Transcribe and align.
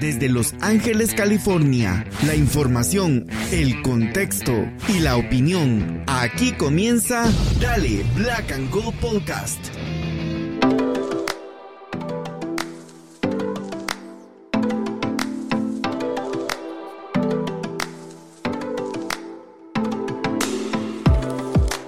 desde 0.00 0.28
Los 0.28 0.54
Ángeles, 0.60 1.14
California. 1.14 2.06
La 2.26 2.34
información, 2.34 3.26
el 3.52 3.82
contexto 3.82 4.52
y 4.88 5.00
la 5.00 5.16
opinión. 5.16 6.02
Aquí 6.06 6.52
comienza 6.52 7.30
Dale 7.60 8.04
Black 8.16 8.50
and 8.52 8.70
Gold 8.70 8.98
Podcast. 8.98 9.58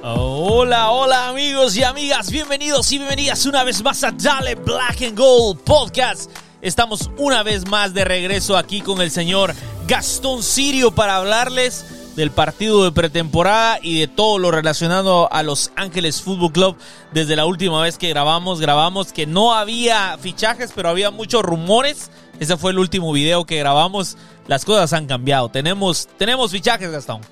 Hola, 0.02 0.90
hola 0.90 1.28
amigos 1.28 1.76
y 1.76 1.82
amigas, 1.82 2.30
bienvenidos 2.30 2.92
y 2.92 2.98
bienvenidas 2.98 3.46
una 3.46 3.64
vez 3.64 3.82
más 3.82 4.04
a 4.04 4.12
Dale 4.12 4.54
Black 4.56 5.02
and 5.02 5.18
Gold 5.18 5.60
Podcast. 5.60 6.30
Estamos 6.62 7.10
una 7.18 7.42
vez 7.42 7.66
más 7.66 7.92
de 7.92 8.04
regreso 8.04 8.56
aquí 8.56 8.82
con 8.82 9.00
el 9.00 9.10
señor 9.10 9.52
Gastón 9.88 10.44
Sirio 10.44 10.92
para 10.92 11.16
hablarles 11.16 12.14
del 12.14 12.30
partido 12.30 12.84
de 12.84 12.92
pretemporada 12.92 13.80
y 13.82 13.98
de 13.98 14.06
todo 14.06 14.38
lo 14.38 14.52
relacionado 14.52 15.32
a 15.32 15.42
Los 15.42 15.72
Ángeles 15.74 16.22
Fútbol 16.22 16.52
Club. 16.52 16.76
Desde 17.12 17.34
la 17.34 17.46
última 17.46 17.82
vez 17.82 17.98
que 17.98 18.10
grabamos, 18.10 18.60
grabamos 18.60 19.12
que 19.12 19.26
no 19.26 19.54
había 19.54 20.16
fichajes, 20.18 20.70
pero 20.72 20.88
había 20.88 21.10
muchos 21.10 21.42
rumores. 21.42 22.12
Ese 22.38 22.56
fue 22.56 22.70
el 22.70 22.78
último 22.78 23.12
video 23.12 23.44
que 23.44 23.58
grabamos. 23.58 24.16
Las 24.46 24.64
cosas 24.64 24.92
han 24.92 25.06
cambiado. 25.06 25.48
Tenemos, 25.48 26.08
tenemos 26.16 26.52
fichajes, 26.52 26.92
Gastón. 26.92 27.22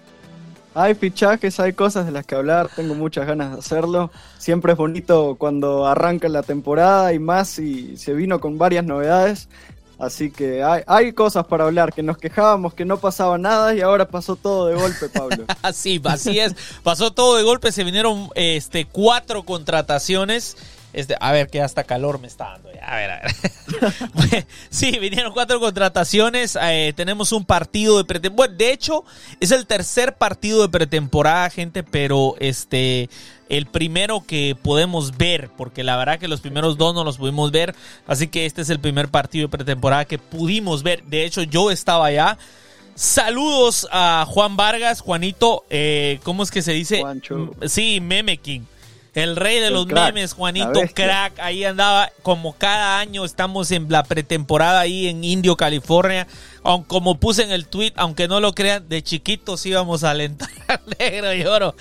Hay 0.74 0.94
fichajes, 0.94 1.58
hay 1.58 1.72
cosas 1.72 2.06
de 2.06 2.12
las 2.12 2.24
que 2.24 2.36
hablar, 2.36 2.70
tengo 2.74 2.94
muchas 2.94 3.26
ganas 3.26 3.52
de 3.52 3.58
hacerlo. 3.58 4.10
Siempre 4.38 4.72
es 4.72 4.78
bonito 4.78 5.36
cuando 5.36 5.86
arranca 5.86 6.28
la 6.28 6.42
temporada 6.42 7.12
y 7.12 7.18
más 7.18 7.58
y 7.58 7.96
se 7.96 8.14
vino 8.14 8.40
con 8.40 8.56
varias 8.56 8.84
novedades. 8.84 9.48
Así 9.98 10.30
que 10.30 10.62
hay, 10.62 10.82
hay 10.86 11.12
cosas 11.12 11.46
para 11.46 11.64
hablar, 11.64 11.92
que 11.92 12.02
nos 12.02 12.16
quejábamos 12.16 12.72
que 12.72 12.86
no 12.86 12.98
pasaba 12.98 13.36
nada 13.36 13.74
y 13.74 13.82
ahora 13.82 14.08
pasó 14.08 14.34
todo 14.34 14.66
de 14.66 14.74
golpe, 14.74 15.08
Pablo. 15.10 15.44
así, 15.62 16.00
así 16.04 16.38
es, 16.38 16.54
pasó 16.82 17.12
todo 17.12 17.36
de 17.36 17.42
golpe, 17.42 17.70
se 17.70 17.84
vinieron 17.84 18.30
este, 18.34 18.86
cuatro 18.86 19.42
contrataciones 19.42 20.56
este, 20.92 21.16
a 21.20 21.32
ver, 21.32 21.48
que 21.48 21.60
hasta 21.60 21.84
calor 21.84 22.20
me 22.20 22.26
está 22.26 22.50
dando. 22.50 22.70
A 22.82 22.96
ver, 22.96 23.10
a 23.10 23.20
ver. 23.20 24.46
sí, 24.70 24.98
vinieron 24.98 25.32
cuatro 25.32 25.60
contrataciones. 25.60 26.58
Eh, 26.60 26.92
tenemos 26.96 27.32
un 27.32 27.44
partido 27.44 27.98
de 27.98 28.04
pretemporada. 28.04 28.48
Bueno, 28.48 28.56
de 28.56 28.72
hecho, 28.72 29.04
es 29.38 29.50
el 29.52 29.66
tercer 29.66 30.14
partido 30.14 30.62
de 30.62 30.68
pretemporada, 30.68 31.50
gente, 31.50 31.82
pero 31.82 32.34
este. 32.40 33.08
El 33.48 33.66
primero 33.66 34.22
que 34.24 34.56
podemos 34.60 35.16
ver, 35.16 35.50
porque 35.56 35.82
la 35.82 35.96
verdad 35.96 36.20
que 36.20 36.28
los 36.28 36.40
primeros 36.40 36.78
dos 36.78 36.94
no 36.94 37.02
los 37.02 37.18
pudimos 37.18 37.50
ver. 37.50 37.74
Así 38.06 38.28
que 38.28 38.46
este 38.46 38.62
es 38.62 38.70
el 38.70 38.78
primer 38.78 39.08
partido 39.08 39.48
de 39.48 39.50
pretemporada 39.50 40.04
que 40.04 40.18
pudimos 40.18 40.84
ver. 40.84 41.02
De 41.02 41.24
hecho, 41.24 41.42
yo 41.42 41.72
estaba 41.72 42.06
allá. 42.06 42.38
Saludos 42.94 43.88
a 43.90 44.24
Juan 44.28 44.56
Vargas, 44.56 45.00
Juanito. 45.00 45.64
Eh, 45.68 46.20
¿Cómo 46.22 46.44
es 46.44 46.52
que 46.52 46.62
se 46.62 46.72
dice? 46.72 47.00
Juancho. 47.00 47.50
Sí, 47.66 48.00
Meme 48.00 48.36
King. 48.36 48.60
El 49.14 49.34
rey 49.34 49.58
de 49.58 49.70
los 49.70 49.86
memes, 49.86 50.34
Juanito 50.34 50.80
Crack, 50.94 51.38
ahí 51.40 51.64
andaba 51.64 52.10
como 52.22 52.52
cada 52.52 53.00
año 53.00 53.24
estamos 53.24 53.70
en 53.72 53.90
la 53.90 54.04
pretemporada 54.04 54.80
ahí 54.80 55.08
en 55.08 55.24
Indio, 55.24 55.56
California. 55.56 56.28
Como 56.86 57.16
puse 57.18 57.42
en 57.42 57.50
el 57.50 57.66
tweet, 57.66 57.92
aunque 57.96 58.28
no 58.28 58.38
lo 58.38 58.54
crean, 58.54 58.88
de 58.88 59.02
chiquitos 59.02 59.64
íbamos 59.66 60.04
a 60.04 60.10
alentar 60.10 60.48
al 60.68 60.80
negro 60.98 61.34
y 61.34 61.44
oro. 61.44 61.74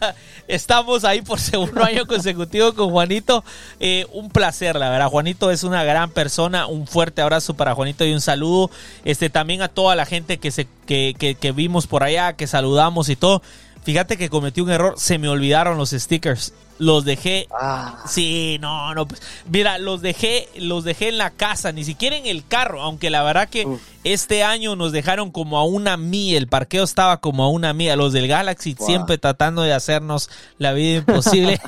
estamos 0.48 1.04
ahí 1.04 1.20
por 1.20 1.40
segundo 1.40 1.82
año 1.82 2.06
consecutivo 2.06 2.74
con 2.74 2.90
Juanito. 2.90 3.44
Eh, 3.80 4.06
un 4.12 4.30
placer, 4.30 4.76
la 4.76 4.88
verdad. 4.88 5.08
Juanito 5.08 5.50
es 5.50 5.64
una 5.64 5.84
gran 5.84 6.10
persona. 6.10 6.66
Un 6.66 6.86
fuerte 6.86 7.22
abrazo 7.22 7.54
para 7.54 7.74
Juanito 7.74 8.04
y 8.04 8.12
un 8.12 8.20
saludo. 8.20 8.70
Este 9.04 9.30
también 9.30 9.62
a 9.62 9.68
toda 9.68 9.96
la 9.96 10.06
gente 10.06 10.38
que 10.38 10.50
se 10.50 10.66
que, 10.86 11.14
que, 11.18 11.34
que 11.34 11.52
vimos 11.52 11.86
por 11.86 12.02
allá, 12.02 12.34
que 12.34 12.46
saludamos 12.46 13.08
y 13.08 13.16
todo. 13.16 13.42
Fíjate 13.84 14.16
que 14.16 14.30
cometí 14.30 14.62
un 14.62 14.70
error, 14.70 14.94
se 14.96 15.18
me 15.18 15.28
olvidaron 15.28 15.76
los 15.76 15.90
stickers. 15.90 16.54
Los 16.78 17.04
dejé. 17.04 17.46
Ah. 17.52 18.02
Sí, 18.08 18.58
no, 18.60 18.94
no. 18.94 19.06
Pues, 19.06 19.22
mira, 19.48 19.78
los 19.78 20.02
dejé, 20.02 20.48
los 20.56 20.82
dejé 20.82 21.08
en 21.08 21.18
la 21.18 21.30
casa, 21.30 21.70
ni 21.70 21.84
siquiera 21.84 22.16
en 22.16 22.26
el 22.26 22.44
carro, 22.46 22.82
aunque 22.82 23.10
la 23.10 23.22
verdad 23.22 23.48
que 23.48 23.68
este 24.02 24.42
año 24.42 24.74
nos 24.74 24.90
dejaron 24.90 25.30
como 25.30 25.58
a 25.58 25.64
una 25.64 25.96
mía, 25.96 26.36
el 26.36 26.48
parqueo 26.48 26.82
estaba 26.82 27.20
como 27.20 27.44
a 27.44 27.48
una 27.48 27.74
mía. 27.74 27.94
Los 27.94 28.12
del 28.12 28.26
Galaxy 28.26 28.74
siempre 28.78 29.18
tratando 29.18 29.62
de 29.62 29.72
hacernos 29.72 30.30
la 30.58 30.72
vida 30.72 30.98
imposible. 30.98 31.60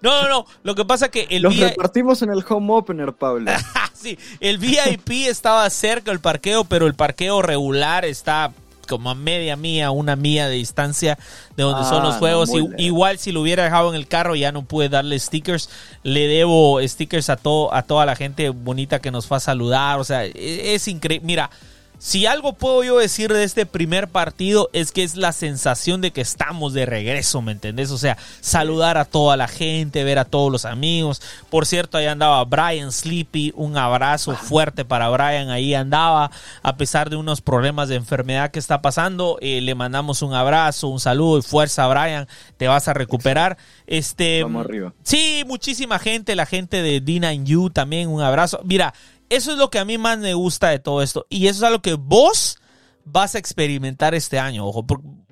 no, 0.00 0.22
no, 0.22 0.28
no. 0.28 0.46
Lo 0.62 0.74
que 0.74 0.84
pasa 0.84 1.10
que 1.10 1.26
el 1.28 1.42
Los 1.42 1.56
repartimos 1.56 2.22
en 2.22 2.30
el 2.30 2.44
home 2.48 2.72
opener, 2.72 3.12
Pablo. 3.12 3.50
sí, 3.92 4.16
el 4.40 4.58
VIP 4.58 5.10
estaba 5.28 5.68
cerca 5.68 6.12
del 6.12 6.20
parqueo, 6.20 6.64
pero 6.64 6.86
el 6.86 6.94
parqueo 6.94 7.42
regular 7.42 8.04
está 8.04 8.52
como 8.88 9.10
a 9.10 9.14
media 9.14 9.56
mía, 9.56 9.92
una 9.92 10.16
mía 10.16 10.48
de 10.48 10.56
distancia 10.56 11.18
de 11.56 11.62
donde 11.62 11.88
son 11.88 12.02
los 12.02 12.16
ah, 12.16 12.18
juegos. 12.18 12.50
igual 12.78 13.18
si 13.18 13.30
lo 13.30 13.42
hubiera 13.42 13.62
dejado 13.62 13.90
en 13.90 13.94
el 13.94 14.08
carro 14.08 14.34
ya 14.34 14.50
no 14.50 14.62
pude 14.62 14.88
darle 14.88 15.18
stickers. 15.18 15.70
Le 16.02 16.26
debo 16.26 16.80
stickers 16.82 17.30
a, 17.30 17.36
todo, 17.36 17.72
a 17.72 17.82
toda 17.82 18.06
la 18.06 18.16
gente 18.16 18.48
bonita 18.48 19.00
que 19.00 19.10
nos 19.10 19.26
fue 19.26 19.36
a 19.36 19.40
saludar. 19.40 20.00
O 20.00 20.04
sea, 20.04 20.24
e, 20.24 20.74
es 20.74 20.88
increíble. 20.88 21.24
Mira, 21.24 21.50
si 21.98 22.26
algo 22.26 22.52
puedo 22.52 22.84
yo 22.84 22.96
decir 22.98 23.32
de 23.32 23.42
este 23.42 23.66
primer 23.66 24.08
partido 24.08 24.70
es 24.72 24.92
que 24.92 25.02
es 25.02 25.16
la 25.16 25.32
sensación 25.32 26.00
de 26.00 26.12
que 26.12 26.20
estamos 26.20 26.72
de 26.72 26.86
regreso, 26.86 27.42
¿me 27.42 27.52
entendés? 27.52 27.90
O 27.90 27.98
sea, 27.98 28.16
saludar 28.40 28.98
a 28.98 29.04
toda 29.04 29.36
la 29.36 29.48
gente, 29.48 30.04
ver 30.04 30.18
a 30.18 30.24
todos 30.24 30.52
los 30.52 30.64
amigos. 30.64 31.20
Por 31.50 31.66
cierto, 31.66 31.98
ahí 31.98 32.06
andaba 32.06 32.44
Brian 32.44 32.92
Sleepy, 32.92 33.52
un 33.56 33.76
abrazo 33.76 34.34
fuerte 34.36 34.84
para 34.84 35.08
Brian, 35.08 35.50
ahí 35.50 35.74
andaba, 35.74 36.30
a 36.62 36.76
pesar 36.76 37.10
de 37.10 37.16
unos 37.16 37.40
problemas 37.40 37.88
de 37.88 37.96
enfermedad 37.96 38.52
que 38.52 38.60
está 38.60 38.80
pasando, 38.80 39.38
eh, 39.40 39.60
le 39.60 39.74
mandamos 39.74 40.22
un 40.22 40.34
abrazo, 40.34 40.88
un 40.88 41.00
saludo 41.00 41.38
y 41.38 41.42
fuerza, 41.42 41.86
Brian, 41.88 42.28
te 42.56 42.68
vas 42.68 42.86
a 42.86 42.94
recuperar. 42.94 43.58
Este, 43.86 44.42
Vamos 44.42 44.64
arriba. 44.64 44.92
Sí, 45.02 45.42
muchísima 45.46 45.98
gente, 45.98 46.36
la 46.36 46.46
gente 46.46 46.82
de 46.82 47.00
Dina 47.00 47.30
and 47.30 47.46
You 47.46 47.70
también, 47.70 48.08
un 48.08 48.20
abrazo. 48.20 48.60
Mira, 48.64 48.94
eso 49.30 49.52
es 49.52 49.58
lo 49.58 49.70
que 49.70 49.78
a 49.78 49.84
mí 49.84 49.98
más 49.98 50.18
me 50.18 50.34
gusta 50.34 50.70
de 50.70 50.78
todo 50.78 51.02
esto. 51.02 51.26
Y 51.28 51.46
eso 51.46 51.58
es 51.58 51.62
algo 51.64 51.82
que 51.82 51.94
vos 51.94 52.58
vas 53.04 53.34
a 53.34 53.38
experimentar 53.38 54.14
este 54.14 54.38
año, 54.38 54.66
ojo. 54.66 54.86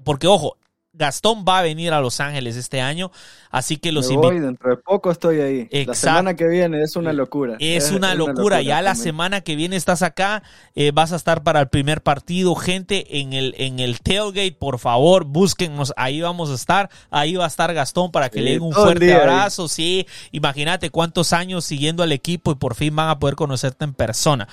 Porque, 0.04 0.26
ojo, 0.26 0.56
Gastón 0.96 1.44
va 1.46 1.58
a 1.58 1.62
venir 1.62 1.92
a 1.92 2.00
Los 2.00 2.20
Ángeles 2.20 2.56
este 2.56 2.80
año, 2.80 3.10
así 3.50 3.76
que 3.76 3.92
los 3.92 4.10
invito. 4.10 4.30
dentro 4.30 4.70
de 4.70 4.76
poco 4.76 5.10
estoy 5.10 5.40
ahí. 5.40 5.68
La 5.86 5.94
semana 5.94 6.34
que 6.34 6.46
viene 6.46 6.82
es 6.82 6.96
una 6.96 7.12
locura. 7.12 7.56
Es, 7.58 7.90
una, 7.90 8.14
locura. 8.14 8.62
Ya 8.62 8.80
la 8.82 8.94
semana 8.94 9.42
que 9.42 9.56
viene 9.56 9.76
estás 9.76 10.02
acá, 10.02 10.42
eh, 10.74 10.90
vas 10.92 11.12
a 11.12 11.16
estar 11.16 11.42
para 11.42 11.60
el 11.60 11.68
primer 11.68 12.02
partido. 12.02 12.54
Gente 12.54 13.20
en 13.20 13.32
el, 13.32 13.54
en 13.58 13.78
el 13.78 14.00
tailgate, 14.00 14.52
por 14.52 14.78
favor, 14.78 15.24
búsquennos. 15.24 15.92
Ahí 15.96 16.20
vamos 16.20 16.50
a 16.50 16.54
estar. 16.54 16.90
Ahí 17.10 17.36
va 17.36 17.44
a 17.44 17.48
estar 17.48 17.72
Gastón 17.74 18.10
para 18.10 18.30
que 18.30 18.40
le 18.40 18.52
den 18.52 18.62
un 18.62 18.72
fuerte 18.72 19.12
abrazo. 19.14 19.68
Sí, 19.68 20.06
imagínate 20.32 20.90
cuántos 20.90 21.32
años 21.32 21.64
siguiendo 21.64 22.02
al 22.02 22.12
equipo 22.12 22.52
y 22.52 22.54
por 22.54 22.74
fin 22.74 22.96
van 22.96 23.10
a 23.10 23.18
poder 23.18 23.36
conocerte 23.36 23.84
en 23.84 23.94
persona. 23.94 24.48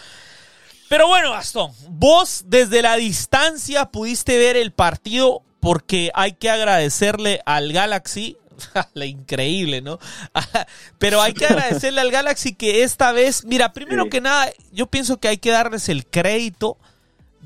Pero 0.89 1.07
bueno, 1.07 1.31
Gastón, 1.31 1.71
vos 1.89 2.43
desde 2.45 2.81
la 2.81 2.95
distancia 2.97 3.85
pudiste 3.85 4.37
ver 4.37 4.57
el 4.57 4.73
partido 4.73 5.41
porque 5.63 6.11
hay 6.13 6.33
que 6.33 6.49
agradecerle 6.49 7.39
al 7.45 7.71
Galaxy. 7.71 8.35
La 8.93 9.05
increíble, 9.05 9.81
¿no? 9.81 9.97
Pero 10.99 11.21
hay 11.21 11.33
que 11.33 11.45
agradecerle 11.45 12.01
al 12.01 12.11
Galaxy 12.11 12.53
que 12.53 12.83
esta 12.83 13.13
vez, 13.13 13.45
mira, 13.45 13.71
primero 13.71 14.09
que 14.09 14.19
nada, 14.19 14.51
yo 14.73 14.87
pienso 14.87 15.21
que 15.21 15.29
hay 15.29 15.37
que 15.37 15.51
darles 15.51 15.87
el 15.87 16.05
crédito 16.05 16.77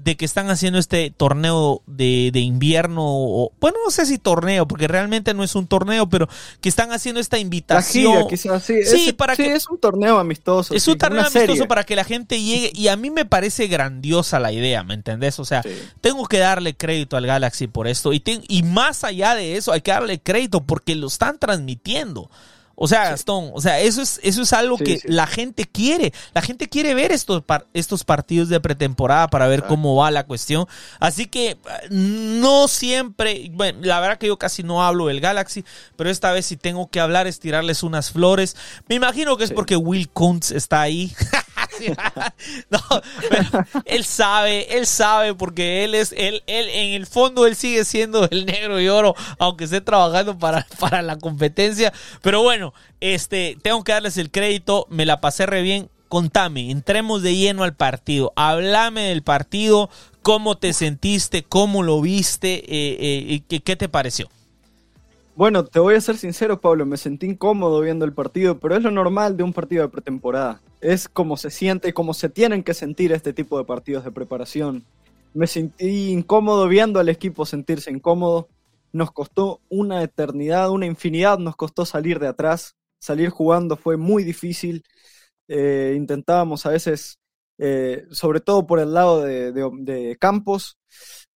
de 0.04 0.16
que 0.16 0.26
están 0.26 0.50
haciendo 0.50 0.80
este 0.80 1.12
torneo 1.12 1.82
de, 1.86 2.32
invierno, 2.34 3.04
o, 3.04 3.52
bueno, 3.60 3.78
no 3.84 3.92
sé 3.92 4.06
si 4.06 4.18
torneo, 4.18 4.68
porque 4.68 4.88
realmente 4.88 5.34
no 5.34 5.44
es 5.44 5.56
un 5.56 5.68
torneo, 5.68 6.08
pero 6.08 6.30
que 6.62 6.70
están 6.70 6.92
haciendo 6.92 7.20
esta 7.20 7.38
invitación. 7.40 8.28
sí, 8.62 9.14
para 9.14 9.36
que, 9.36 9.54
es 9.54 9.68
un 9.70 9.80
torneo 9.80 10.20
amistoso. 10.20 10.74
Es 10.74 10.88
un 10.88 10.98
torneo 10.98 11.26
amistoso 11.26 11.68
para 11.68 11.84
que 11.84 11.96
la 11.96 12.04
gente 12.04 12.42
llegue, 12.42 12.72
y 12.74 12.88
a 12.88 12.96
mí 12.96 13.10
me 13.10 13.26
parece 13.26 13.68
grandiosa 13.68 14.40
la 14.40 14.52
idea, 14.52 14.84
¿me 14.84 14.94
entendés? 14.94 15.40
O 15.40 15.46
sea, 15.46 15.64
tengo 16.00 16.26
que 16.28 16.38
darle 16.38 16.76
crédito 16.76 17.18
al 17.18 17.26
Galaxy 17.26 17.68
por 17.68 17.88
esto, 17.88 18.14
y, 18.14 18.24
y 18.48 18.64
más 18.64 19.04
allá 19.04 19.36
de 19.36 19.58
eso, 19.58 19.72
hay 19.74 19.82
que 19.82 19.92
darle 19.92 20.20
crédito 20.20 20.64
porque 20.64 20.96
lo 20.96 21.08
están 21.08 21.40
transmitiendo. 21.40 22.30
O 22.80 22.88
sea, 22.88 23.10
Gastón, 23.10 23.50
o 23.56 23.60
sea, 23.60 23.80
eso 23.80 24.04
es, 24.04 24.20
eso 24.22 24.44
es 24.44 24.54
algo 24.54 24.78
que 24.78 25.02
la 25.06 25.26
gente 25.26 25.66
quiere. 25.66 26.14
La 26.36 26.44
gente 26.44 26.70
quiere 26.70 26.94
ver 26.94 27.12
estos, 27.12 27.44
estos 27.74 28.04
partidos 28.04 28.50
de 28.50 28.60
pretemporada 28.60 29.30
para 29.30 29.48
ver 29.48 29.64
cómo 29.64 29.96
va 29.96 30.12
la 30.12 30.26
cuestión. 30.26 30.68
Así 31.00 31.26
que 31.26 31.58
no 31.90 32.68
siempre, 32.68 33.50
bueno, 33.52 33.80
la 33.82 34.00
verdad 34.00 34.20
que 34.20 34.28
yo 34.28 34.38
casi 34.38 34.62
no 34.62 34.86
hablo 34.86 35.08
del 35.08 35.22
Galaxy, 35.22 35.66
pero 35.96 36.12
esta 36.12 36.32
vez 36.32 36.46
si 36.46 36.56
tengo 36.56 36.88
que 36.88 37.00
hablar 37.00 37.26
es 37.26 37.40
tirarles 37.40 37.82
unas 37.82 38.12
flores. 38.12 38.56
Me 38.88 38.94
imagino 38.94 39.38
que 39.38 39.46
es 39.46 39.52
porque 39.52 39.76
Will 39.76 40.08
Kuntz 40.10 40.52
está 40.52 40.80
ahí. 40.82 41.16
no, 42.70 42.80
pero 43.30 43.66
él 43.86 44.04
sabe, 44.04 44.78
él 44.78 44.86
sabe 44.86 45.34
porque 45.34 45.84
él 45.84 45.96
es, 45.96 46.14
él, 46.18 46.44
él, 46.48 46.70
en 46.70 46.94
el 46.94 47.06
fondo 47.06 47.46
él 47.46 47.56
sigue 47.56 47.86
siendo 47.86 48.28
el 48.30 48.46
negro 48.46 48.80
y 48.80 48.88
oro, 48.88 49.16
aunque 49.40 49.66
esté 49.66 49.82
trabajando 49.82 50.38
para, 50.38 50.66
para 50.80 51.02
la 51.02 51.18
competencia. 51.18 51.94
Pero 52.22 52.42
bueno, 52.42 52.74
este, 53.02 53.58
tengo 53.62 53.84
que 53.84 53.92
darles 53.92 54.18
el 54.18 54.32
crédito, 54.32 54.88
me 54.90 55.06
la 55.06 55.22
pasé 55.22 55.46
re 55.46 55.62
bien. 55.62 55.90
contame, 56.08 56.72
entremos 56.72 57.22
de 57.22 57.36
lleno 57.36 57.64
al 57.64 57.76
partido. 57.76 58.34
Háblame 58.36 59.10
del 59.10 59.24
partido, 59.24 59.90
cómo 60.22 60.58
te 60.58 60.74
sentiste, 60.74 61.44
cómo 61.44 61.84
lo 61.84 62.02
viste, 62.02 62.64
eh, 62.68 63.42
eh, 63.50 63.62
qué 63.62 63.76
te 63.76 63.90
pareció. 63.90 64.30
Bueno, 65.38 65.64
te 65.64 65.80
voy 65.80 65.94
a 65.94 66.02
ser 66.02 66.18
sincero, 66.18 66.60
Pablo, 66.60 66.88
me 66.88 66.98
sentí 66.98 67.28
incómodo 67.28 67.80
viendo 67.82 68.06
el 68.06 68.12
partido, 68.12 68.58
pero 68.58 68.76
es 68.76 68.82
lo 68.82 68.90
normal 68.90 69.38
de 69.38 69.44
un 69.44 69.54
partido 69.54 69.84
de 69.84 69.90
pretemporada. 69.90 70.62
Es 70.82 71.08
como 71.08 71.38
se 71.38 71.50
siente 71.50 71.90
y 71.90 71.94
como 71.94 72.14
se 72.14 72.30
tienen 72.30 72.64
que 72.64 72.74
sentir 72.74 73.12
este 73.12 73.34
tipo 73.34 73.58
de 73.58 73.66
partidos 73.66 74.04
de 74.04 74.12
preparación. 74.12 74.86
Me 75.34 75.48
sentí 75.48 76.12
incómodo 76.12 76.68
viendo 76.68 77.00
al 77.00 77.10
equipo 77.10 77.46
sentirse 77.46 77.92
incómodo. 77.92 78.48
Nos 78.92 79.12
costó 79.12 79.62
una 79.70 80.04
eternidad, 80.04 80.70
una 80.70 80.86
infinidad, 80.86 81.40
nos 81.40 81.56
costó 81.56 81.86
salir 81.86 82.20
de 82.20 82.28
atrás. 82.28 82.76
Salir 83.00 83.30
jugando 83.30 83.76
fue 83.76 83.98
muy 83.98 84.24
difícil. 84.24 84.84
Eh, 85.48 85.94
intentábamos 85.96 86.66
a 86.66 86.70
veces, 86.70 87.20
eh, 87.58 88.06
sobre 88.12 88.40
todo 88.40 88.68
por 88.68 88.80
el 88.80 88.94
lado 88.94 89.22
de, 89.22 89.52
de 89.52 90.18
Campos, 90.20 90.78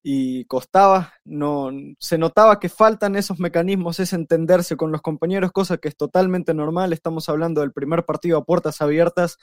y 0.03 0.45
costaba, 0.45 1.13
no 1.25 1.71
se 1.99 2.17
notaba 2.17 2.59
que 2.59 2.69
faltan 2.69 3.15
esos 3.15 3.39
mecanismos, 3.39 3.99
es 3.99 4.13
entenderse 4.13 4.75
con 4.75 4.91
los 4.91 5.01
compañeros, 5.01 5.51
cosa 5.51 5.77
que 5.77 5.89
es 5.89 5.95
totalmente 5.95 6.53
normal. 6.53 6.93
Estamos 6.93 7.29
hablando 7.29 7.61
del 7.61 7.71
primer 7.71 8.03
partido 8.05 8.37
a 8.39 8.43
puertas 8.45 8.81
abiertas, 8.81 9.37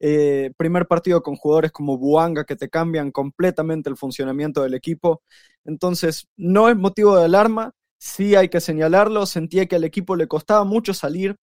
eh, 0.00 0.52
primer 0.56 0.86
partido 0.86 1.22
con 1.22 1.36
jugadores 1.36 1.72
como 1.72 1.96
Buanga 1.98 2.44
que 2.44 2.56
te 2.56 2.68
cambian 2.68 3.10
completamente 3.12 3.88
el 3.88 3.96
funcionamiento 3.96 4.62
del 4.62 4.74
equipo. 4.74 5.22
Entonces, 5.64 6.28
no 6.36 6.68
es 6.68 6.76
motivo 6.76 7.16
de 7.16 7.24
alarma, 7.24 7.72
sí 7.98 8.34
hay 8.34 8.48
que 8.48 8.60
señalarlo. 8.60 9.26
Sentía 9.26 9.66
que 9.66 9.76
al 9.76 9.84
equipo 9.84 10.16
le 10.16 10.28
costaba 10.28 10.64
mucho 10.64 10.92
salir. 10.94 11.36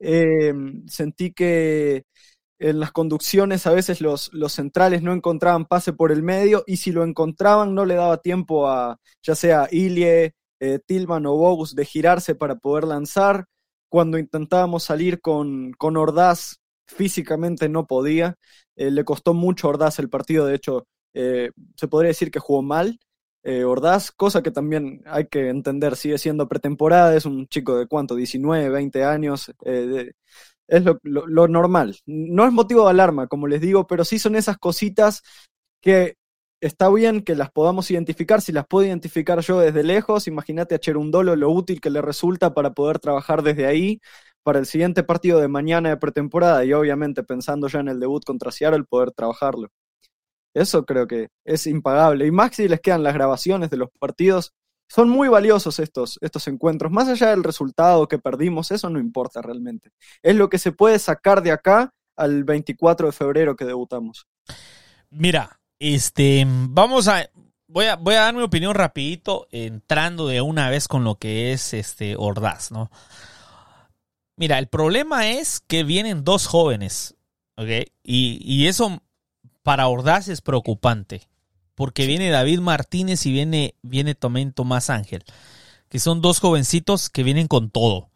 Eh, 0.00 0.54
sentí 0.86 1.32
que 1.32 2.04
en 2.58 2.80
las 2.80 2.92
conducciones 2.92 3.66
a 3.66 3.72
veces 3.72 4.00
los, 4.00 4.32
los, 4.32 4.52
centrales 4.52 5.02
no 5.02 5.12
encontraban 5.12 5.66
pase 5.66 5.92
por 5.92 6.10
el 6.10 6.22
medio 6.22 6.64
y 6.66 6.78
si 6.78 6.90
lo 6.92 7.04
encontraban 7.04 7.74
no 7.74 7.84
le 7.84 7.94
daba 7.94 8.18
tiempo 8.18 8.68
a 8.68 8.98
ya 9.22 9.34
sea 9.34 9.68
Ilie, 9.70 10.34
eh, 10.60 10.80
Tillman 10.84 11.26
o 11.26 11.36
Bogus 11.36 11.74
de 11.74 11.84
girarse 11.84 12.34
para 12.34 12.56
poder 12.56 12.84
lanzar. 12.84 13.46
Cuando 13.88 14.18
intentábamos 14.18 14.84
salir 14.84 15.20
con, 15.20 15.72
con 15.72 15.96
Ordaz, 15.96 16.58
físicamente 16.86 17.68
no 17.68 17.86
podía. 17.86 18.36
Eh, 18.76 18.90
le 18.90 19.04
costó 19.04 19.34
mucho 19.34 19.66
a 19.68 19.70
Ordaz 19.70 19.98
el 19.98 20.10
partido, 20.10 20.46
de 20.46 20.54
hecho, 20.56 20.86
eh, 21.14 21.50
se 21.76 21.88
podría 21.88 22.08
decir 22.08 22.30
que 22.30 22.40
jugó 22.40 22.62
mal. 22.62 22.98
Ordaz, 23.66 24.12
cosa 24.12 24.42
que 24.42 24.50
también 24.50 25.00
hay 25.06 25.26
que 25.26 25.48
entender, 25.48 25.96
sigue 25.96 26.18
siendo 26.18 26.48
pretemporada, 26.48 27.16
es 27.16 27.24
un 27.24 27.46
chico 27.48 27.78
de 27.78 27.86
cuánto, 27.86 28.14
19, 28.14 28.68
20 28.68 29.04
años, 29.04 29.50
de, 29.64 30.12
es 30.68 30.84
lo, 31.02 31.48
normal. 31.48 31.96
No 32.06 32.46
es 32.46 32.52
motivo 32.52 32.84
de 32.84 32.90
alarma, 32.90 33.26
como 33.26 33.46
les 33.46 33.60
digo, 33.60 33.86
pero 33.86 34.04
sí 34.04 34.18
son 34.18 34.36
esas 34.36 34.58
cositas 34.58 35.22
que 35.82 36.16
está 36.60 36.90
bien 36.90 37.22
que 37.22 37.34
las 37.34 37.50
podamos 37.50 37.90
identificar. 37.90 38.40
Si 38.42 38.52
las 38.52 38.66
puedo 38.66 38.86
identificar 38.86 39.40
yo 39.40 39.60
desde 39.60 39.82
lejos, 39.82 40.28
imagínate 40.28 40.74
a 40.74 40.78
Cherundolo 40.78 41.36
lo 41.36 41.50
útil 41.50 41.80
que 41.80 41.90
le 41.90 42.02
resulta 42.02 42.54
para 42.54 42.72
poder 42.74 42.98
trabajar 42.98 43.42
desde 43.42 43.66
ahí 43.66 44.00
para 44.42 44.58
el 44.58 44.66
siguiente 44.66 45.02
partido 45.02 45.40
de 45.40 45.48
mañana 45.48 45.90
de 45.90 45.96
pretemporada 45.96 46.64
y 46.64 46.72
obviamente 46.72 47.22
pensando 47.22 47.68
ya 47.68 47.80
en 47.80 47.88
el 47.88 48.00
debut 48.00 48.24
contra 48.24 48.50
Seattle, 48.52 48.84
poder 48.84 49.10
trabajarlo. 49.12 49.68
Eso 50.54 50.84
creo 50.84 51.06
que 51.06 51.28
es 51.44 51.66
impagable. 51.66 52.26
Y 52.26 52.30
más 52.30 52.56
si 52.56 52.68
les 52.68 52.80
quedan 52.80 53.02
las 53.02 53.14
grabaciones 53.14 53.70
de 53.70 53.76
los 53.76 53.90
partidos, 53.98 54.52
son 54.88 55.08
muy 55.08 55.28
valiosos 55.28 55.78
estos, 55.78 56.18
estos 56.22 56.48
encuentros. 56.48 56.90
Más 56.90 57.08
allá 57.08 57.30
del 57.30 57.44
resultado 57.44 58.08
que 58.08 58.18
perdimos, 58.18 58.70
eso 58.70 58.88
no 58.88 58.98
importa 58.98 59.42
realmente. 59.42 59.92
Es 60.22 60.34
lo 60.34 60.48
que 60.48 60.58
se 60.58 60.72
puede 60.72 60.98
sacar 60.98 61.42
de 61.42 61.52
acá 61.52 61.92
al 62.16 62.44
24 62.44 63.06
de 63.06 63.12
febrero 63.12 63.54
que 63.54 63.66
debutamos. 63.66 64.26
Mira, 65.10 65.60
este, 65.78 66.44
vamos 66.48 67.06
a, 67.06 67.28
voy 67.66 67.86
a, 67.86 67.96
voy 67.96 68.14
a 68.14 68.22
dar 68.22 68.34
mi 68.34 68.42
opinión 68.42 68.74
rapidito, 68.74 69.46
entrando 69.50 70.26
de 70.26 70.40
una 70.40 70.70
vez 70.70 70.88
con 70.88 71.04
lo 71.04 71.16
que 71.16 71.52
es 71.52 71.74
este 71.74 72.16
Ordaz, 72.16 72.72
¿no? 72.72 72.90
Mira, 74.36 74.58
el 74.58 74.68
problema 74.68 75.30
es 75.30 75.60
que 75.60 75.84
vienen 75.84 76.24
dos 76.24 76.46
jóvenes, 76.46 77.16
¿ok? 77.56 77.68
Y, 78.02 78.40
y 78.42 78.68
eso 78.68 79.02
para 79.62 79.88
Ordaz 79.88 80.28
es 80.28 80.40
preocupante 80.40 81.28
porque 81.78 82.06
viene 82.06 82.28
David 82.28 82.58
Martínez 82.58 83.24
y 83.24 83.30
viene, 83.30 83.76
viene 83.82 84.16
también 84.16 84.52
Tomás 84.52 84.90
Ángel, 84.90 85.22
que 85.88 86.00
son 86.00 86.20
dos 86.20 86.40
jovencitos 86.40 87.08
que 87.08 87.22
vienen 87.22 87.46
con 87.46 87.70
todo. 87.70 88.08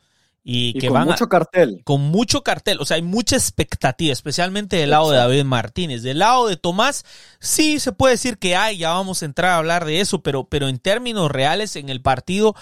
Y, 0.42 0.76
que 0.80 0.88
con 0.88 0.94
van 0.94 1.06
mucho 1.06 1.28
cartel. 1.28 1.80
Con 1.84 2.00
mucho 2.00 2.42
cartel. 2.42 2.78
O 2.80 2.84
sea, 2.84 2.96
hay 2.96 3.02
mucha 3.02 3.36
expectativa, 3.36 4.12
especialmente 4.12 4.74
del 4.74 4.90
lado 4.90 5.12
de 5.12 5.18
David 5.18 5.44
Martínez. 5.44 6.02
Del 6.02 6.18
lado 6.18 6.48
de 6.48 6.56
Tomás, 6.56 7.04
sí 7.38 7.78
se 7.78 7.92
puede 7.92 8.14
decir 8.14 8.38
que 8.38 8.56
hay, 8.56 8.78
ya 8.78 8.90
vamos 8.94 9.22
a 9.22 9.26
entrar 9.26 9.52
a 9.52 9.58
hablar 9.58 9.84
de 9.84 10.00
eso, 10.00 10.22
pero, 10.22 10.42
pero 10.42 10.66
en 10.66 10.80
términos 10.80 11.30
reales, 11.30 11.76
en 11.76 11.88
el 11.88 12.02
partido, 12.02 12.56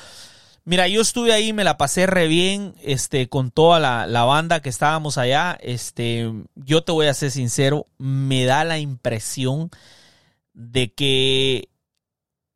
mira, 0.67 0.87
yo 0.87 1.01
estuve 1.01 1.33
ahí, 1.33 1.55
me 1.55 1.65
la 1.65 1.79
pasé 1.79 2.07
re 2.07 2.27
bien, 2.27 2.75
este, 2.83 3.31
con 3.31 3.51
toda 3.51 3.81
la, 3.81 4.07
la 4.07 4.25
banda 4.25 4.61
que 4.61 4.69
estábamos 4.69 5.17
allá. 5.17 5.57
Este, 5.63 6.31
yo 6.57 6.85
te 6.85 6.93
voy 6.93 7.07
a 7.07 7.15
ser 7.15 7.31
sincero, 7.31 7.87
me 7.97 8.45
da 8.45 8.65
la 8.65 8.79
impresión 8.79 9.71
de 10.61 10.93
que 10.93 11.71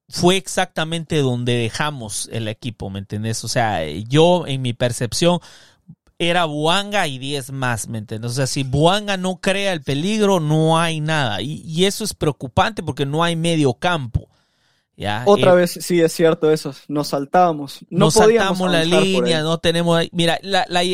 fue 0.08 0.36
exactamente 0.36 1.18
donde 1.18 1.54
dejamos 1.54 2.28
el 2.30 2.48
equipo, 2.48 2.90
¿me 2.90 2.98
entendés? 2.98 3.42
O 3.44 3.48
sea, 3.48 3.84
yo 3.86 4.46
en 4.46 4.62
mi 4.62 4.74
percepción 4.74 5.40
era 6.18 6.44
Buanga 6.44 7.06
y 7.08 7.18
10 7.18 7.52
más, 7.52 7.88
¿me 7.88 7.98
entiendes? 7.98 8.32
O 8.32 8.34
sea, 8.34 8.46
si 8.46 8.62
Buanga 8.62 9.16
no 9.16 9.40
crea 9.40 9.72
el 9.72 9.82
peligro, 9.82 10.38
no 10.40 10.78
hay 10.78 11.00
nada. 11.00 11.40
Y, 11.40 11.62
y 11.62 11.86
eso 11.86 12.04
es 12.04 12.14
preocupante 12.14 12.82
porque 12.82 13.06
no 13.06 13.24
hay 13.24 13.36
medio 13.36 13.74
campo. 13.74 14.28
Otra 15.26 15.52
eh, 15.52 15.56
vez, 15.56 15.78
sí, 15.80 16.00
es 16.00 16.12
cierto 16.12 16.50
eso, 16.50 16.74
nos 16.88 17.08
saltábamos. 17.08 17.80
No 17.90 18.06
nos 18.06 18.14
saltamos 18.14 18.70
la 18.70 18.84
línea, 18.84 19.42
no 19.42 19.58
tenemos... 19.58 20.00
Mira, 20.12 20.38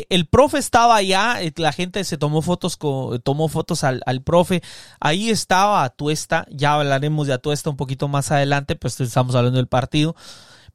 el 0.08 0.26
profe 0.26 0.58
estaba 0.58 0.96
allá, 0.96 1.42
eh, 1.42 1.52
la 1.56 1.72
gente 1.72 2.02
se 2.04 2.16
tomó 2.16 2.40
fotos, 2.40 2.78
tomó 3.22 3.48
fotos 3.48 3.84
al, 3.84 4.22
profe, 4.24 4.62
ahí 5.00 5.30
estaba 5.30 5.84
Atuesta, 5.84 6.46
ya 6.50 6.74
hablaremos 6.74 7.26
de 7.26 7.34
Atuesta 7.34 7.68
un 7.68 7.76
poquito 7.76 8.08
más 8.08 8.30
adelante, 8.30 8.74
pues 8.74 8.98
estamos 9.00 9.34
hablando 9.34 9.58
del 9.58 9.68
partido, 9.68 10.16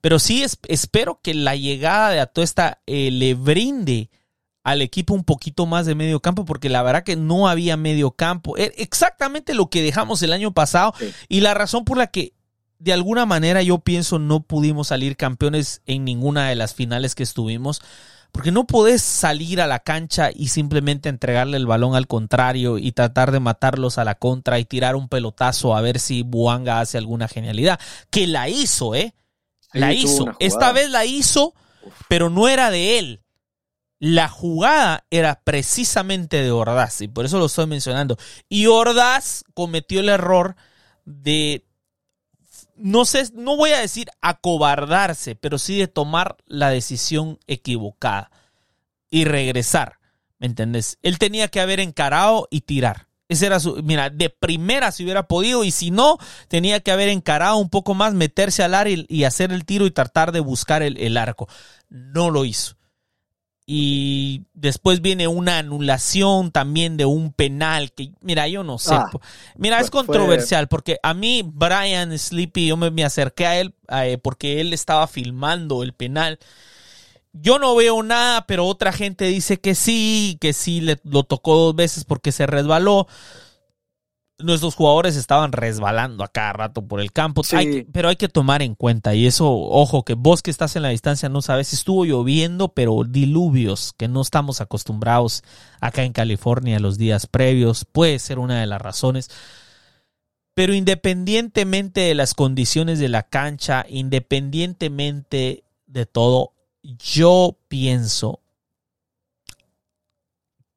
pero 0.01 0.19
sí 0.19 0.45
espero 0.67 1.19
que 1.23 1.33
la 1.33 1.55
llegada 1.55 2.11
de 2.11 2.19
Atuesta 2.19 2.79
eh, 2.85 3.09
le 3.11 3.33
brinde 3.33 4.11
al 4.63 4.81
equipo 4.81 5.13
un 5.13 5.23
poquito 5.23 5.65
más 5.65 5.85
de 5.85 5.95
medio 5.95 6.19
campo, 6.19 6.45
porque 6.45 6.69
la 6.69 6.83
verdad 6.83 7.03
que 7.03 7.15
no 7.15 7.47
había 7.47 7.77
medio 7.77 8.11
campo. 8.11 8.57
E, 8.57 8.73
exactamente 8.77 9.53
lo 9.53 9.69
que 9.69 9.81
dejamos 9.81 10.21
el 10.21 10.33
año 10.33 10.53
pasado 10.53 10.93
y 11.29 11.41
la 11.41 11.53
razón 11.53 11.85
por 11.85 11.97
la 11.97 12.07
que 12.07 12.34
de 12.79 12.93
alguna 12.93 13.25
manera 13.25 13.61
yo 13.61 13.79
pienso 13.79 14.19
no 14.19 14.41
pudimos 14.41 14.87
salir 14.87 15.17
campeones 15.17 15.81
en 15.85 16.03
ninguna 16.05 16.49
de 16.49 16.55
las 16.55 16.73
finales 16.73 17.15
que 17.15 17.23
estuvimos. 17.23 17.81
Porque 18.31 18.51
no 18.51 18.67
podés 18.67 19.01
salir 19.01 19.61
a 19.61 19.67
la 19.67 19.79
cancha 19.79 20.29
y 20.33 20.49
simplemente 20.49 21.07
entregarle 21.07 21.55
el 21.55 21.67
balón 21.67 21.95
al 21.95 22.05
contrario 22.05 22.77
y 22.77 22.91
tratar 22.91 23.31
de 23.31 23.39
matarlos 23.39 23.97
a 23.97 24.03
la 24.03 24.15
contra 24.15 24.59
y 24.59 24.65
tirar 24.65 24.97
un 24.97 25.07
pelotazo 25.07 25.73
a 25.73 25.79
ver 25.79 25.99
si 25.99 26.21
Buanga 26.21 26.81
hace 26.81 26.97
alguna 26.97 27.29
genialidad. 27.29 27.79
Que 28.09 28.27
la 28.27 28.49
hizo, 28.49 28.93
¿eh? 28.93 29.13
la 29.71 29.93
hizo. 29.93 30.25
Esta 30.39 30.71
vez 30.71 30.89
la 30.89 31.05
hizo, 31.05 31.53
pero 32.09 32.29
no 32.29 32.47
era 32.47 32.71
de 32.71 32.99
él. 32.99 33.21
La 33.99 34.27
jugada 34.27 35.05
era 35.09 35.41
precisamente 35.43 36.41
de 36.41 36.51
Ordaz 36.51 37.01
y 37.01 37.07
por 37.07 37.25
eso 37.25 37.39
lo 37.39 37.45
estoy 37.45 37.67
mencionando. 37.67 38.17
Y 38.49 38.65
Ordaz 38.67 39.45
cometió 39.53 40.01
el 40.01 40.09
error 40.09 40.55
de 41.05 41.65
no 42.75 43.05
sé, 43.05 43.29
no 43.33 43.55
voy 43.55 43.71
a 43.71 43.79
decir 43.79 44.09
acobardarse, 44.21 45.35
pero 45.35 45.57
sí 45.57 45.77
de 45.77 45.87
tomar 45.87 46.37
la 46.45 46.69
decisión 46.69 47.39
equivocada 47.47 48.31
y 49.09 49.25
regresar. 49.25 49.99
¿Me 50.39 50.47
entendés? 50.47 50.97
Él 51.01 51.17
tenía 51.17 51.47
que 51.47 51.61
haber 51.61 51.79
encarado 51.79 52.47
y 52.51 52.61
tirar. 52.61 53.07
Ese 53.27 53.47
era 53.47 53.59
su, 53.59 53.81
mira, 53.83 54.09
de 54.09 54.29
primera 54.29 54.91
si 54.91 55.03
hubiera 55.03 55.27
podido 55.27 55.63
y 55.63 55.71
si 55.71 55.89
no, 55.89 56.17
tenía 56.47 56.81
que 56.81 56.91
haber 56.91 57.09
encarado 57.09 57.57
un 57.57 57.69
poco 57.69 57.95
más, 57.95 58.13
meterse 58.13 58.61
al 58.61 58.75
área 58.75 59.03
y, 59.07 59.23
hacer 59.23 59.51
el 59.51 59.65
tiro 59.65 59.87
y 59.87 59.91
tratar 59.91 60.31
de 60.31 60.41
buscar 60.41 60.83
el 60.83 61.17
arco. 61.17 61.47
No 61.89 62.29
lo 62.29 62.45
hizo 62.45 62.75
y 63.67 64.43
después 64.53 65.01
viene 65.01 65.27
una 65.27 65.57
anulación 65.57 66.51
también 66.51 66.97
de 66.97 67.05
un 67.05 67.33
penal 67.33 67.91
que 67.91 68.11
mira 68.21 68.47
yo 68.47 68.63
no 68.63 68.77
sé 68.77 68.93
ah, 68.93 69.09
mira 69.57 69.79
es 69.79 69.89
controversial 69.89 70.67
porque 70.67 70.99
a 71.01 71.15
mí 71.15 71.41
Brian 71.43 72.17
Sleepy 72.17 72.67
yo 72.67 72.77
me, 72.77 73.03
acerqué 73.03 73.47
a 73.47 73.59
él 73.59 73.73
eh, 73.89 74.19
porque 74.21 74.61
él 74.61 74.73
estaba 74.73 75.07
filmando 75.07 75.81
el 75.83 75.93
penal. 75.93 76.39
Yo 77.33 77.57
no 77.59 77.75
veo 77.75 78.01
nada 78.03 78.45
pero 78.45 78.65
otra 78.67 78.93
gente 78.93 79.25
dice 79.25 79.59
que 79.59 79.73
sí 79.73 80.37
que 80.39 80.53
sí 80.53 80.81
le, 80.81 80.99
lo 81.03 81.23
tocó 81.23 81.55
dos 81.55 81.75
veces 81.75 82.05
porque 82.05 82.31
se 82.31 82.45
resbaló 82.45 83.07
nuestros 84.39 84.75
jugadores 84.75 85.15
estaban 85.15 85.51
resbalando 85.51 86.23
a 86.23 86.27
cada 86.27 86.53
rato 86.53 86.81
por 86.85 86.99
el 86.99 87.11
campo. 87.11 87.41
pero 87.91 88.09
hay 88.09 88.15
que 88.15 88.27
tomar 88.27 88.61
en 88.61 88.75
cuenta, 88.75 89.15
y 89.15 89.27
eso, 89.27 89.49
ojo, 89.49 90.03
que 90.03 90.13
vos 90.13 90.41
que 90.41 90.51
estás 90.51 90.75
en 90.75 90.81
la 90.81 90.89
distancia 90.89 91.29
no 91.29 91.41
sabes, 91.41 91.73
estuvo 91.73 92.05
lloviendo, 92.05 92.69
pero 92.69 93.03
diluvios 93.07 93.93
que 93.97 94.07
no 94.07 94.21
estamos 94.21 94.61
acostumbrados 94.61 95.43
acá 95.79 96.03
en 96.03 96.13
California 96.13 96.79
los 96.79 96.97
días 96.97 97.27
previos, 97.27 97.85
puede 97.85 98.19
ser 98.19 98.39
una 98.39 98.59
de 98.59 98.67
las 98.67 98.81
razones. 98.81 99.29
Pero 100.53 100.73
independientemente 100.73 102.01
de 102.01 102.15
las 102.15 102.33
condiciones 102.33 102.99
de 102.99 103.09
la 103.09 103.23
cancha, 103.23 103.85
independientemente 103.89 105.63
de 105.85 106.05
todo, 106.05 106.53
yo 106.81 107.57
pienso 107.67 108.39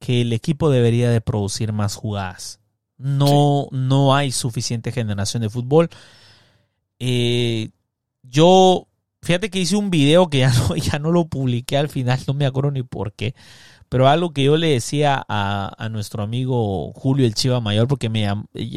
que 0.00 0.22
el 0.22 0.32
equipo 0.32 0.70
debería 0.70 1.10
de 1.10 1.20
producir 1.20 1.72
más 1.72 1.94
jugadas 1.94 2.57
no, 2.98 3.68
no 3.70 4.14
hay 4.14 4.32
suficiente 4.32 4.92
generación 4.92 5.42
de 5.42 5.50
fútbol. 5.50 5.88
Eh, 6.98 7.70
yo, 8.22 8.88
fíjate 9.22 9.50
que 9.50 9.60
hice 9.60 9.76
un 9.76 9.90
video 9.90 10.28
que 10.28 10.38
ya 10.38 10.52
no, 10.68 10.76
ya 10.76 10.98
no 10.98 11.12
lo 11.12 11.26
publiqué 11.26 11.78
al 11.78 11.88
final, 11.88 12.20
no 12.26 12.34
me 12.34 12.46
acuerdo 12.46 12.72
ni 12.72 12.82
por 12.82 13.12
qué. 13.12 13.34
Pero 13.88 14.06
algo 14.06 14.32
que 14.34 14.44
yo 14.44 14.58
le 14.58 14.68
decía 14.68 15.24
a, 15.28 15.88
nuestro 15.90 16.22
amigo 16.22 16.92
Julio 16.92 17.24
el 17.24 17.34
Chiva 17.34 17.60
Mayor, 17.60 17.88
porque 17.88 18.10
me 18.10 18.28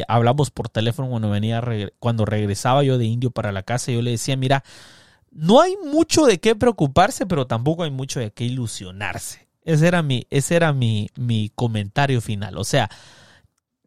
hablamos 0.07 0.51
por 0.51 0.69
teléfono 0.69 1.09
cuando 1.09 1.29
venía 1.29 1.61
cuando 1.99 2.23
regresaba 2.23 2.83
yo 2.83 2.97
de 2.97 3.05
Indio 3.05 3.29
para 3.29 3.51
la 3.51 3.63
casa, 3.63 3.91
yo 3.91 4.01
le 4.01 4.11
decía, 4.11 4.37
mira, 4.37 4.63
no 5.31 5.59
hay 5.59 5.75
mucho 5.83 6.25
de 6.25 6.39
qué 6.39 6.55
preocuparse, 6.55 7.25
pero 7.25 7.45
tampoco 7.45 7.83
hay 7.83 7.91
mucho 7.91 8.21
de 8.21 8.31
qué 8.31 8.45
ilusionarse. 8.45 9.49
Ese 9.63 9.87
era 9.87 10.01
mi, 10.01 10.27
ese 10.29 10.55
era 10.55 10.71
mi, 10.71 11.09
mi 11.15 11.51
comentario 11.55 12.21
final. 12.21 12.57
O 12.57 12.63
sea, 12.63 12.89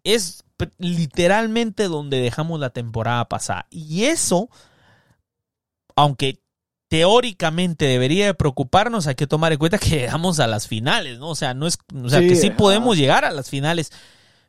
es 0.05 0.45
literalmente 0.79 1.89
donde 1.89 2.21
dejamos 2.21 2.61
la 2.61 2.71
temporada 2.71 3.29
pasada. 3.29 3.67
Y 3.71 4.05
eso, 4.05 4.49
aunque 5.97 6.41
teóricamente 6.89 7.87
debería 7.87 8.27
de 8.27 8.35
preocuparnos, 8.35 9.07
hay 9.07 9.15
que 9.15 9.27
tomar 9.27 9.53
en 9.53 9.59
cuenta 9.59 9.79
que 9.79 9.89
llegamos 10.01 10.39
a 10.39 10.47
las 10.47 10.69
finales, 10.69 11.19
¿no? 11.19 11.31
O 11.31 11.35
sea, 11.35 11.55
no 11.55 11.67
es, 11.67 11.79
o 11.93 12.09
sea, 12.09 12.21
que 12.21 12.37
sí 12.37 12.51
podemos 12.51 12.97
llegar 12.97 13.25
a 13.25 13.33
las 13.33 13.51
finales, 13.51 13.91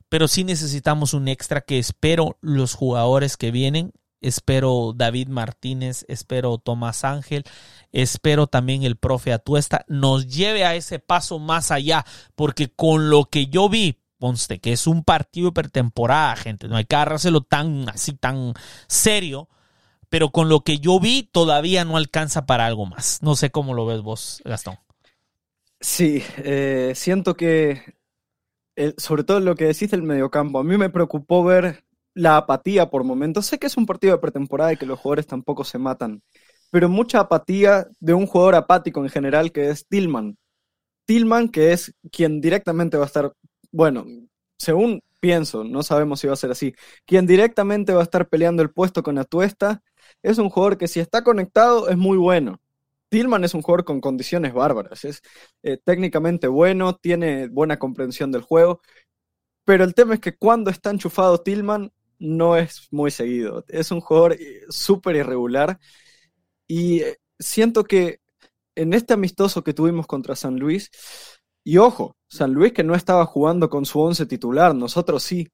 pero 0.10 0.28
sí 0.28 0.44
necesitamos 0.44 1.14
un 1.14 1.28
extra 1.28 1.62
que 1.62 1.80
espero 1.80 2.38
los 2.42 2.76
jugadores 2.76 3.38
que 3.38 3.52
vienen, 3.52 3.94
espero 4.22 4.94
David 4.96 5.30
Martínez, 5.30 6.06
espero 6.08 6.58
Tomás 6.58 7.04
Ángel, 7.04 7.46
espero 7.92 8.48
también 8.48 8.84
el 8.84 8.98
profe 8.98 9.34
Atuesta 9.34 9.86
nos 9.88 10.28
lleve 10.28 10.66
a 10.66 10.76
ese 10.76 11.00
paso 11.00 11.40
más 11.40 11.72
allá, 11.72 12.06
porque 12.36 12.70
con 12.70 13.10
lo 13.10 13.26
que 13.26 13.48
yo 13.48 13.70
vi 13.70 14.05
Ponste, 14.18 14.60
que 14.60 14.72
es 14.72 14.88
un 14.88 15.04
partido 15.04 15.48
de 15.48 15.54
pretemporada, 15.54 16.36
gente. 16.36 16.68
No 16.68 16.78
hay 16.78 16.86
que 16.86 16.96
agarrárselo 16.96 17.42
tan 17.42 17.90
así, 17.90 18.14
tan 18.14 18.54
serio. 18.88 19.50
Pero 20.10 20.30
con 20.30 20.50
lo 20.50 20.62
que 20.62 20.80
yo 20.80 21.00
vi, 21.00 21.24
todavía 21.24 21.84
no 21.84 21.98
alcanza 21.98 22.46
para 22.46 22.66
algo 22.66 22.86
más. 22.86 23.20
No 23.22 23.36
sé 23.36 23.50
cómo 23.50 23.74
lo 23.74 23.86
ves 23.86 24.02
vos, 24.02 24.42
Gastón. 24.46 24.78
Sí, 25.80 26.24
eh, 26.38 26.94
siento 26.96 27.36
que, 27.36 27.82
sobre 28.98 29.24
todo 29.24 29.40
lo 29.40 29.56
que 29.56 29.66
decís 29.66 29.92
del 29.92 30.04
mediocampo, 30.04 30.60
a 30.60 30.64
mí 30.64 30.78
me 30.78 30.90
preocupó 30.90 31.44
ver 31.44 31.84
la 32.14 32.38
apatía 32.38 32.90
por 32.90 33.04
momentos. 33.04 33.46
Sé 33.46 33.60
que 33.60 33.68
es 33.68 33.78
un 33.78 33.86
partido 33.86 34.14
de 34.14 34.22
pretemporada 34.22 34.74
y 34.74 34.78
que 34.78 34.86
los 34.86 35.00
jugadores 35.00 35.28
tampoco 35.28 35.64
se 35.64 35.78
matan, 35.78 36.24
pero 36.72 36.90
mucha 36.90 37.20
apatía 37.20 37.88
de 38.00 38.14
un 38.14 38.26
jugador 38.26 38.56
apático 38.56 39.04
en 39.04 39.10
general 39.10 39.52
que 39.52 39.70
es 39.70 39.86
Tillman. 39.88 40.38
Tillman, 41.06 41.50
que 41.50 41.74
es 41.74 41.94
quien 42.12 42.42
directamente 42.42 42.98
va 42.98 43.04
a 43.04 43.08
estar 43.08 43.34
bueno, 43.76 44.06
según 44.58 45.02
pienso, 45.20 45.66
no 45.66 45.84
sabemos 45.84 46.22
si 46.22 46.28
va 46.28 46.34
a 46.34 46.38
ser 46.38 46.52
así, 46.52 46.74
quien 47.06 47.26
directamente 47.28 47.94
va 47.94 48.00
a 48.00 48.04
estar 48.04 48.30
peleando 48.30 48.64
el 48.64 48.72
puesto 48.72 49.04
con 49.04 49.18
Atuesta 49.18 49.84
es 50.24 50.38
un 50.38 50.50
jugador 50.50 50.78
que 50.78 50.88
si 50.88 51.02
está 51.02 51.24
conectado 51.24 51.90
es 51.90 51.98
muy 51.98 52.18
bueno. 52.18 52.62
Tillman 53.10 53.44
es 53.44 53.54
un 53.54 53.62
jugador 53.62 53.86
con 53.86 54.02
condiciones 54.02 54.54
bárbaras, 54.54 55.04
es 55.06 55.22
eh, 55.64 55.78
técnicamente 55.84 56.48
bueno, 56.48 56.96
tiene 56.96 57.48
buena 57.50 57.78
comprensión 57.78 58.32
del 58.32 58.44
juego, 58.44 58.82
pero 59.66 59.84
el 59.84 59.94
tema 59.94 60.14
es 60.16 60.22
que 60.22 60.38
cuando 60.38 60.72
está 60.72 60.92
enchufado 60.92 61.40
Tillman 61.40 61.92
no 62.18 62.56
es 62.56 62.88
muy 62.92 63.12
seguido, 63.12 63.66
es 63.68 63.92
un 63.92 64.00
jugador 64.02 64.34
eh, 64.34 64.62
súper 64.70 65.18
irregular 65.18 65.80
y 66.68 67.02
eh, 67.02 67.18
siento 67.40 67.84
que 67.84 68.22
en 68.76 68.94
este 68.94 69.14
amistoso 69.14 69.64
que 69.64 69.74
tuvimos 69.74 70.08
contra 70.08 70.36
San 70.36 70.58
Luis, 70.60 70.92
y 71.66 71.78
ojo, 71.78 72.16
San 72.30 72.54
Luis 72.54 72.74
que 72.74 72.84
no 72.84 72.94
estaba 72.94 73.26
jugando 73.26 73.70
con 73.70 73.86
su 73.86 74.00
once 74.00 74.26
titular, 74.28 74.76
nosotros 74.76 75.24
sí. 75.24 75.50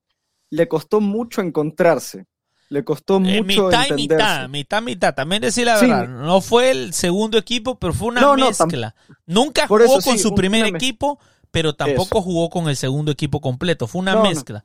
Le 0.50 0.68
costó 0.68 1.00
mucho 1.00 1.40
encontrarse. 1.40 2.26
Le 2.68 2.84
costó 2.84 3.16
eh, 3.16 3.42
mucho 3.42 3.66
mitad 3.66 3.86
y 3.86 3.92
mitad, 3.94 4.48
mitad, 4.48 4.82
mitad. 4.82 5.14
También 5.14 5.40
decir 5.40 5.64
la 5.64 5.80
verdad, 5.80 6.06
no 6.06 6.42
fue 6.42 6.70
el 6.70 6.92
segundo 6.92 7.38
equipo, 7.38 7.78
pero 7.78 7.94
fue 7.94 8.08
una 8.08 8.34
mezcla. 8.34 8.94
Nunca 9.24 9.66
jugó 9.66 10.00
con 10.00 10.18
su 10.18 10.34
primer 10.34 10.66
equipo, 10.66 11.18
pero 11.50 11.74
tampoco 11.74 12.20
jugó 12.20 12.50
con 12.50 12.68
el 12.68 12.76
segundo 12.76 13.10
equipo 13.10 13.40
completo. 13.40 13.86
Fue 13.86 14.02
una 14.02 14.22
mezcla. 14.22 14.64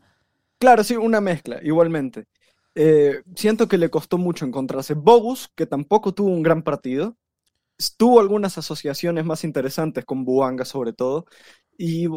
Claro, 0.59 0.83
sí, 0.83 0.97
una 0.97 1.21
mezcla, 1.21 1.59
igualmente. 1.63 2.27
Eh, 2.75 3.23
siento 3.35 3.69
que 3.69 3.77
le 3.77 3.89
costó 3.89 4.17
mucho 4.17 4.45
encontrarse. 4.45 4.95
Bogus, 4.95 5.49
que 5.55 5.65
tampoco 5.65 6.13
tuvo 6.13 6.29
un 6.29 6.43
gran 6.43 6.61
partido, 6.61 7.15
tuvo 7.97 8.19
algunas 8.19 8.57
asociaciones 8.57 9.25
más 9.25 9.43
interesantes 9.43 10.05
con 10.05 10.25
Buanga 10.25 10.65
sobre 10.65 10.93
todo, 10.93 11.25
y 11.77 12.07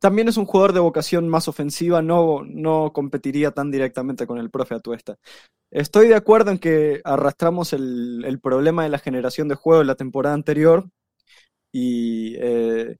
también 0.00 0.28
es 0.28 0.36
un 0.38 0.46
jugador 0.46 0.72
de 0.72 0.80
vocación 0.80 1.28
más 1.28 1.46
ofensiva, 1.46 2.02
no, 2.02 2.42
no 2.44 2.92
competiría 2.92 3.50
tan 3.52 3.70
directamente 3.70 4.26
con 4.26 4.38
el 4.38 4.50
profe 4.50 4.74
Atuesta. 4.74 5.16
Estoy 5.70 6.08
de 6.08 6.16
acuerdo 6.16 6.50
en 6.50 6.58
que 6.58 7.00
arrastramos 7.04 7.72
el, 7.74 8.40
problema 8.42 8.82
de 8.82 8.88
la 8.88 8.98
generación 8.98 9.46
de 9.48 9.54
juego 9.54 9.82
en 9.82 9.86
la 9.88 9.94
temporada 9.94 10.34
anterior 10.34 10.88
y 11.72 12.34
eh, 12.38 12.96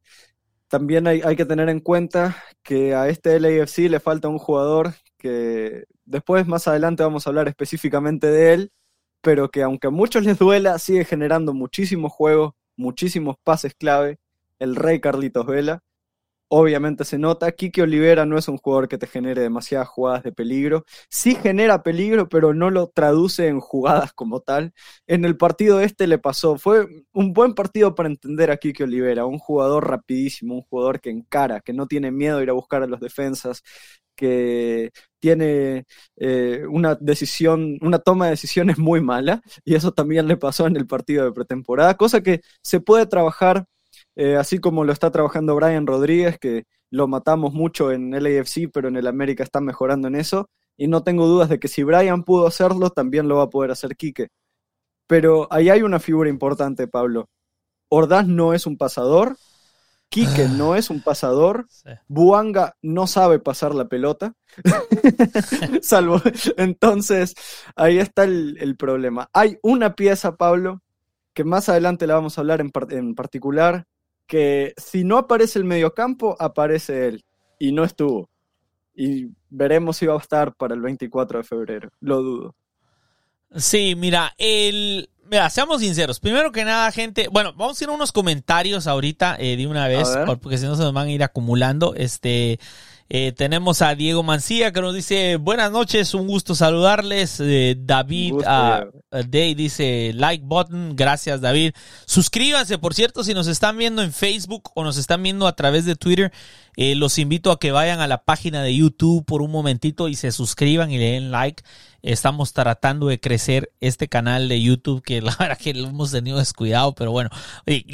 también 0.69 1.07
hay, 1.07 1.23
hay, 1.25 1.37
que 1.37 1.47
tener 1.47 1.69
en 1.69 1.81
cuenta 1.81 2.37
que 2.63 2.95
a 2.95 3.09
este 3.09 3.41
LAFC 3.41 3.89
le 3.91 3.99
falta 3.99 4.29
un 4.29 4.39
jugador 4.39 4.95
que 5.19 5.85
después 6.05 6.47
más 6.47 6.69
adelante 6.69 7.03
vamos 7.03 7.27
a 7.27 7.31
hablar 7.31 7.49
específicamente 7.49 8.29
de 8.29 8.53
él, 8.55 8.73
pero 9.23 9.50
que 9.50 9.62
aunque 9.62 9.89
a 9.89 9.91
muchos 9.91 10.25
les 10.25 10.39
duela, 10.39 10.79
sigue 10.79 11.05
generando 11.05 11.53
muchísimos 11.53 12.12
juegos, 12.12 12.53
muchísimos 12.77 13.37
pases 13.45 13.75
clave, 13.75 14.19
el 14.59 14.77
rey 14.77 15.00
Carlitos 15.00 15.47
Vela. 15.47 15.83
Obviamente 16.52 17.04
se 17.04 17.16
nota, 17.16 17.52
Kike 17.52 17.83
Olivera 17.83 18.26
no 18.26 18.37
es 18.37 18.49
un 18.49 18.59
jugador 18.59 18.88
que 18.88 18.99
te 18.99 19.07
genere 19.07 19.40
demasiadas 19.40 19.87
jugadas 19.87 20.25
de 20.25 20.33
peligro. 20.33 20.85
Sí 21.09 21.37
genera 21.37 21.85
peligro, 21.85 22.28
pero 22.28 22.52
no 22.52 22.71
lo 22.71 22.88
traduce 22.88 23.47
en 23.47 23.61
jugadas 23.61 24.12
como 24.12 24.40
tal. 24.40 24.73
En 25.07 25.25
el 25.25 25.37
partido 25.37 25.80
este 25.80 26.09
le 26.09 26.19
pasó, 26.19 26.59
fue 26.59 26.87
un 27.12 27.33
buen 27.33 27.54
partido 27.54 27.95
para 27.95 28.09
entender 28.09 28.50
a 28.50 28.57
Kike 28.57 28.83
Olivera, 28.83 29.26
un 29.26 29.38
jugador 29.38 29.88
rapidísimo, 29.88 30.57
un 30.57 30.62
jugador 30.62 31.00
que 31.00 31.11
encara, 31.11 31.61
que 31.61 31.73
no 31.73 31.87
tiene 31.87 32.11
miedo 32.11 32.38
de 32.38 32.42
ir 32.42 32.50
a 32.50 32.54
buscar 32.54 32.83
a 32.83 32.88
los 32.88 32.99
defensas, 32.99 33.62
que 34.16 34.90
tiene 35.21 35.85
eh, 36.16 36.64
una 36.69 36.97
decisión, 36.97 37.78
una 37.80 38.00
toma 38.00 38.25
de 38.26 38.33
decisiones 38.33 38.76
muy 38.76 39.00
mala, 39.00 39.40
y 39.64 39.76
eso 39.76 39.92
también 39.92 40.26
le 40.26 40.37
pasó 40.37 40.66
en 40.66 40.76
el 40.76 40.87
partido 40.88 41.25
de 41.25 41.33
pretemporada, 41.33 41.97
cosa 41.97 42.23
que 42.23 42.40
se 42.62 42.80
puede 42.80 43.07
trabajar, 43.07 43.66
eh, 44.21 44.37
así 44.37 44.59
como 44.59 44.85
lo 44.85 44.93
está 44.93 45.11
trabajando 45.11 45.57
Brian 45.57 45.87
Rodríguez, 45.87 46.39
que 46.39 46.65
lo 46.91 47.09
matamos 47.09 47.55
mucho 47.55 47.91
en 47.91 48.11
LAFC, 48.11 48.71
pero 48.71 48.89
en 48.89 48.97
el 48.97 49.07
América 49.07 49.43
está 49.43 49.62
mejorando 49.62 50.09
en 50.09 50.15
eso, 50.15 50.50
y 50.77 50.89
no 50.89 51.03
tengo 51.03 51.27
dudas 51.27 51.49
de 51.49 51.59
que 51.59 51.69
si 51.69 51.85
Brian 51.85 52.23
pudo 52.23 52.47
hacerlo, 52.47 52.91
también 52.91 53.29
lo 53.29 53.37
va 53.37 53.45
a 53.45 53.49
poder 53.49 53.71
hacer 53.71 53.97
Quique. 53.97 54.29
Pero 55.07 55.49
ahí 55.50 55.71
hay 55.71 55.81
una 55.81 56.00
figura 56.00 56.29
importante, 56.29 56.87
Pablo. 56.87 57.31
Ordaz 57.89 58.27
no 58.27 58.53
es 58.53 58.67
un 58.67 58.77
pasador, 58.77 59.39
Quique 60.11 60.49
no 60.50 60.77
es 60.77 60.91
un 60.91 61.00
pasador, 61.00 61.67
Buanga 62.07 62.77
no 62.83 63.07
sabe 63.07 63.39
pasar 63.39 63.75
la 63.75 63.89
pelota, 63.89 64.35
salvo. 65.81 66.21
Entonces, 66.59 67.35
ahí 67.75 67.99
está 67.99 68.25
el, 68.25 68.77
problema. 68.77 69.31
Hay 69.33 69.57
una 69.62 69.95
pieza, 69.95 70.37
Pablo, 70.37 70.83
que 71.33 71.45
más 71.45 71.71
adelante 71.71 72.07
la 72.07 72.17
vamos 72.17 72.37
a 72.37 72.43
hablar 72.43 72.61
en, 72.61 72.71
en 72.91 73.15
particular, 73.15 73.87
que 74.31 74.75
si 74.77 75.03
no 75.03 75.19
aparece 75.19 75.59
el 75.59 75.65
mediocampo, 75.65 76.37
aparece 76.39 77.09
él, 77.09 77.25
y 77.59 77.73
no 77.73 77.83
estuvo. 77.83 78.31
Y 78.95 79.27
veremos 79.51 79.97
si 79.97 80.07
va 80.07 80.15
a 80.15 80.19
estar 80.19 80.55
para 80.55 80.75
el 80.75 80.81
24 80.81 81.39
de 81.39 81.45
febrero, 81.45 81.91
lo 81.99 82.23
dudo. 82.23 82.55
Sí, 83.57 83.97
mira, 83.97 84.33
el, 84.39 85.11
Mira, 85.29 85.51
seamos 85.51 85.81
sinceros. 85.81 86.21
Primero 86.21 86.53
que 86.53 86.65
nada, 86.65 86.91
gente, 86.93 87.29
bueno, 87.29 87.53
vamos 87.57 87.81
a 87.81 87.85
ir 87.85 87.91
a 87.91 87.93
unos 87.93 88.13
comentarios 88.13 88.87
ahorita 88.87 89.37
eh, 89.39 89.57
de 89.57 89.67
una 89.67 89.89
vez, 89.89 90.09
porque 90.41 90.59
si 90.59 90.67
no 90.67 90.77
se 90.77 90.83
nos 90.83 90.93
van 90.93 91.09
a 91.09 91.11
ir 91.11 91.23
acumulando. 91.23 91.95
Este, 91.97 92.61
eh, 93.12 93.33
tenemos 93.33 93.83
a 93.83 93.97
Diego 93.97 94.23
Mancía 94.23 94.73
que 94.73 94.81
nos 94.81 94.95
dice, 94.95 95.35
buenas 95.35 95.73
noches, 95.73 96.14
un 96.14 96.29
gusto 96.29 96.55
saludarles. 96.55 97.40
Eh, 97.40 97.75
David 97.76 98.35
uh, 98.35 98.88
Day 99.26 99.57
dice, 99.57 100.12
like 100.14 100.45
button, 100.47 100.95
gracias 100.95 101.40
David. 101.40 101.73
Suscríbanse, 102.07 102.79
por 102.79 102.95
cierto, 102.95 103.25
si 103.25 103.35
nos 103.35 103.49
están 103.49 103.76
viendo 103.76 104.02
en 104.02 104.12
Facebook 104.12 104.71
o 104.76 104.85
nos 104.85 104.97
están 104.97 105.25
viendo 105.25 105.49
a 105.49 105.57
través 105.57 105.85
de 105.87 105.97
Twitter. 105.97 106.31
Eh, 106.77 106.95
los 106.95 107.19
invito 107.19 107.50
a 107.50 107.59
que 107.59 107.73
vayan 107.73 108.00
a 108.00 108.07
la 108.07 108.25
página 108.25 108.62
de 108.62 108.75
YouTube 108.75 109.25
por 109.25 109.43
un 109.43 109.50
momentito 109.50 110.09
y 110.09 110.15
se 110.15 110.33
suscriban 110.33 110.91
y 110.91 110.99
le 110.99 111.12
den 111.12 111.31
like. 111.31 111.62
Estamos 112.03 112.55
tratando 112.55 113.09
de 113.09 113.21
crecer 113.21 113.73
este 113.81 114.09
canal 114.09 114.49
de 114.49 114.62
YouTube 114.62 115.03
que 115.03 115.21
la 115.23 115.37
verdad 115.37 115.59
que 115.59 115.75
lo 115.75 115.89
hemos 115.89 116.12
tenido 116.12 116.39
descuidado, 116.39 116.95
pero 116.95 117.11
bueno, 117.11 117.31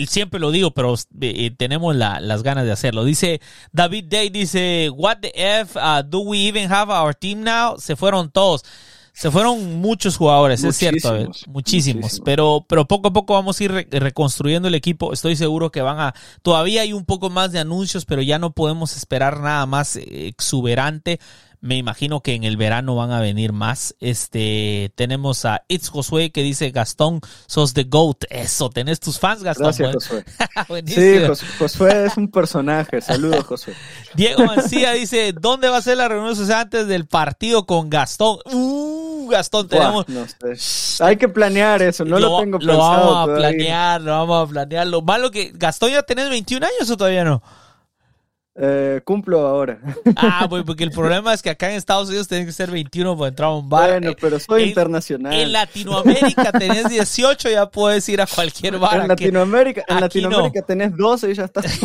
siempre 0.08 0.38
lo 0.38 0.50
digo, 0.50 0.72
pero 0.72 0.94
eh, 1.20 1.50
tenemos 1.56 1.96
las 1.96 2.42
ganas 2.42 2.64
de 2.64 2.72
hacerlo. 2.72 3.04
Dice 3.04 3.40
David 3.72 4.04
Day, 4.04 4.30
dice, 4.30 4.90
what 4.90 5.18
the 5.20 5.32
F, 5.34 5.78
uh, 5.78 6.02
do 6.02 6.20
we 6.20 6.46
even 6.46 6.70
have 6.70 6.92
our 6.92 7.14
team 7.14 7.42
now? 7.42 7.76
Se 7.78 7.96
fueron 7.96 8.30
todos. 8.30 8.62
Se 9.16 9.30
fueron 9.30 9.76
muchos 9.80 10.18
jugadores, 10.18 10.62
es 10.62 10.76
cierto, 10.76 11.30
muchísimos, 11.46 12.20
Pero, 12.22 12.66
pero 12.68 12.86
poco 12.86 13.08
a 13.08 13.12
poco 13.14 13.32
vamos 13.32 13.58
a 13.58 13.64
ir 13.64 13.88
reconstruyendo 13.90 14.68
el 14.68 14.74
equipo. 14.74 15.14
Estoy 15.14 15.36
seguro 15.36 15.70
que 15.72 15.80
van 15.80 15.98
a, 15.98 16.14
todavía 16.42 16.82
hay 16.82 16.92
un 16.92 17.06
poco 17.06 17.30
más 17.30 17.50
de 17.50 17.58
anuncios, 17.58 18.04
pero 18.04 18.20
ya 18.20 18.38
no 18.38 18.52
podemos 18.52 18.94
esperar 18.94 19.40
nada 19.40 19.64
más 19.64 19.96
exuberante. 19.96 21.18
Me 21.60 21.76
imagino 21.76 22.20
que 22.20 22.34
en 22.34 22.44
el 22.44 22.56
verano 22.56 22.94
van 22.94 23.10
a 23.10 23.20
venir 23.20 23.52
más. 23.52 23.96
Este, 23.98 24.92
tenemos 24.94 25.44
a 25.44 25.62
It's 25.68 25.88
Josué 25.88 26.30
que 26.30 26.42
dice 26.42 26.70
Gastón, 26.70 27.20
sos 27.46 27.74
the 27.74 27.84
GOAT. 27.84 28.24
Eso, 28.30 28.70
tenés 28.70 29.00
tus 29.00 29.18
fans, 29.18 29.42
Gastón. 29.42 29.74
Gracias, 29.76 29.94
Josué. 29.94 30.24
sí, 30.86 31.44
Josué 31.58 32.06
es 32.06 32.16
un 32.16 32.30
personaje. 32.30 33.00
Saludos, 33.00 33.44
Josué. 33.46 33.74
Diego 34.14 34.44
Mancía 34.44 34.92
dice, 34.92 35.32
¿dónde 35.32 35.68
va 35.68 35.78
a 35.78 35.82
ser 35.82 35.96
la 35.96 36.08
reunión 36.08 36.36
social 36.36 36.60
antes 36.60 36.86
del 36.86 37.06
partido 37.06 37.66
con 37.66 37.90
Gastón? 37.90 38.38
Uh, 38.44 38.65
Gastón, 39.28 39.68
tenemos. 39.68 40.06
Hay 41.00 41.16
que 41.16 41.28
planear 41.28 41.82
eso, 41.82 42.04
no 42.04 42.18
lo, 42.18 42.40
tengo 42.40 42.58
pensado. 42.58 42.78
Lo 42.78 42.78
vamos 42.78 43.28
a 43.28 43.34
planear, 43.36 44.00
lo 44.00 44.12
vamos 44.12 44.48
a 44.48 44.52
planear. 44.52 44.86
Lo 44.86 45.02
malo 45.02 45.30
que. 45.30 45.52
Gastón, 45.54 45.90
¿ya 45.90 46.02
tenés 46.02 46.28
21 46.28 46.66
años 46.66 46.90
o 46.90 46.96
todavía 46.96 47.24
no? 47.24 47.42
Eh, 48.58 49.02
cumplo 49.04 49.46
ahora. 49.46 49.78
Ah, 50.16 50.46
pues 50.48 50.64
porque 50.64 50.84
el 50.84 50.90
problema 50.92 51.34
es 51.34 51.42
que 51.42 51.50
acá 51.50 51.68
en 51.68 51.76
Estados 51.76 52.08
Unidos 52.08 52.26
tenés 52.26 52.46
que 52.46 52.52
ser 52.52 52.70
21 52.70 53.16
para 53.16 53.28
entrar 53.28 53.50
a 53.50 53.54
un 53.54 53.68
bar. 53.68 53.90
Bueno, 53.90 54.12
pero 54.18 54.40
soy 54.40 54.62
internacional. 54.64 55.34
En 55.34 55.52
Latinoamérica 55.52 56.52
tenés 56.52 56.88
18, 56.88 57.50
ya 57.50 57.68
puedes 57.68 58.08
ir 58.08 58.20
a 58.22 58.26
cualquier 58.26 58.78
bar. 58.78 59.02
En 59.02 59.08
Latinoamérica, 59.08 59.84
en 59.86 60.00
Latinoamérica 60.00 60.62
tenés 60.62 60.96
12 60.96 61.30
y 61.30 61.34
ya 61.34 61.44
estás. 61.44 61.66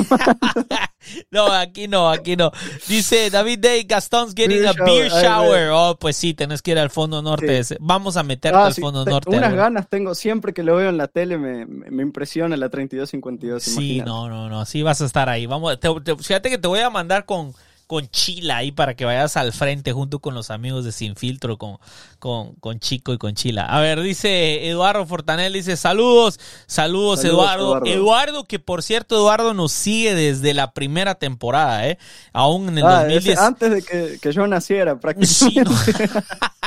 no, 1.32 1.52
aquí 1.52 1.88
no, 1.88 2.10
aquí 2.10 2.36
no. 2.36 2.52
Dice 2.88 3.30
David 3.30 3.60
Day, 3.60 3.84
Gaston's 3.84 4.34
getting 4.36 4.66
a 4.66 4.74
beer 4.74 5.10
shower. 5.10 5.70
Oh, 5.72 5.98
pues 6.00 6.16
sí, 6.16 6.34
tenés 6.34 6.62
que 6.62 6.72
ir 6.72 6.80
al 6.80 6.90
fondo 6.90 7.22
norte. 7.22 7.62
Vamos 7.80 8.18
a 8.18 8.24
meterte 8.24 8.58
ah, 8.58 8.68
al 8.68 8.74
fondo 8.74 9.06
norte. 9.06 9.30
Unas 9.30 9.54
ganas 9.54 9.90
tengo, 9.90 10.16
siempre 10.16 10.54
que 10.54 10.64
lo 10.64 10.76
veo 10.76 10.90
en 10.90 10.98
la 10.98 11.08
tele 11.08 11.38
me, 11.38 11.66
me 11.66 12.04
impresiona 12.04 12.56
la 12.58 12.70
3252. 12.70 13.64
Sí, 13.64 14.02
no, 14.02 14.30
no, 14.30 14.50
no, 14.50 14.66
sí 14.66 14.82
vas 14.84 15.02
a 15.02 15.06
estar 15.06 15.30
ahí. 15.30 15.46
Vamos, 15.46 15.78
fíjate 16.20 16.50
que 16.50 16.58
te 16.58 16.68
voy 16.68 16.80
a 16.80 16.90
mandar 16.90 17.26
con, 17.26 17.54
con 17.88 18.08
Chila 18.08 18.58
ahí 18.58 18.72
para 18.72 18.96
que 18.96 19.06
vayas 19.06 19.38
al 19.38 19.52
frente 19.54 19.92
junto 19.92 20.20
con 20.20 20.34
los 20.34 20.52
amigos 20.52 20.86
de 20.86 20.92
Sin 20.92 21.16
Filtro, 21.16 21.58
con, 21.58 21.78
con, 22.22 22.54
con 22.58 22.80
Chico 22.80 23.14
y 23.14 23.18
con 23.18 23.34
Chila. 23.34 23.66
A 23.66 23.82
ver, 23.82 24.00
dice 24.00 24.70
Eduardo 24.70 25.08
Fortanel, 25.08 25.54
dice 25.54 25.76
saludos, 25.76 26.40
saludos, 26.68 27.26
Eduardo. 27.26 27.84
Eduardo. 27.84 28.46
que 28.46 28.60
por 28.60 28.84
cierto, 28.84 29.16
Eduardo 29.16 29.56
nos 29.56 29.72
sigue 29.72 30.14
desde 30.14 30.54
la 30.54 30.72
primera 30.72 31.16
temporada, 31.16 31.88
¿eh? 31.88 31.98
Aún 32.32 32.70
en 32.70 32.78
el 32.78 32.84
2010. 32.84 33.40
Ah, 33.40 33.48
antes 33.48 33.72
de 33.72 33.82
que, 33.82 34.20
que, 34.22 34.32
yo 34.32 34.46
naciera, 34.46 35.00
prácticamente. 35.00 35.72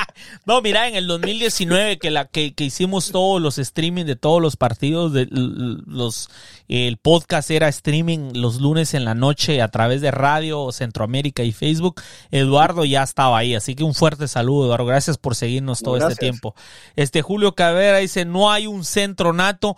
no. 0.45 0.61
mira, 0.61 0.89
en 0.89 0.97
el 0.97 1.07
2019 1.07 1.99
que, 1.99 2.11
la, 2.11 2.25
que, 2.27 2.53
que 2.53 2.65
hicimos 2.65 3.13
todos 3.13 3.41
los 3.41 3.59
streaming 3.59 4.07
de 4.07 4.17
todos 4.17 4.43
los 4.43 4.57
partidos, 4.57 5.13
de 5.13 5.29
los 5.31 6.29
el 6.67 6.97
podcast 6.97 7.51
era 7.51 7.69
streaming 7.69 8.33
los 8.35 8.59
lunes 8.59 8.95
en 8.95 9.05
la 9.05 9.15
noche 9.15 9.61
a 9.61 9.69
través 9.69 10.01
de 10.01 10.11
Radio 10.11 10.73
Centroamérica 10.73 11.43
y 11.43 11.53
Facebook. 11.53 12.01
Eduardo 12.31 12.87
ya 12.87 13.03
estaba 13.03 13.37
ahí, 13.37 13.55
así 13.55 13.75
que 13.75 13.85
un 13.85 13.95
fuerte 13.95 14.29
saludo, 14.29 14.65
Eduardo. 14.67 14.87
Gracias 14.87 15.19
por 15.19 15.35
seguirnos 15.45 15.83
todo 15.83 15.97
este 15.97 16.17
tiempo. 16.17 16.55
Este 16.97 17.23
Julio 17.23 17.55
Cabrera 17.55 17.99
dice, 17.99 18.25
no 18.25 18.51
hay 18.51 18.67
un 18.67 18.85
centro 18.85 19.33
nato. 19.33 19.77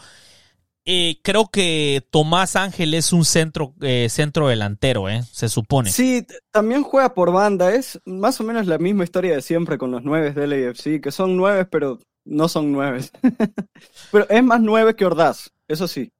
Eh, 0.84 1.18
creo 1.22 1.48
que 1.48 2.06
Tomás 2.10 2.54
Ángel 2.54 2.94
es 2.94 3.12
un 3.12 3.24
centro, 3.24 3.74
eh, 3.80 4.06
centro 4.08 4.46
delantero, 4.46 5.08
¿eh? 5.08 5.22
se 5.32 5.48
supone. 5.48 5.90
Sí, 5.90 6.24
también 6.52 6.84
juega 6.84 7.12
por 7.12 7.32
banda. 7.32 7.74
Es 7.74 8.00
más 8.04 8.40
o 8.40 8.44
menos 8.44 8.66
la 8.66 8.78
misma 8.78 9.02
historia 9.02 9.34
de 9.34 9.42
siempre 9.42 9.78
con 9.78 9.90
los 9.90 10.04
nueve 10.04 10.30
del 10.32 10.68
AFC, 10.68 11.00
que 11.00 11.10
son 11.10 11.36
nueve, 11.36 11.64
pero 11.64 11.98
no 12.24 12.48
son 12.48 12.70
nueve. 12.70 13.00
pero 14.12 14.28
es 14.28 14.44
más 14.44 14.60
nueve 14.60 14.94
que 14.94 15.04
Ordaz, 15.04 15.50
eso 15.66 15.88
sí. 15.88 16.12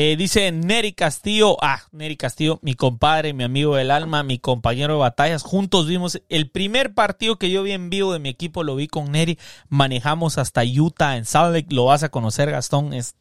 Eh, 0.00 0.14
dice 0.16 0.52
Neri 0.52 0.92
Castillo, 0.92 1.56
ah, 1.60 1.82
Neri 1.90 2.16
Castillo, 2.16 2.60
mi 2.62 2.74
compadre, 2.74 3.32
mi 3.32 3.42
amigo 3.42 3.74
del 3.74 3.90
alma, 3.90 4.22
mi 4.22 4.38
compañero 4.38 4.92
de 4.92 5.00
batallas. 5.00 5.42
Juntos 5.42 5.88
vimos 5.88 6.22
el 6.28 6.48
primer 6.48 6.94
partido 6.94 7.36
que 7.36 7.50
yo 7.50 7.64
vi 7.64 7.72
en 7.72 7.90
vivo 7.90 8.12
de 8.12 8.20
mi 8.20 8.28
equipo, 8.28 8.62
lo 8.62 8.76
vi 8.76 8.86
con 8.86 9.10
Neri. 9.10 9.40
Manejamos 9.68 10.38
hasta 10.38 10.62
Utah, 10.62 11.16
en 11.16 11.24
Salt 11.24 11.52
Lake, 11.52 11.74
lo 11.74 11.86
vas 11.86 12.04
a 12.04 12.10
conocer, 12.10 12.48
Gastón. 12.48 12.92
Es, 12.92 13.16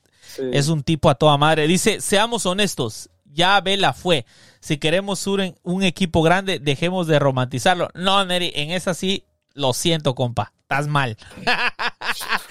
es 0.54 0.68
un 0.68 0.84
tipo 0.84 1.10
a 1.10 1.16
toda 1.16 1.36
madre. 1.36 1.66
Dice, 1.66 2.00
seamos 2.00 2.46
honestos, 2.46 3.10
ya 3.26 3.60
Vela 3.60 3.94
fue. 3.94 4.28
Si 4.60 4.78
queremos 4.78 5.26
un, 5.26 5.56
un 5.64 5.82
equipo 5.82 6.22
grande, 6.22 6.60
dejemos 6.60 7.08
de 7.08 7.18
romantizarlo. 7.18 7.90
No, 7.96 8.24
Neri, 8.24 8.52
en 8.54 8.70
esa 8.70 8.94
sí, 8.94 9.24
lo 9.56 9.74
siento, 9.74 10.14
compa 10.14 10.54
estás 10.68 10.88
mal. 10.88 11.18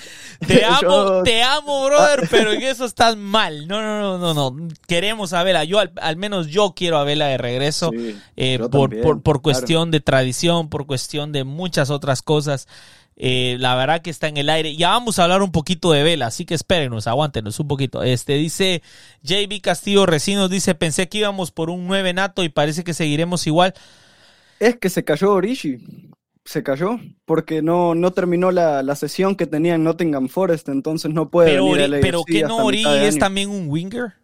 te 0.49 0.65
amo, 0.65 1.23
te 1.23 1.43
amo, 1.43 1.87
brother, 1.87 2.27
pero 2.31 2.53
en 2.53 2.63
eso 2.63 2.85
estás 2.85 3.17
mal. 3.17 3.67
No, 3.67 3.81
no, 3.81 4.19
no, 4.19 4.19
no, 4.19 4.51
no. 4.51 4.69
Queremos 4.87 5.33
a 5.33 5.43
Vela. 5.43 5.65
Yo, 5.65 5.81
al, 5.81 6.17
menos 6.17 6.49
yo 6.49 6.75
quiero 6.77 6.99
a 6.99 7.05
Vela 7.05 7.27
de 7.27 7.39
regreso. 7.39 7.91
Eh, 8.37 8.59
por, 8.71 9.23
por, 9.23 9.43
cuestión 9.43 9.91
de 9.91 10.01
tradición, 10.01 10.69
por 10.69 10.87
cuestión 10.87 11.33
de 11.33 11.45
muchas 11.45 11.91
otras 11.91 12.23
cosas. 12.23 12.69
Eh, 13.19 13.57
la 13.61 13.75
verdad 13.75 14.03
que 14.03 14.11
está 14.11 14.29
en 14.29 14.37
el 14.37 14.51
aire. 14.51 14.77
Ya 14.77 14.91
vamos 14.91 15.19
a 15.19 15.25
hablar 15.25 15.43
un 15.43 15.53
poquito 15.53 15.91
de 15.93 16.03
Vela, 16.03 16.27
así 16.27 16.45
que 16.45 16.55
espérenos, 16.55 17.07
aguántenos 17.07 17.59
un 17.59 17.69
poquito. 17.69 18.03
Este 18.03 18.35
dice 18.35 18.83
JB 19.23 19.61
Castillo 19.63 20.07
Recinos, 20.07 20.51
dice, 20.51 20.75
pensé 20.75 21.09
que 21.09 21.19
íbamos 21.19 21.51
por 21.51 21.71
un 21.71 21.87
9 21.87 22.13
nato 22.13 22.45
y 22.45 22.51
parece 22.51 22.85
que 22.85 22.95
seguiremos 22.95 23.47
igual. 23.47 23.75
Es 24.61 24.77
que 24.77 24.91
se 24.91 25.05
cayó 25.05 25.33
Orishi 25.33 25.79
se 26.47 26.63
cayó 26.63 26.99
porque 27.25 27.61
no, 27.61 27.95
no 27.95 28.13
terminó 28.13 28.51
la, 28.51 28.83
la, 28.83 28.95
sesión 28.95 29.37
que 29.37 29.47
tenía 29.47 29.75
en 29.75 29.85
Nottingham 29.85 30.29
Forest, 30.29 30.69
entonces 30.69 31.13
no 31.13 31.29
puede 31.29 31.51
pero, 31.51 31.71
venir 31.71 31.99
Pero 32.01 32.25
que 32.25 32.43
no 32.43 32.65
Ori 32.65 32.85
es 32.87 33.19
también 33.19 33.51
un 33.51 33.69
winger, 33.69 34.15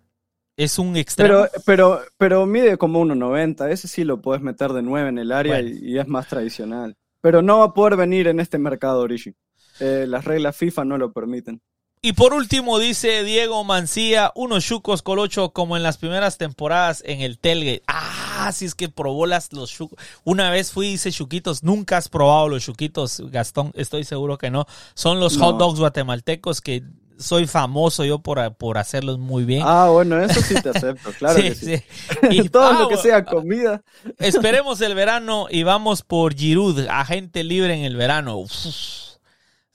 es 0.56 0.78
un 0.78 0.96
extremo. 0.96 1.46
Pero, 1.50 1.62
pero, 1.66 2.00
pero 2.18 2.46
mide 2.46 2.78
como 2.78 3.04
1.90, 3.04 3.70
ese 3.70 3.88
sí 3.88 4.04
lo 4.04 4.22
puedes 4.22 4.42
meter 4.42 4.72
de 4.72 4.82
9 4.82 5.08
en 5.08 5.18
el 5.18 5.32
área 5.32 5.60
y, 5.60 5.98
es 5.98 6.06
más 6.06 6.28
tradicional. 6.28 6.96
Pero 7.20 7.42
no 7.42 7.58
va 7.58 7.66
a 7.66 7.74
poder 7.74 7.96
venir 7.96 8.28
en 8.28 8.40
este 8.40 8.58
mercado 8.58 9.00
Origi. 9.00 9.34
Eh, 9.80 10.06
las 10.08 10.24
reglas 10.24 10.56
FIFA 10.56 10.84
no 10.84 10.98
lo 10.98 11.12
permiten. 11.12 11.60
Y 12.04 12.14
por 12.14 12.34
último 12.34 12.80
dice 12.80 13.22
Diego 13.22 13.62
Mancía, 13.62 14.32
unos 14.34 14.64
chucos 14.64 15.02
colocho 15.02 15.50
como 15.50 15.76
en 15.76 15.84
las 15.84 15.98
primeras 15.98 16.36
temporadas 16.36 17.00
en 17.06 17.20
el 17.20 17.38
Telgate. 17.38 17.84
Ah, 17.86 18.50
si 18.52 18.64
es 18.64 18.74
que 18.74 18.88
probó 18.88 19.24
las, 19.26 19.52
los 19.52 19.70
chucos. 19.70 20.00
Una 20.24 20.50
vez 20.50 20.72
fui 20.72 20.88
y 20.88 20.92
hice 20.94 21.12
chuquitos, 21.12 21.62
nunca 21.62 21.98
has 21.98 22.08
probado 22.08 22.48
los 22.48 22.64
chuquitos, 22.64 23.22
Gastón, 23.30 23.70
estoy 23.76 24.02
seguro 24.02 24.36
que 24.36 24.50
no. 24.50 24.66
Son 24.94 25.20
los 25.20 25.38
hot 25.38 25.58
dogs 25.58 25.78
guatemaltecos 25.78 26.60
que 26.60 26.82
soy 27.18 27.46
famoso 27.46 28.04
yo 28.04 28.18
por, 28.18 28.52
por 28.54 28.78
hacerlos 28.78 29.20
muy 29.20 29.44
bien. 29.44 29.62
Ah, 29.64 29.88
bueno, 29.88 30.20
eso 30.20 30.40
sí 30.40 30.60
te 30.60 30.70
acepto, 30.76 31.12
claro. 31.12 31.40
sí, 31.40 31.54
sí. 31.54 31.82
Y 32.32 32.48
todo 32.48 32.72
lo 32.72 32.88
que 32.88 32.96
sea 32.96 33.24
comida. 33.24 33.80
Esperemos 34.18 34.80
el 34.80 34.96
verano 34.96 35.46
y 35.48 35.62
vamos 35.62 36.02
por 36.02 36.34
Giroud, 36.34 36.80
agente 36.88 37.44
libre 37.44 37.74
en 37.74 37.84
el 37.84 37.94
verano. 37.94 38.38
Uf. 38.38 39.01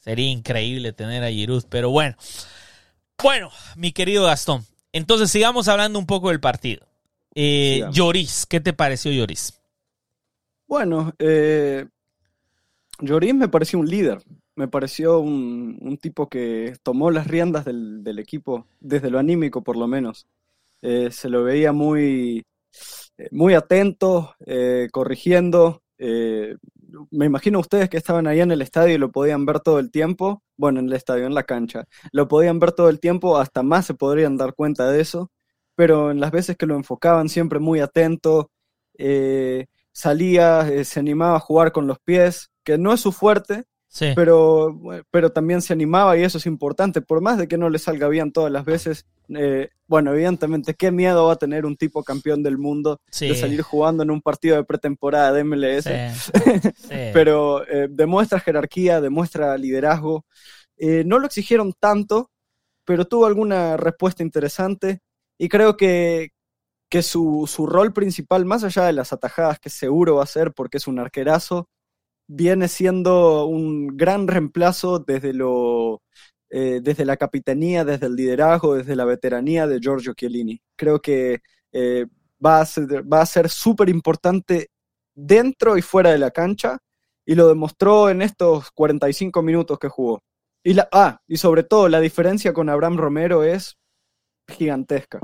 Sería 0.08 0.32
increíble 0.32 0.94
tener 0.94 1.22
a 1.22 1.30
Giroud, 1.30 1.66
pero 1.68 1.90
bueno. 1.90 2.16
Bueno, 3.22 3.50
mi 3.76 3.92
querido 3.92 4.24
Gastón, 4.24 4.64
entonces 4.94 5.30
sigamos 5.30 5.68
hablando 5.68 6.00
un 6.00 6.06
poco 6.06 6.30
del 6.30 6.40
partido. 6.40 6.88
Eh, 7.36 7.84
Lloris, 7.92 8.46
¿qué 8.46 8.62
te 8.62 8.72
pareció 8.72 9.12
Lloris? 9.12 9.60
Bueno, 10.66 11.14
eh, 11.20 11.88
Lloris 13.02 13.36
me 13.36 13.50
pareció 13.50 13.80
un 13.80 13.90
líder, 13.90 14.20
me 14.56 14.70
pareció 14.70 15.20
un, 15.20 16.00
tipo 16.02 16.30
que 16.30 16.78
tomó 16.84 17.12
las 17.12 17.28
riendas 17.28 17.66
del, 17.66 18.18
equipo, 18.18 18.66
desde 18.80 19.10
lo 19.10 19.20
anímico 19.20 19.62
por 19.62 19.76
lo 19.76 19.88
menos. 19.88 20.26
Eh, 20.82 21.10
se 21.12 21.28
lo 21.28 21.44
veía 21.44 21.74
muy, 21.74 22.46
eh, 23.18 23.28
muy 23.32 23.56
atento, 23.56 24.38
corrigiendo, 24.90 25.82
me 27.12 27.26
imagino 27.26 27.60
ustedes 27.60 27.90
que 27.90 27.98
estaban 27.98 28.28
ahí 28.28 28.40
en 28.42 28.52
el 28.52 28.62
estadio 28.62 28.96
y 28.96 28.98
lo 28.98 29.12
podían 29.12 29.46
ver 29.46 29.60
todo 29.60 29.80
el 29.80 29.92
tiempo, 29.92 30.44
bueno, 30.56 30.80
en 30.80 30.88
el 30.88 30.94
estadio, 30.94 31.26
en 31.26 31.34
la 31.34 31.44
cancha, 31.44 31.86
lo 32.12 32.28
podían 32.28 32.60
ver 32.60 32.72
todo 32.72 32.90
el 32.90 33.00
tiempo, 33.00 33.38
hasta 33.38 33.64
más 33.64 33.86
se 33.86 33.94
podrían 33.94 34.38
dar 34.38 34.54
cuenta 34.54 34.90
de 34.90 35.02
eso, 35.02 35.32
pero 35.76 36.12
en 36.12 36.20
las 36.20 36.32
veces 36.32 36.58
que 36.58 36.66
lo 36.66 36.76
enfocaban 36.76 37.30
siempre 37.30 37.60
muy 37.60 37.80
atento, 37.80 38.52
eh, 38.98 39.68
salía, 39.92 40.68
eh, 40.70 40.86
se 40.86 41.00
animaba 41.00 41.38
a 41.38 41.40
jugar 41.40 41.72
con 41.72 41.88
los 41.88 42.00
pies, 42.00 42.52
que 42.64 42.78
no 42.78 42.94
es 42.94 43.02
su 43.02 43.12
fuerte, 43.12 43.66
pero, 44.16 44.78
pero 45.12 45.32
también 45.32 45.62
se 45.62 45.74
animaba 45.74 46.18
y 46.18 46.24
eso 46.24 46.38
es 46.38 46.46
importante, 46.46 47.02
por 47.02 47.22
más 47.22 47.38
de 47.38 47.48
que 47.48 47.58
no 47.58 47.70
le 47.70 47.80
salga 47.80 48.08
bien 48.08 48.32
todas 48.32 48.52
las 48.52 48.66
veces. 48.66 49.06
Eh, 49.30 49.70
bueno, 49.88 50.14
evidentemente, 50.14 50.76
qué 50.76 50.92
miedo 50.92 51.28
va 51.28 51.34
a 51.34 51.38
tener 51.38 51.66
un 51.66 51.78
tipo 51.78 52.04
campeón 52.04 52.44
del 52.44 52.58
mundo 52.58 53.00
de 53.20 53.36
salir 53.36 53.62
jugando 53.62 54.04
en 54.04 54.12
un 54.12 54.22
partido 54.22 54.56
de 54.56 54.64
pretemporada 54.64 55.34
de 55.34 55.44
MLS. 55.44 55.90
pero 57.14 57.68
eh, 57.68 57.88
demuestra 57.90 58.40
jerarquía, 58.40 59.02
demuestra 59.02 59.58
liderazgo. 59.58 60.26
Eh, 60.78 61.04
no 61.06 61.20
lo 61.20 61.26
exigieron 61.26 61.74
tanto, 61.80 62.30
pero 62.86 63.06
tuvo 63.06 63.26
alguna 63.26 63.78
respuesta 63.78 64.22
interesante 64.22 65.00
y 65.38 65.50
creo 65.50 65.76
que, 65.76 66.32
que 66.90 67.02
su, 67.02 67.50
su 67.52 67.66
rol 67.66 67.94
principal, 67.94 68.46
más 68.46 68.64
allá 68.64 68.86
de 68.86 68.94
las 68.94 69.12
atajadas 69.12 69.60
que 69.60 69.70
seguro 69.70 70.16
va 70.16 70.24
a 70.24 70.28
ser 70.28 70.54
porque 70.54 70.78
es 70.78 70.88
un 70.88 71.00
arquerazo, 71.00 71.68
viene 72.28 72.68
siendo 72.68 73.46
un 73.46 73.98
gran 73.98 74.28
reemplazo 74.28 75.00
desde 75.00 75.34
lo 75.34 76.02
eh, 76.50 76.80
desde 76.82 77.06
la 77.06 77.18
capitanía, 77.18 77.84
desde 77.86 78.08
el 78.08 78.16
liderazgo, 78.16 78.76
desde 78.76 78.96
la 78.96 79.06
veteranía 79.06 79.68
de 79.68 79.80
Giorgio 79.80 80.14
Chiellini. 80.14 80.62
Creo 80.78 81.02
que 81.02 81.42
eh, 81.74 82.06
va 82.44 82.62
a 82.62 82.66
ser 82.66 83.04
va 83.12 83.22
a 83.22 83.26
ser 83.26 83.50
súper 83.50 83.90
importante 83.90 84.70
dentro 85.16 85.78
y 85.78 85.82
fuera 85.82 86.12
de 86.12 86.20
la 86.20 86.32
cancha 86.32 86.80
y 87.26 87.36
lo 87.36 87.48
demostró 87.48 88.10
en 88.10 88.22
estos 88.22 88.72
45 88.72 89.42
minutos 89.44 89.80
que 89.80 89.90
jugó. 89.90 90.24
Y 90.64 90.74
la, 90.74 90.88
ah, 90.92 91.20
y 91.28 91.38
sobre 91.38 91.64
todo 91.64 91.90
la 91.90 92.00
diferencia 92.00 92.54
con 92.54 92.70
Abraham 92.70 92.98
Romero 92.98 93.44
es 93.44 93.78
gigantesca. 94.48 95.20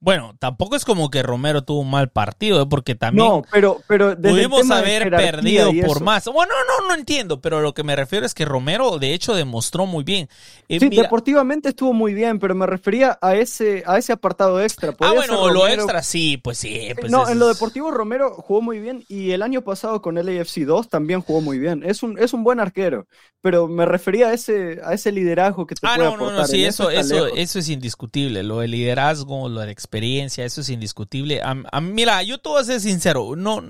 Bueno, 0.00 0.36
tampoco 0.38 0.76
es 0.76 0.84
como 0.84 1.10
que 1.10 1.24
Romero 1.24 1.62
tuvo 1.62 1.80
un 1.80 1.90
mal 1.90 2.08
partido, 2.08 2.62
¿eh? 2.62 2.66
porque 2.70 2.94
también 2.94 3.26
no, 3.26 3.42
pero, 3.50 3.80
pero 3.88 4.16
pudimos 4.16 4.70
haber 4.70 5.10
perdido 5.10 5.72
por 5.84 6.02
más. 6.02 6.24
Bueno, 6.26 6.54
no, 6.68 6.86
no 6.86 6.94
entiendo, 6.94 7.40
pero 7.40 7.60
lo 7.60 7.74
que 7.74 7.82
me 7.82 7.96
refiero 7.96 8.24
es 8.24 8.32
que 8.32 8.44
Romero 8.44 8.98
de 9.00 9.12
hecho 9.12 9.34
demostró 9.34 9.86
muy 9.86 10.04
bien. 10.04 10.28
Eh, 10.68 10.78
sí, 10.78 10.88
deportivamente 10.88 11.70
estuvo 11.70 11.92
muy 11.92 12.14
bien, 12.14 12.38
pero 12.38 12.54
me 12.54 12.66
refería 12.66 13.18
a 13.20 13.34
ese, 13.34 13.82
a 13.86 13.98
ese 13.98 14.12
apartado 14.12 14.62
extra. 14.62 14.94
Ah, 15.00 15.12
bueno, 15.12 15.48
lo 15.50 15.66
extra 15.66 16.00
sí, 16.04 16.36
pues 16.36 16.58
sí. 16.58 16.92
Pues 16.98 17.10
no, 17.10 17.28
en 17.28 17.40
lo 17.40 17.48
deportivo 17.48 17.90
Romero 17.90 18.34
jugó 18.34 18.62
muy 18.62 18.78
bien 18.78 19.04
y 19.08 19.32
el 19.32 19.42
año 19.42 19.62
pasado 19.62 20.00
con 20.00 20.16
el 20.16 20.28
AFC 20.28 20.58
2 20.58 20.88
también 20.88 21.22
jugó 21.22 21.40
muy 21.40 21.58
bien. 21.58 21.82
Es 21.84 22.04
un, 22.04 22.18
es 22.20 22.32
un 22.32 22.44
buen 22.44 22.60
arquero, 22.60 23.08
pero 23.40 23.66
me 23.66 23.84
refería 23.84 24.28
a 24.28 24.32
ese, 24.32 24.80
a 24.84 24.94
ese 24.94 25.10
liderazgo 25.10 25.66
que 25.66 25.74
te 25.74 25.86
ah, 25.86 25.94
puede 25.96 26.08
no, 26.08 26.16
no, 26.16 26.30
no, 26.30 26.46
sí, 26.46 26.64
eso, 26.64 26.88
eso, 26.90 27.26
eso, 27.26 27.58
es 27.58 27.68
indiscutible. 27.68 28.44
Lo 28.44 28.60
del 28.60 28.70
liderazgo, 28.70 29.48
lo 29.48 29.60
de 29.60 29.72
experiencia, 29.88 30.44
eso 30.44 30.60
es 30.60 30.68
indiscutible. 30.68 31.40
mira, 31.80 32.22
yo 32.22 32.38
te 32.38 32.48
voy 32.50 32.60
a 32.60 32.64
ser 32.64 32.80
sincero, 32.80 33.34
no, 33.36 33.64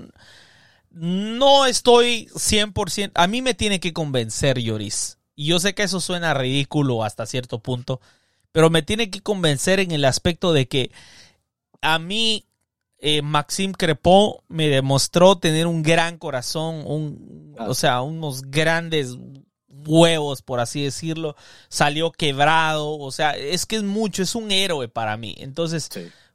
no 0.91 1.65
estoy 1.65 2.27
100%, 2.33 3.11
a 3.15 3.27
mí 3.27 3.41
me 3.41 3.53
tiene 3.53 3.79
que 3.79 3.93
convencer 3.93 4.59
Lloris. 4.59 5.17
Y 5.35 5.45
yo 5.45 5.59
sé 5.59 5.73
que 5.73 5.83
eso 5.83 6.01
suena 6.01 6.33
ridículo 6.33 7.05
hasta 7.05 7.25
cierto 7.25 7.59
punto, 7.59 8.01
pero 8.51 8.69
me 8.69 8.81
tiene 8.81 9.09
que 9.09 9.21
convencer 9.21 9.79
en 9.79 9.91
el 9.91 10.03
aspecto 10.03 10.51
de 10.51 10.67
que 10.67 10.91
a 11.81 11.97
mí 11.97 12.45
eh, 12.97 13.21
Maxime 13.21 13.73
Crepon 13.73 14.33
me 14.49 14.67
demostró 14.67 15.37
tener 15.37 15.67
un 15.67 15.81
gran 15.81 16.17
corazón, 16.17 16.83
un, 16.85 17.55
o 17.57 17.73
sea, 17.73 18.01
unos 18.01 18.41
grandes 18.41 19.17
huevos, 19.85 20.41
por 20.41 20.59
así 20.59 20.83
decirlo, 20.83 21.35
salió 21.67 22.11
quebrado, 22.11 22.97
o 22.97 23.11
sea, 23.11 23.31
es 23.35 23.65
que 23.65 23.77
es 23.77 23.83
mucho, 23.83 24.23
es 24.23 24.35
un 24.35 24.51
héroe 24.51 24.87
para 24.87 25.17
mí. 25.17 25.35
Entonces, 25.39 25.89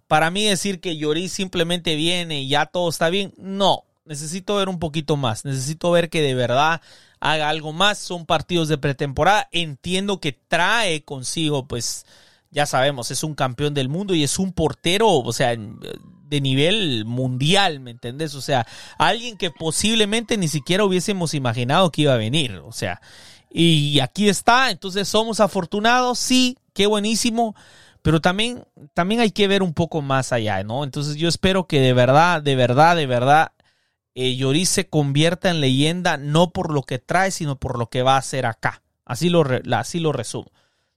para 0.06 0.30
mí 0.30 0.44
decir 0.44 0.80
que 0.80 0.96
Lloris 0.96 1.32
simplemente 1.32 1.96
viene 1.96 2.42
y 2.42 2.48
ya 2.48 2.66
todo 2.66 2.88
está 2.88 3.10
bien, 3.10 3.32
no, 3.36 3.84
necesito 4.04 4.56
ver 4.56 4.68
un 4.68 4.78
poquito 4.78 5.16
más, 5.16 5.44
necesito 5.44 5.90
ver 5.90 6.10
que 6.10 6.22
de 6.22 6.34
verdad 6.34 6.80
haga 7.20 7.48
algo 7.48 7.72
más, 7.72 7.98
son 7.98 8.26
partidos 8.26 8.68
de 8.68 8.78
pretemporada, 8.78 9.48
entiendo 9.52 10.20
que 10.20 10.32
trae 10.32 11.02
consigo, 11.04 11.66
pues, 11.66 12.04
ya 12.50 12.66
sabemos, 12.66 13.10
es 13.10 13.24
un 13.24 13.34
campeón 13.34 13.74
del 13.74 13.88
mundo 13.88 14.14
y 14.14 14.22
es 14.22 14.38
un 14.38 14.52
portero, 14.52 15.08
o 15.10 15.32
sea, 15.32 15.56
de 15.56 16.40
nivel 16.40 17.04
mundial, 17.04 17.80
¿me 17.80 17.90
entendés? 17.90 18.34
O 18.34 18.40
sea, 18.40 18.66
alguien 18.98 19.36
que 19.36 19.50
posiblemente 19.50 20.36
ni 20.36 20.48
siquiera 20.48 20.84
hubiésemos 20.84 21.34
imaginado 21.34 21.90
que 21.90 22.02
iba 22.02 22.14
a 22.14 22.18
venir, 22.18 22.56
o 22.64 22.72
sea, 22.72 23.00
y 23.56 24.00
aquí 24.00 24.28
está, 24.28 24.70
entonces 24.70 25.06
somos 25.06 25.38
afortunados, 25.38 26.18
sí, 26.18 26.58
qué 26.72 26.86
buenísimo, 26.86 27.54
pero 28.02 28.20
también, 28.20 28.64
también 28.92 29.20
hay 29.22 29.30
que 29.30 29.48
ver 29.48 29.62
un 29.62 29.72
poco 29.72 30.02
más 30.02 30.32
allá, 30.32 30.62
¿no? 30.62 30.84
Entonces 30.84 31.16
yo 31.16 31.28
espero 31.28 31.66
que 31.66 31.80
de 31.80 31.94
verdad, 31.94 32.42
de 32.42 32.56
verdad, 32.56 32.96
de 32.96 33.06
verdad, 33.06 33.52
eh, 34.14 34.36
Lloris 34.36 34.68
se 34.68 34.88
convierta 34.88 35.50
en 35.50 35.60
leyenda 35.60 36.16
no 36.18 36.50
por 36.50 36.70
lo 36.70 36.82
que 36.82 36.98
trae, 36.98 37.30
sino 37.30 37.56
por 37.56 37.78
lo 37.78 37.88
que 37.88 38.02
va 38.02 38.16
a 38.16 38.18
hacer 38.18 38.44
acá. 38.44 38.82
Así 39.06 39.30
lo, 39.30 39.44
así 39.72 40.00
lo 40.00 40.12
resumo. 40.12 40.50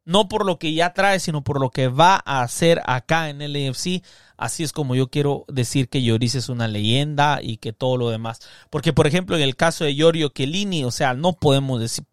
No 0.04 0.28
por 0.28 0.46
lo 0.46 0.60
que 0.60 0.74
ya 0.74 0.94
trae, 0.94 1.20
sino 1.20 1.44
por 1.44 1.60
lo 1.62 1.70
que 1.70 1.88
va 1.90 2.22
a 2.26 2.42
hacer 2.42 2.82
acá 2.86 3.30
en 3.30 3.42
el 3.42 3.56
AFC. 3.56 4.04
Así 4.36 4.64
es 4.64 4.74
como 4.74 4.96
yo 4.96 5.10
quiero 5.10 5.46
decir 5.48 5.90
que 5.90 6.04
Lloris 6.04 6.36
es 6.36 6.50
una 6.50 6.68
leyenda 6.68 7.40
y 7.42 7.58
que 7.58 7.72
todo 7.72 7.98
lo 7.98 8.10
demás. 8.10 8.40
Porque, 8.70 8.94
por 8.94 9.08
ejemplo, 9.08 9.36
en 9.36 9.44
el 9.44 9.56
caso 9.56 9.86
de 9.86 9.96
Giorgio 9.96 10.30
Chiellini, 10.30 10.84
o 10.84 10.92
sea, 10.92 11.14
no 11.14 11.34
podemos 11.34 11.80
decir, 11.80 12.06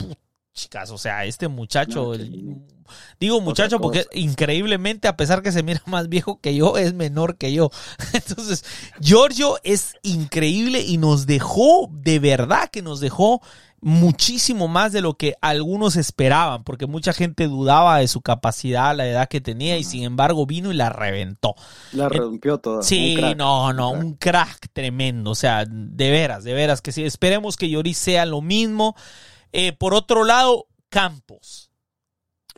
chicas, 0.55 0.91
o 0.91 0.99
sea, 0.99 1.25
este 1.25 1.49
muchacho, 1.49 2.13
digo 3.19 3.41
muchacho 3.41 3.81
porque 3.81 4.07
increíblemente, 4.13 5.09
a 5.09 5.17
pesar 5.17 5.43
que 5.43 5.53
se 5.53 5.63
mira 5.63 5.83
más 5.87 6.09
viejo 6.09 6.41
que 6.41 6.55
yo, 6.55 6.79
es 6.79 6.95
menor 6.95 7.37
que 7.37 7.53
yo. 7.53 7.71
Entonces, 8.13 8.65
Giorgio 9.01 9.59
es 9.65 9.97
increíble 10.03 10.81
y 10.81 10.97
nos 10.97 11.27
dejó, 11.27 11.91
de 11.93 12.21
verdad 12.21 12.71
que 12.71 12.83
nos 12.83 13.01
dejó 13.01 13.43
muchísimo 13.81 14.67
más 14.67 14.93
de 14.93 15.03
lo 15.03 15.15
que 15.15 15.35
algunos 15.43 15.97
esperaban, 15.97 16.65
porque 16.65 16.87
mucha 16.87 17.13
gente 17.13 17.49
dudaba 17.49 17.99
de 17.99 18.09
su 18.09 18.23
capacidad, 18.23 18.97
la 18.97 19.07
edad 19.07 19.29
que 19.29 19.43
tenía, 19.43 19.77
y 19.77 19.85
sin 19.85 20.05
embargo 20.05 20.47
vino 20.47 20.73
y 20.73 20.75
la 20.75 20.89
reventó. 20.89 21.55
La 21.93 22.09
rompió 22.09 22.57
toda. 22.59 22.83
Sí, 22.83 23.17
no, 23.37 23.75
no, 23.75 23.91
un 23.91 24.15
crack 24.15 24.69
tremendo, 24.73 25.33
o 25.33 25.35
sea, 25.35 25.67
de 25.69 26.11
veras, 26.11 26.45
de 26.45 26.55
veras 26.55 26.81
que 26.81 26.93
sí. 26.93 27.05
Esperemos 27.05 27.59
que 27.59 27.69
Lloris 27.69 27.99
sea 27.99 28.25
lo 28.25 28.41
mismo. 28.41 28.97
Eh, 29.57 29.73
por 29.73 29.95
otro 29.95 30.25
lado, 30.25 30.67
Campos. 30.89 31.71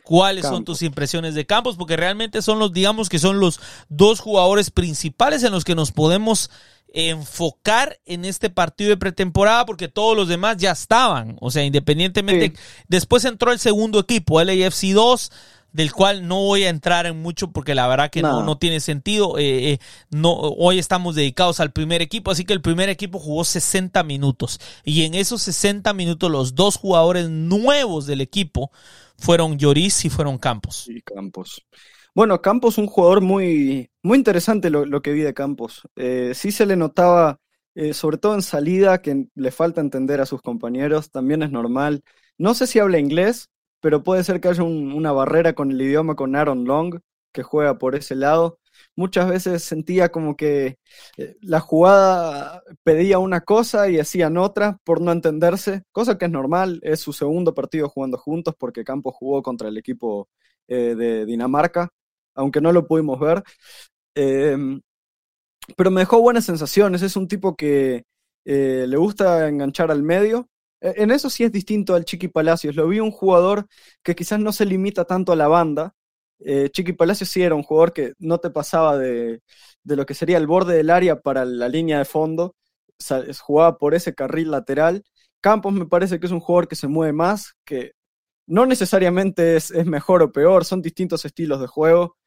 ¿Cuáles 0.03 0.45
son 0.45 0.65
tus 0.65 0.81
impresiones 0.81 1.35
de 1.35 1.45
Campos? 1.45 1.75
Porque 1.77 1.95
realmente 1.95 2.41
son 2.41 2.59
los, 2.59 2.73
digamos 2.73 3.07
que 3.07 3.19
son 3.19 3.39
los 3.39 3.59
dos 3.87 4.19
jugadores 4.19 4.71
principales 4.71 5.43
en 5.43 5.51
los 5.51 5.63
que 5.63 5.75
nos 5.75 5.91
podemos 5.91 6.49
enfocar 6.93 7.99
en 8.05 8.25
este 8.25 8.49
partido 8.49 8.89
de 8.89 8.97
pretemporada 8.97 9.65
porque 9.65 9.89
todos 9.89 10.15
los 10.15 10.27
demás 10.27 10.57
ya 10.57 10.71
estaban. 10.71 11.37
O 11.39 11.51
sea, 11.51 11.63
independientemente. 11.63 12.57
Después 12.87 13.25
entró 13.25 13.51
el 13.51 13.59
segundo 13.59 13.99
equipo, 13.99 14.41
LAFC 14.41 14.93
2 14.93 15.31
del 15.77 15.93
cual 15.93 16.27
no 16.27 16.37
voy 16.37 16.63
a 16.63 16.69
entrar 16.69 17.05
en 17.05 17.21
mucho 17.21 17.51
porque 17.51 17.75
la 17.75 17.87
verdad 17.87 18.09
que 18.09 18.23
no, 18.23 18.41
no, 18.41 18.57
tiene 18.57 18.79
sentido. 18.79 19.37
Eh, 19.37 19.73
eh, 19.73 19.79
no, 20.09 20.33
hoy 20.33 20.79
estamos 20.79 21.13
dedicados 21.13 21.59
al 21.59 21.71
primer 21.71 22.01
equipo, 22.01 22.31
así 22.31 22.45
que 22.45 22.53
el 22.53 22.63
primer 22.63 22.89
equipo 22.89 23.19
jugó 23.19 23.43
60 23.43 24.01
minutos. 24.01 24.59
Y 24.83 25.05
en 25.05 25.13
esos 25.13 25.43
60 25.43 25.93
minutos 25.93 26.31
los 26.31 26.55
dos 26.55 26.77
jugadores 26.77 27.29
nuevos 27.29 28.07
del 28.07 28.21
equipo 28.21 28.71
fueron 29.19 29.59
Lloris 29.59 30.03
y 30.03 30.09
fueron 30.09 30.39
Campos. 30.39 30.87
Y 30.87 30.99
Campos. 31.01 31.63
Bueno, 32.15 32.41
Campos 32.41 32.79
un 32.79 32.87
jugador 32.87 33.21
muy, 33.21 33.91
muy 34.01 34.17
interesante 34.17 34.71
lo, 34.71 35.01
que 35.03 35.11
vi 35.11 35.21
de 35.21 35.35
Campos. 35.35 35.83
Eh, 35.95 36.31
sí 36.33 36.51
se 36.51 36.65
le 36.65 36.75
notaba, 36.75 37.39
sobre 37.93 38.17
todo 38.17 38.33
en 38.33 38.41
salida, 38.41 39.03
que 39.03 39.27
le 39.35 39.51
falta 39.51 39.79
entender 39.79 40.21
a 40.21 40.25
sus 40.25 40.41
compañeros, 40.41 41.11
también 41.11 41.43
es 41.43 41.51
normal. 41.51 42.01
No 42.39 42.55
sé 42.55 42.65
si 42.65 42.79
habla 42.79 42.97
inglés, 42.97 43.51
pero 43.81 44.03
puede 44.03 44.23
ser 44.23 44.41
que 44.41 44.49
haya 44.49 44.63
una 44.63 45.11
barrera 45.11 45.53
con 45.53 45.71
el 45.71 45.81
idioma 45.81 46.15
con 46.15 46.35
Aaron 46.35 46.65
Long, 46.65 46.99
que 47.31 47.43
juega 47.43 47.77
por 47.77 47.95
ese 47.95 48.15
lado. 48.15 48.59
Muchas 48.95 49.29
veces 49.29 49.63
sentía 49.63 50.09
como 50.11 50.35
que 50.35 50.77
eh, 51.17 51.35
la 51.41 51.59
jugada 51.59 52.63
pedía 52.83 53.19
una 53.19 53.41
cosa 53.41 53.89
y 53.89 53.99
hacían 53.99 54.37
otra 54.37 54.79
por 54.83 55.01
no 55.01 55.11
entenderse, 55.11 55.83
cosa 55.91 56.17
que 56.17 56.25
es 56.25 56.31
normal, 56.31 56.79
es 56.83 56.99
su 56.99 57.13
segundo 57.13 57.53
partido 57.53 57.89
jugando 57.89 58.17
juntos 58.17 58.55
porque 58.57 58.83
Campos 58.83 59.15
jugó 59.15 59.41
contra 59.43 59.69
el 59.69 59.77
equipo 59.77 60.29
eh, 60.67 60.95
de 60.95 61.25
Dinamarca, 61.25 61.89
aunque 62.35 62.61
no 62.61 62.71
lo 62.71 62.87
pudimos 62.87 63.19
ver. 63.19 63.43
Em, 64.15 64.81
pero 65.75 65.91
me 65.91 66.01
dejó 66.01 66.21
buenas 66.21 66.45
sensaciones, 66.45 67.01
es 67.01 67.15
un 67.15 67.27
tipo 67.27 67.55
que 67.55 68.03
eh, 68.45 68.85
le 68.87 68.97
gusta 68.97 69.47
enganchar 69.49 69.91
al 69.91 70.03
medio, 70.03 70.49
en 70.81 71.11
eso 71.11 71.29
sí 71.29 71.43
es 71.43 71.51
distinto 71.51 71.95
al 71.95 72.05
Chiqui 72.05 72.27
Palacios. 72.27 72.75
Lo 72.75 72.87
vi 72.87 72.99
un 72.99 73.11
jugador 73.11 73.67
que 74.03 74.15
quizás 74.15 74.39
no 74.39 74.51
se 74.51 74.65
limita 74.65 75.05
tanto 75.05 75.31
a 75.31 75.35
la 75.35 75.47
banda. 75.47 75.93
Eh, 76.39 76.69
Chiqui 76.71 76.93
Palacios 76.93 77.29
sí 77.29 77.41
era 77.41 77.55
un 77.55 77.63
jugador 77.63 77.93
que 77.93 78.13
no 78.19 78.39
te 78.39 78.49
pasaba 78.49 78.97
de, 78.97 79.41
lo 79.83 80.05
que 80.05 80.13
sería 80.13 80.37
el 80.37 80.47
borde 80.47 80.75
del 80.77 80.89
área 80.89 81.19
para 81.19 81.45
la 81.45 81.69
línea 81.69 81.99
de 81.99 82.05
fondo. 82.05 82.55
jugaba 83.41 83.77
por 83.77 83.95
ese 83.95 84.13
carril 84.15 84.51
lateral. 84.51 85.03
Campos 85.41 85.73
me 85.73 85.85
parece 85.85 86.19
que 86.19 86.27
es 86.27 86.31
un 86.31 86.39
jugador 86.39 86.67
que 86.67 86.75
se 86.75 86.87
mueve 86.87 87.13
más, 87.13 87.53
que 87.65 87.93
no 88.47 88.65
necesariamente 88.65 89.57
es, 89.57 89.71
es 89.71 89.85
mejor 89.85 90.23
o 90.23 90.31
peor, 90.31 90.65
son 90.65 90.81
distintos 90.81 91.25
estilos 91.25 91.61
de 91.61 91.67
juego. 91.67 92.17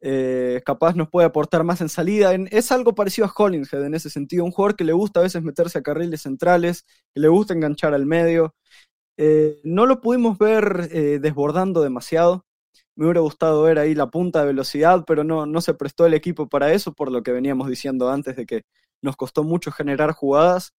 Eh, 0.00 0.60
capaz 0.66 0.94
nos 0.94 1.08
puede 1.08 1.26
aportar 1.26 1.64
más 1.64 1.80
en 1.80 1.88
salida. 1.88 2.34
es 2.34 2.72
algo 2.72 2.94
parecido 2.94 3.26
a 3.26 3.32
Hollingshead 3.34 3.84
en 3.84 3.94
ese 3.94 4.10
sentido, 4.10 4.44
un 4.44 4.50
jugador 4.50 4.76
que 4.76 4.84
le 4.84 4.92
gusta 4.92 5.20
a 5.20 5.22
veces 5.22 5.42
meterse 5.42 5.78
a 5.78 5.82
carriles 5.82 6.22
centrales, 6.22 6.84
que 7.14 7.20
le 7.20 7.28
gusta 7.28 7.54
enganchar 7.54 7.94
al 7.94 8.06
medio. 8.06 8.54
Eh, 9.16 9.60
no 9.64 9.86
lo 9.86 10.00
pudimos 10.00 10.38
ver 10.38 10.88
eh, 10.92 11.18
desbordando 11.20 11.82
demasiado. 11.82 12.44
Me 12.96 13.06
hubiera 13.06 13.20
gustado 13.20 13.62
ver 13.62 13.78
ahí 13.78 13.94
la 13.94 14.10
punta 14.10 14.40
de 14.40 14.46
velocidad, 14.46 15.04
pero 15.06 15.24
no, 15.24 15.46
no 15.46 15.60
se 15.60 15.74
prestó 15.74 16.06
el 16.06 16.14
equipo 16.14 16.48
para 16.48 16.72
eso, 16.72 16.92
por 16.94 17.10
lo 17.10 17.22
que 17.22 17.32
veníamos 17.32 17.68
diciendo 17.68 18.10
antes 18.10 18.36
de 18.36 18.46
que 18.46 18.62
nos 19.02 19.16
costó 19.16 19.44
mucho 19.44 19.72
generar 19.72 20.12
jugadas. 20.12 20.74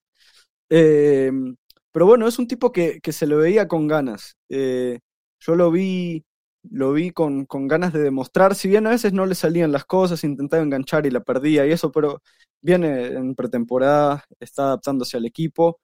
pero 0.69 2.05
bueno, 2.05 2.27
es 2.27 2.39
un 2.39 2.47
tipo 2.47 2.71
que, 2.71 2.99
que 3.01 3.11
se 3.13 3.27
lo 3.27 3.37
veía 3.37 3.67
con 3.67 3.87
ganas. 3.87 4.37
yo 4.49 5.55
lo 5.55 5.71
vi 5.71 6.25
lo 6.71 6.93
vi 6.93 7.11
con, 7.11 7.45
ganas 7.67 7.93
de 7.93 8.01
demostrar, 8.01 8.55
si 8.55 8.67
bien 8.67 8.87
a 8.87 8.91
veces 8.91 9.13
no 9.13 9.25
le 9.25 9.35
salían 9.35 9.71
las 9.71 9.85
cosas, 9.85 10.23
intentaba 10.23 10.63
enganchar 10.63 11.05
y 11.05 11.11
la 11.11 11.21
perdía 11.23 11.65
y 11.65 11.71
eso, 11.71 11.91
pero 11.91 12.21
viene 12.61 13.07
en 13.07 13.35
pretemporada, 13.35 14.25
está 14.39 14.63
adaptándose 14.65 15.17
al 15.17 15.25
equipo, 15.25 15.79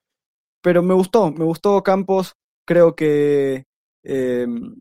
pero 0.61 0.83
me 0.83 0.93
gustó, 0.93 1.31
me 1.31 1.45
gustó 1.45 1.81
Campos, 1.83 2.35
creo 2.65 2.95
que, 2.95 3.65
em, 4.03 4.75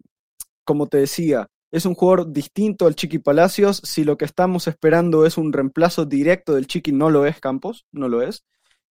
como 0.65 0.89
te 0.89 0.99
decía, 0.99 1.49
es 1.73 1.87
un 1.87 1.95
jugador 1.95 2.33
distinto 2.33 2.87
al 2.87 2.97
Chiqui 2.97 3.19
Palacios, 3.19 3.81
si 3.85 4.05
lo 4.05 4.17
que 4.19 4.25
estamos 4.25 4.67
esperando 4.69 5.27
es 5.27 5.39
un 5.39 5.53
reemplazo 5.53 6.05
directo 6.05 6.55
del 6.55 6.67
Chiqui, 6.67 6.93
no 6.93 7.11
lo 7.11 7.27
es 7.27 7.41
Campos, 7.41 7.87
no 7.93 8.09
lo 8.09 8.23
es. 8.23 8.45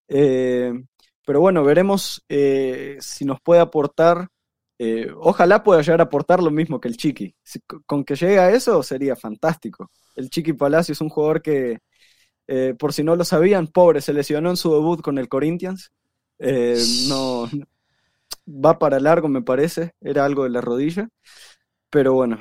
Eh, 0.07 0.73
pero 1.25 1.41
bueno, 1.41 1.63
veremos 1.63 2.23
eh, 2.29 2.97
si 3.01 3.25
nos 3.25 3.39
puede 3.41 3.61
aportar 3.61 4.29
eh, 4.81 5.11
ojalá 5.17 5.61
pueda 5.61 5.81
llegar 5.81 5.99
a 5.99 6.05
aportar 6.05 6.41
lo 6.41 6.51
mismo 6.51 6.79
que 6.79 6.87
el 6.87 6.95
Chiqui. 6.95 7.35
con 7.85 8.05
que 8.05 8.15
llegue 8.15 8.39
a 8.39 8.51
eso 8.51 8.81
sería 8.81 9.15
fantástico. 9.17 9.91
El 10.15 10.29
Chiqui 10.29 10.53
Palacio 10.53 10.93
es 10.93 11.01
un 11.01 11.09
jugador 11.09 11.41
que, 11.41 11.79
eh, 12.47 12.75
por 12.79 12.93
si 12.93 13.03
no 13.03 13.15
lo 13.17 13.25
sabían, 13.25 13.67
pobre, 13.67 14.01
se 14.01 14.13
lesionó 14.13 14.49
en 14.49 14.57
su 14.57 14.73
debut 14.73 15.01
con 15.01 15.17
el 15.17 15.27
Corinthians. 15.27 15.91
Eh, 16.39 16.81
no 17.09 17.49
va 18.47 18.79
para 18.79 18.99
largo, 19.01 19.27
me 19.27 19.41
parece. 19.41 19.93
Era 20.01 20.25
algo 20.25 20.43
de 20.45 20.51
la 20.51 20.61
rodilla. 20.61 21.09
Pero 21.91 22.13
bueno, 22.13 22.39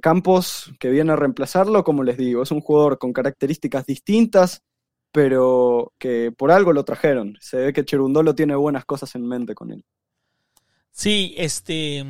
Campos, 0.00 0.72
que 0.78 0.88
viene 0.90 1.12
a 1.12 1.16
reemplazarlo, 1.16 1.82
como 1.84 2.04
les 2.04 2.16
digo, 2.16 2.42
es 2.44 2.52
un 2.52 2.60
jugador 2.60 2.98
con 2.98 3.12
características 3.12 3.86
distintas, 3.86 4.62
pero 5.12 5.92
que 5.98 6.32
por 6.36 6.52
algo 6.52 6.72
lo 6.72 6.84
trajeron. 6.84 7.36
Se 7.40 7.56
ve 7.58 7.72
que 7.72 7.84
Cherundolo 7.84 8.34
tiene 8.36 8.54
buenas 8.54 8.84
cosas 8.84 9.14
en 9.16 9.26
mente 9.26 9.54
con 9.54 9.72
él. 9.72 9.84
Sí, 10.94 11.34
este. 11.36 12.04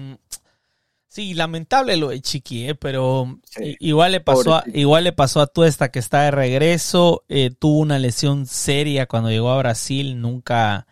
Sí, 1.08 1.32
lamentable 1.32 1.96
lo 1.96 2.08
de 2.08 2.20
Chiqui, 2.20 2.68
¿eh? 2.68 2.74
pero 2.74 3.38
igual 3.78 4.12
le 4.12 4.20
pasó 4.20 4.56
a, 4.56 4.64
igual 4.74 5.04
le 5.04 5.12
pasó 5.12 5.40
a 5.40 5.46
Tuesta 5.46 5.90
que 5.92 6.00
está 6.00 6.22
de 6.22 6.32
regreso, 6.32 7.22
eh, 7.28 7.50
tuvo 7.56 7.78
una 7.78 8.00
lesión 8.00 8.46
seria 8.46 9.06
cuando 9.06 9.30
llegó 9.30 9.50
a 9.50 9.58
Brasil, 9.58 10.20
nunca 10.20 10.88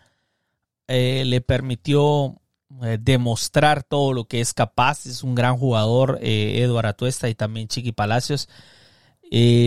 eh, 0.87 1.23
le 1.25 1.41
permitió 1.41 2.39
eh, 2.83 2.97
demostrar 3.01 3.83
todo 3.83 4.13
lo 4.13 4.23
que 4.23 4.39
es 4.39 4.53
capaz, 4.53 5.05
es 5.05 5.23
un 5.23 5.35
gran 5.35 5.57
jugador 5.57 6.19
Eduardo 6.21 6.89
Atuesta 6.89 7.27
y 7.27 7.35
también 7.35 7.67
Chiqui 7.67 7.91
Palacios. 7.91 8.47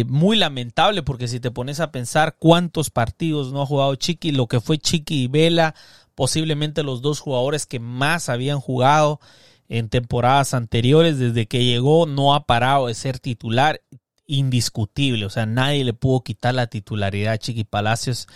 muy 0.07 0.39
lamentable 0.39 1.03
porque 1.03 1.29
si 1.29 1.39
te 1.39 1.51
pones 1.51 1.81
a 1.81 1.93
pensar 1.93 2.37
cuántos 2.39 2.89
partidos 2.89 3.53
no 3.53 3.61
ha 3.61 3.67
jugado 3.67 3.95
Chiqui, 3.95 4.33
lo 4.33 4.47
que 4.47 4.62
fue 4.62 4.79
Chiqui 4.79 5.25
y 5.25 5.29
Vela 5.29 5.75
posiblemente 6.16 6.83
los 6.83 7.02
dos 7.02 7.20
jugadores 7.20 7.66
que 7.66 7.79
más 7.79 8.29
habían 8.29 8.59
jugado 8.59 9.20
en 9.68 9.88
temporadas 9.88 10.55
anteriores. 10.55 11.20
Desde 11.20 11.46
que 11.46 11.64
llegó 11.64 12.07
no 12.07 12.35
ha 12.35 12.46
parado 12.46 12.88
de 12.88 12.94
ser 12.94 13.20
titular 13.20 13.83
indiscutible. 14.26 15.26
O 15.26 15.31
sea, 15.31 15.46
nadie 15.46 15.85
le 15.85 15.92
pudo 15.92 16.22
quitar 16.22 16.55
la 16.55 16.66
titularidad 16.66 17.35
a 17.35 17.38
Chiqui 17.38 17.62
Palacios. 17.62 18.26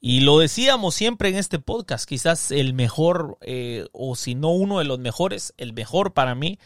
Y 0.00 0.20
lo 0.20 0.38
decíamos 0.38 0.94
siempre 0.94 1.28
en 1.28 1.36
este 1.36 1.58
podcast, 1.58 2.08
quizás 2.08 2.50
el 2.50 2.72
mejor, 2.72 3.36
eh, 3.42 3.86
o 3.92 4.16
si 4.16 4.34
no 4.34 4.48
uno 4.48 4.78
de 4.78 4.86
los 4.86 4.98
mejores, 4.98 5.52
el 5.58 5.74
mejor 5.74 6.14
para 6.14 6.34
mí, 6.34 6.58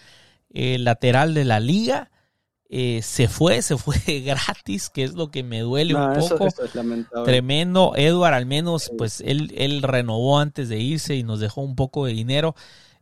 el 0.51 0.85
lateral 0.85 1.35
de 1.35 1.45
la 1.45 1.59
liga. 1.59 2.13
Eh, 2.77 3.03
se 3.03 3.29
fue, 3.29 3.63
se 3.63 3.79
fue 3.79 3.95
gratis, 4.27 4.91
que 4.91 5.05
es 5.05 5.15
lo 5.15 5.31
que 5.31 5.45
me 5.45 5.61
duele 5.61 5.95
un 5.95 6.13
poco. 6.19 6.49
Tremendo. 7.25 7.95
Edward, 7.95 8.35
al 8.35 8.47
menos, 8.47 8.91
pues 8.99 9.21
él, 9.21 9.55
él 9.57 9.81
renovó 9.81 10.41
antes 10.41 10.69
de 10.69 10.81
irse 10.81 11.15
y 11.15 11.23
nos 11.23 11.39
dejó 11.39 11.61
un 11.61 11.77
poco 11.77 12.07
de 12.07 12.15
dinero. 12.15 12.57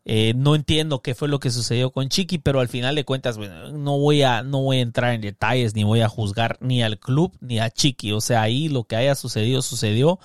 Eh, 0.05 0.35
no 0.37 0.57
entiendo 0.57 1.01
qué 1.01 1.15
fue 1.15 1.29
lo 1.29 1.41
que 1.41 1.51
sucedió 1.51 1.91
con 1.91 2.11
Chiqui, 2.11 2.37
pero 2.37 2.61
al 2.61 2.69
final 2.69 2.97
de 2.97 3.07
cuentas, 3.07 3.39
bueno, 3.39 3.73
no 3.73 3.99
voy 3.99 4.21
a, 4.21 4.43
no 4.43 4.61
voy 4.61 4.77
a 4.77 4.83
entrar 4.83 5.15
en 5.15 5.23
detalles, 5.23 5.75
ni 5.75 5.85
voy 5.85 6.03
a 6.03 6.09
juzgar 6.11 6.59
ni 6.61 6.83
al 6.83 6.99
club 6.99 7.33
ni 7.41 7.59
a 7.59 7.71
Chiqui. 7.71 8.13
O 8.13 8.21
sea, 8.21 8.43
ahí 8.43 8.69
lo 8.69 8.85
que 8.85 8.97
haya 8.97 9.15
sucedido, 9.15 9.63
sucedió. 9.63 10.19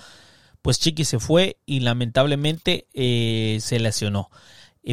Pues 0.60 0.78
Chiqui 0.78 1.06
se 1.06 1.20
fue 1.20 1.56
y 1.64 1.80
lamentablemente 1.80 2.86
eh, 2.92 3.56
se 3.62 3.80
lesionó. 3.80 4.28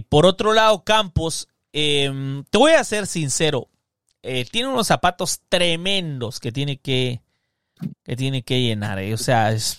por 0.07 0.25
otro 0.25 0.53
lado, 0.53 0.85
Campos, 0.85 1.49
em, 1.73 2.45
te 2.49 2.57
voy 2.57 2.71
a 2.71 2.85
ser 2.85 3.05
sincero, 3.05 3.67
eh, 4.25 4.45
tiene 4.51 4.69
unos 4.69 4.87
zapatos 4.87 5.41
tremendos 5.49 6.39
que 6.39 6.51
tiene 6.51 6.77
que, 6.77 7.21
que, 8.03 8.15
tiene 8.15 8.41
que 8.41 8.59
llenar. 8.61 8.97
Eh. 8.99 9.13
O 9.13 9.17
sea, 9.17 9.51
es. 9.51 9.77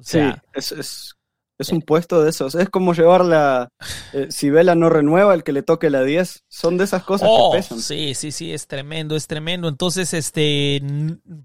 sí, 0.00 0.18
es, 0.54 1.14
es, 1.56 1.68
un 1.70 1.80
puesto 1.80 2.20
de 2.20 2.30
esos. 2.30 2.56
Es 2.56 2.68
como 2.68 2.94
llevar 2.94 3.24
la. 3.24 3.68
Eh, 4.12 4.26
si 4.30 4.50
Vela 4.50 4.74
no 4.74 4.90
renueva, 4.90 5.34
el 5.34 5.44
que 5.44 5.52
le 5.52 5.62
toque 5.62 5.88
la 5.88 6.02
10. 6.02 6.44
Son 6.48 6.78
de 6.78 6.84
esas 6.84 7.04
cosas 7.04 7.28
que 7.28 7.34
oh, 7.38 7.52
pesan. 7.52 7.80
Sí, 7.80 8.14
sí, 8.16 8.32
sí, 8.32 8.52
es 8.52 8.66
tremendo, 8.66 9.14
es 9.14 9.28
tremendo. 9.28 9.68
Entonces, 9.68 10.14
este. 10.14 10.82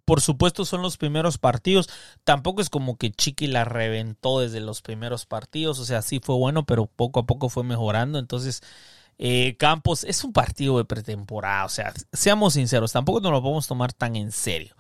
Por 0.03 0.19
supuesto, 0.19 0.65
son 0.65 0.81
los 0.81 0.97
primeros 0.97 1.37
partidos. 1.37 1.89
Tampoco 2.23 2.61
es 2.61 2.71
como 2.71 2.97
que 2.97 3.11
Chiqui 3.11 3.45
la 3.45 3.65
reventó 3.65 4.39
desde 4.39 4.61
los 4.61 4.81
primeros 4.81 5.27
partidos. 5.27 5.77
O 5.79 5.85
sea, 5.85 6.01
sí 6.01 6.19
fue 6.23 6.35
bueno, 6.35 6.65
pero 6.65 6.87
poco 6.87 7.19
a 7.19 7.25
poco 7.27 7.49
fue 7.49 7.63
mejorando. 7.63 8.17
Entonces 8.17 8.63
eh, 9.17 9.55
Campos 9.57 10.03
es 10.03 10.23
un 10.23 10.33
partido 10.33 10.77
de 10.77 10.85
pretemporada, 10.85 11.65
o 11.65 11.69
sea, 11.69 11.93
seamos 12.11 12.53
sinceros, 12.53 12.91
tampoco 12.91 13.21
nos 13.21 13.31
lo 13.31 13.41
podemos 13.41 13.67
tomar 13.67 13.93
tan 13.93 14.15
en 14.15 14.31
serio. 14.31 14.75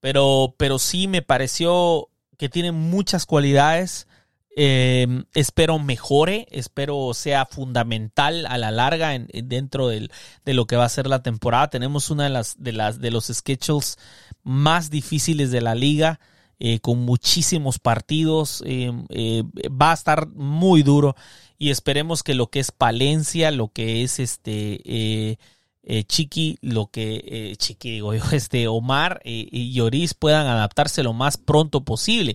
Pero, 0.00 0.54
pero 0.56 0.78
sí 0.78 1.06
me 1.08 1.22
pareció 1.22 2.08
que 2.38 2.48
tiene 2.48 2.72
muchas 2.72 3.26
cualidades. 3.26 4.08
Em, 4.56 5.24
espero 5.34 5.78
mejore, 5.78 6.48
espero 6.50 7.14
sea 7.14 7.46
fundamental 7.46 8.46
a 8.46 8.58
la 8.58 8.70
larga 8.72 9.16
dentro 9.44 9.88
de 9.88 10.08
lo 10.46 10.66
que 10.66 10.76
va 10.76 10.86
a 10.86 10.88
ser 10.88 11.06
la 11.06 11.22
temporada. 11.22 11.70
Tenemos 11.70 12.10
una 12.10 12.24
de 12.24 12.30
las 12.30 12.60
de 12.60 12.72
las 12.72 12.98
de 12.98 13.10
los 13.10 13.26
schedules 13.26 13.98
más 14.42 14.90
difíciles 14.90 15.50
de 15.50 15.60
la 15.60 15.74
liga. 15.74 16.18
Eh, 16.62 16.80
con 16.80 16.98
muchísimos 16.98 17.78
partidos. 17.78 18.62
Em, 18.66 19.06
eh, 19.08 19.44
va 19.70 19.92
a 19.92 19.94
estar 19.94 20.28
muy 20.28 20.82
duro 20.82 21.16
y 21.60 21.68
esperemos 21.68 22.22
que 22.22 22.34
lo 22.34 22.46
que 22.46 22.58
es 22.58 22.72
Palencia, 22.72 23.50
lo 23.50 23.68
que 23.68 24.02
es 24.02 24.18
este 24.18 24.80
eh, 24.82 25.36
eh, 25.82 26.04
Chiqui, 26.04 26.56
lo 26.62 26.86
que 26.86 27.22
eh, 27.22 27.56
Chiqui 27.56 27.90
digo 27.90 28.14
yo, 28.14 28.24
este 28.32 28.66
Omar 28.66 29.20
y 29.24 29.70
Lloris 29.74 30.14
puedan 30.14 30.46
adaptarse 30.46 31.02
lo 31.02 31.12
más 31.12 31.36
pronto 31.36 31.84
posible. 31.84 32.34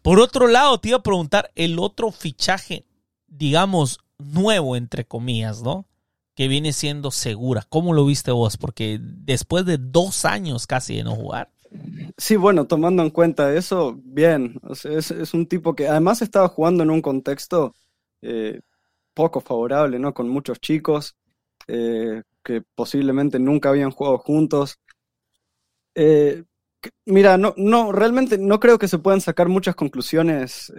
Por 0.00 0.20
otro 0.20 0.46
lado, 0.46 0.78
te 0.78 0.90
iba 0.90 0.98
a 0.98 1.02
preguntar 1.02 1.50
el 1.56 1.80
otro 1.80 2.12
fichaje, 2.12 2.86
digamos, 3.26 3.98
nuevo, 4.18 4.76
entre 4.76 5.04
comillas, 5.04 5.62
¿no? 5.62 5.86
Que 6.36 6.46
viene 6.46 6.72
siendo 6.72 7.10
segura. 7.10 7.66
¿Cómo 7.68 7.92
lo 7.92 8.06
viste 8.06 8.30
vos? 8.30 8.56
Porque 8.58 9.00
después 9.02 9.66
de 9.66 9.78
dos 9.78 10.24
años 10.24 10.68
casi 10.68 10.96
de 10.98 11.02
no 11.02 11.16
jugar. 11.16 11.50
Sí, 12.16 12.36
bueno, 12.36 12.66
tomando 12.68 13.02
en 13.02 13.10
cuenta 13.10 13.52
eso, 13.54 13.98
bien. 14.04 14.60
es, 14.84 15.34
un 15.34 15.46
tipo 15.46 15.74
que 15.74 15.88
además 15.88 16.22
estaba 16.22 16.46
jugando 16.46 16.84
en 16.84 16.90
un 16.90 17.02
contexto 17.02 17.74
eh, 18.22 18.60
poco 19.14 19.40
favorable, 19.40 19.98
¿no? 19.98 20.14
Con 20.14 20.28
muchos 20.28 20.60
chicos 20.60 21.16
eh, 21.66 22.22
que 22.42 22.62
posiblemente 22.74 23.38
nunca 23.38 23.68
habían 23.68 23.90
jugado 23.90 24.18
juntos. 24.18 24.78
Eh, 25.94 26.44
mira, 27.04 27.36
no, 27.36 27.54
no, 27.56 27.92
realmente 27.92 28.38
no 28.38 28.58
creo 28.60 28.78
que 28.78 28.88
se 28.88 28.98
puedan 28.98 29.20
sacar 29.20 29.48
muchas 29.48 29.74
conclusiones 29.74 30.72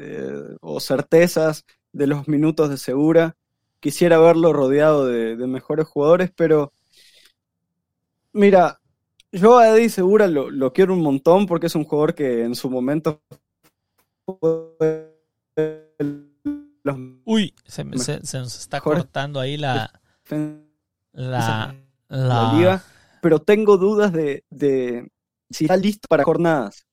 o 0.61 0.79
certezas 0.79 1.65
de 1.91 2.07
los 2.07 2.27
minutos 2.27 2.69
de 2.69 2.77
Segura. 2.77 3.35
Quisiera 3.79 4.17
verlo 4.17 4.53
rodeado 4.53 5.07
de, 5.07 5.35
mejores 5.47 5.85
jugadores, 5.87 6.31
pero 6.35 6.71
mira, 8.31 8.79
yo 9.31 9.57
a 9.57 9.69
Eddie 9.69 9.89
Segura 9.89 10.27
lo, 10.27 10.49
lo, 10.49 10.73
quiero 10.73 10.93
un 10.93 11.01
montón 11.01 11.45
porque 11.45 11.67
es 11.67 11.75
un 11.75 11.83
jugador 11.83 12.15
que 12.15 12.43
en 12.43 12.55
su 12.55 12.69
momento 12.69 13.21
Uy, 17.25 17.53
se, 17.65 17.83
nos 17.83 18.09
está 18.59 18.81
cortando 18.81 19.39
ahí 19.39 19.57
la, 19.57 19.91
la, 21.13 21.75
la, 22.09 22.83
pero 23.21 23.39
tengo 23.39 23.77
dudas 23.77 24.11
de, 24.11 24.43
de 24.49 25.09
si 25.49 25.65
está 25.65 25.77
listo 25.77 26.07
para 26.09 26.23
jornadas. 26.23 26.85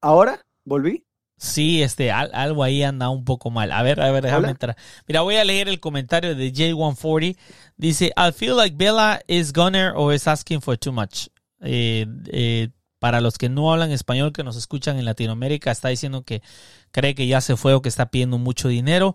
¿Ahora? 0.00 0.44
¿Volví? 0.64 1.04
Sí, 1.38 1.82
este, 1.82 2.10
algo 2.10 2.64
ahí 2.64 2.82
anda 2.82 3.08
un 3.10 3.24
poco 3.24 3.50
mal. 3.50 3.70
A 3.70 3.82
ver, 3.82 4.00
a 4.00 4.10
ver, 4.10 4.24
déjame 4.24 4.50
entrar. 4.50 4.76
Mira, 5.06 5.20
voy 5.20 5.36
a 5.36 5.44
leer 5.44 5.68
el 5.68 5.78
comentario 5.78 6.34
de 6.34 6.52
J140. 6.52 7.36
Dice, 7.76 8.12
I 8.16 8.32
feel 8.32 8.56
like 8.56 8.76
Bella 8.76 9.20
is 9.28 9.52
gunner 9.52 9.92
or 9.94 10.12
is 10.12 10.26
asking 10.26 10.60
for 10.60 10.76
too 10.76 10.92
much. 10.92 11.28
Eh, 11.60 12.06
eh, 12.26 12.68
para 12.98 13.20
los 13.20 13.38
que 13.38 13.48
no 13.48 13.72
hablan 13.72 13.90
español, 13.90 14.32
que 14.32 14.44
nos 14.44 14.56
escuchan 14.56 14.98
en 14.98 15.04
Latinoamérica, 15.04 15.70
está 15.70 15.88
diciendo 15.88 16.22
que 16.22 16.42
cree 16.90 17.14
que 17.14 17.26
ya 17.26 17.40
se 17.40 17.56
fue 17.56 17.74
o 17.74 17.82
que 17.82 17.88
está 17.88 18.10
pidiendo 18.10 18.38
mucho 18.38 18.68
dinero. 18.68 19.14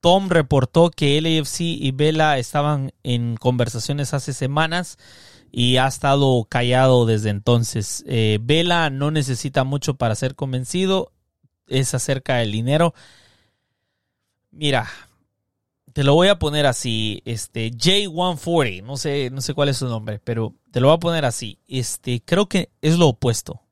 Tom 0.00 0.28
reportó 0.28 0.90
que 0.90 1.20
LAFC 1.20 1.60
y 1.60 1.92
Vela 1.92 2.38
estaban 2.38 2.92
en 3.04 3.36
conversaciones 3.36 4.14
hace 4.14 4.32
semanas 4.32 4.98
y 5.52 5.76
ha 5.76 5.86
estado 5.86 6.44
callado 6.48 7.06
desde 7.06 7.30
entonces. 7.30 8.02
Eh, 8.06 8.38
Vela 8.42 8.90
no 8.90 9.10
necesita 9.10 9.64
mucho 9.64 9.94
para 9.94 10.14
ser 10.14 10.34
convencido, 10.34 11.12
es 11.68 11.94
acerca 11.94 12.36
del 12.38 12.50
dinero. 12.50 12.94
Mira, 14.50 14.88
te 15.92 16.04
lo 16.04 16.14
voy 16.14 16.28
a 16.28 16.38
poner 16.38 16.66
así, 16.66 17.22
este 17.24 17.70
J140, 17.70 18.82
no 18.82 18.96
sé, 18.96 19.30
no 19.30 19.40
sé 19.40 19.54
cuál 19.54 19.68
es 19.68 19.78
su 19.78 19.88
nombre, 19.88 20.20
pero 20.22 20.54
te 20.70 20.80
lo 20.80 20.88
voy 20.88 20.96
a 20.96 21.00
poner 21.00 21.24
así. 21.24 21.58
Este, 21.68 22.22
creo 22.24 22.48
que 22.48 22.70
es 22.80 22.98
lo 22.98 23.08
opuesto. 23.08 23.62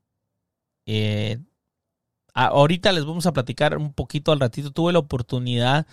Eh, 0.86 1.38
ahorita 2.34 2.92
les 2.92 3.04
vamos 3.04 3.26
a 3.26 3.32
platicar 3.32 3.76
un 3.78 3.92
poquito 3.92 4.32
al 4.32 4.40
ratito. 4.40 4.70
Tuve 4.70 4.92
la 4.92 4.98
oportunidad 4.98 5.86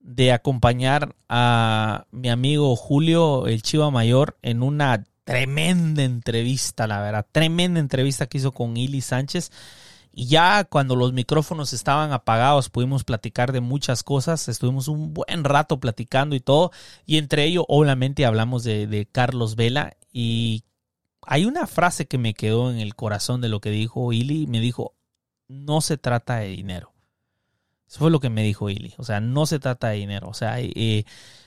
de 0.00 0.32
acompañar 0.32 1.14
a 1.28 2.06
mi 2.10 2.30
amigo 2.30 2.74
Julio, 2.76 3.46
el 3.46 3.62
Chiva 3.62 3.90
Mayor, 3.90 4.38
en 4.42 4.62
una 4.62 5.04
tremenda 5.24 6.02
entrevista, 6.02 6.86
la 6.86 7.00
verdad, 7.00 7.26
tremenda 7.30 7.80
entrevista 7.80 8.26
que 8.26 8.38
hizo 8.38 8.52
con 8.52 8.76
Ili 8.76 9.00
Sánchez. 9.00 9.52
Y 10.12 10.26
ya 10.26 10.64
cuando 10.64 10.96
los 10.96 11.12
micrófonos 11.12 11.72
estaban 11.72 12.12
apagados 12.12 12.68
pudimos 12.68 13.04
platicar 13.04 13.52
de 13.52 13.60
muchas 13.60 14.02
cosas, 14.02 14.48
estuvimos 14.48 14.88
un 14.88 15.14
buen 15.14 15.44
rato 15.44 15.78
platicando 15.78 16.34
y 16.34 16.40
todo, 16.40 16.72
y 17.06 17.18
entre 17.18 17.44
ello 17.44 17.64
obviamente 17.68 18.26
hablamos 18.26 18.64
de, 18.64 19.08
Carlos 19.12 19.56
Vela. 19.56 19.96
Y 20.12 20.64
hay 21.22 21.44
una 21.44 21.66
frase 21.66 22.06
que 22.06 22.18
me 22.18 22.34
quedó 22.34 22.70
en 22.70 22.78
el 22.78 22.96
corazón 22.96 23.40
de 23.40 23.48
lo 23.48 23.60
que 23.60 23.70
dijo 23.70 24.12
Ili, 24.12 24.46
me 24.46 24.60
dijo, 24.60 24.94
no 25.48 25.80
se 25.80 25.96
trata 25.96 26.38
de 26.38 26.48
dinero. 26.48 26.92
Eso 27.88 28.00
fue 28.00 28.10
lo 28.10 28.20
que 28.20 28.30
me 28.30 28.42
dijo 28.42 28.70
Ili, 28.70 28.94
o 28.98 29.04
sea, 29.04 29.20
no 29.20 29.46
se 29.46 29.58
trata 29.58 29.88
de 29.88 29.96
dinero, 29.96 30.28
o 30.28 30.34
sea, 30.34 30.60
eh, 30.60 31.04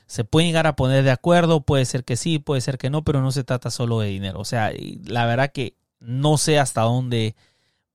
se 0.08 0.24
puede 0.26 0.48
llegar 0.48 0.68
a 0.68 0.76
poner 0.76 1.04
de 1.04 1.12
acuerdo, 1.12 1.62
puede 1.62 1.86
ser 1.86 2.04
que 2.04 2.18
sí, 2.18 2.40
puede 2.40 2.62
ser 2.62 2.78
que 2.78 2.90
no, 2.90 3.04
pero 3.04 3.22
no 3.22 3.32
se 3.32 3.46
trata 3.46 3.72
solo 3.72 4.00
de 4.00 4.10
dinero, 4.10 4.40
o 4.40 4.46
sea, 4.46 4.72
la 5.06 5.26
verdad 5.26 5.52
que 5.54 5.78
no 6.00 6.38
sé 6.38 6.60
hasta 6.60 6.82
dónde 6.82 7.36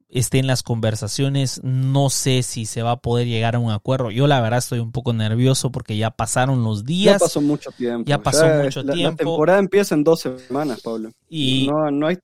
esté 0.08 0.38
en 0.38 0.46
las 0.46 0.62
conversaciones. 0.62 1.60
No 1.62 2.10
sé 2.10 2.42
si 2.42 2.66
se 2.66 2.82
va 2.82 2.92
a 2.92 2.96
poder 2.96 3.26
llegar 3.26 3.54
a 3.54 3.58
un 3.58 3.70
acuerdo. 3.70 4.10
Yo 4.10 4.26
la 4.26 4.40
verdad 4.40 4.58
estoy 4.58 4.78
un 4.78 4.92
poco 4.92 5.12
nervioso 5.12 5.70
porque 5.70 5.96
ya 5.96 6.10
pasaron 6.10 6.64
los 6.64 6.84
días. 6.84 7.14
Ya 7.14 7.18
pasó 7.18 7.40
mucho 7.40 7.70
tiempo. 7.72 8.08
Ya 8.08 8.18
pasó 8.18 8.46
mucho 8.46 8.84
tiempo. 8.84 9.10
La 9.10 9.16
temporada 9.16 9.58
empieza 9.58 9.94
en 9.94 10.04
dos 10.04 10.20
semanas, 10.20 10.80
Pablo. 10.80 11.10
Y 11.28 11.68
no, 11.68 11.90
no 11.90 12.06
hay... 12.06 12.18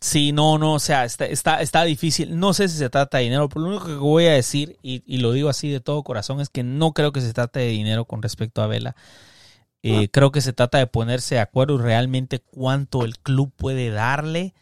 Sí, 0.00 0.32
no, 0.32 0.58
no, 0.58 0.74
o 0.74 0.80
sea, 0.80 1.06
está, 1.06 1.24
está, 1.24 1.62
está 1.62 1.82
difícil. 1.84 2.38
No 2.38 2.52
sé 2.52 2.68
si 2.68 2.76
se 2.76 2.90
trata 2.90 3.18
de 3.18 3.24
dinero, 3.24 3.48
pero 3.48 3.62
lo 3.62 3.68
único 3.68 3.86
que 3.86 3.94
voy 3.94 4.26
a 4.26 4.32
decir, 4.32 4.76
y, 4.82 5.02
y 5.06 5.18
lo 5.18 5.32
digo 5.32 5.48
así 5.48 5.70
de 5.70 5.80
todo 5.80 6.02
corazón, 6.02 6.40
es 6.42 6.50
que 6.50 6.62
no 6.62 6.92
creo 6.92 7.10
que 7.12 7.22
se 7.22 7.32
trate 7.32 7.60
de 7.60 7.68
dinero 7.68 8.04
con 8.04 8.20
respecto 8.20 8.60
a 8.60 8.66
Vela. 8.66 8.96
Eh, 9.82 10.04
ah. 10.04 10.08
Creo 10.10 10.30
que 10.32 10.40
se 10.40 10.52
trata 10.52 10.78
de 10.78 10.86
ponerse 10.86 11.36
de 11.36 11.40
acuerdo 11.42 11.78
realmente 11.78 12.38
cuánto 12.38 13.04
el 13.04 13.18
club 13.18 13.52
puede 13.56 13.90
darle 13.90 14.54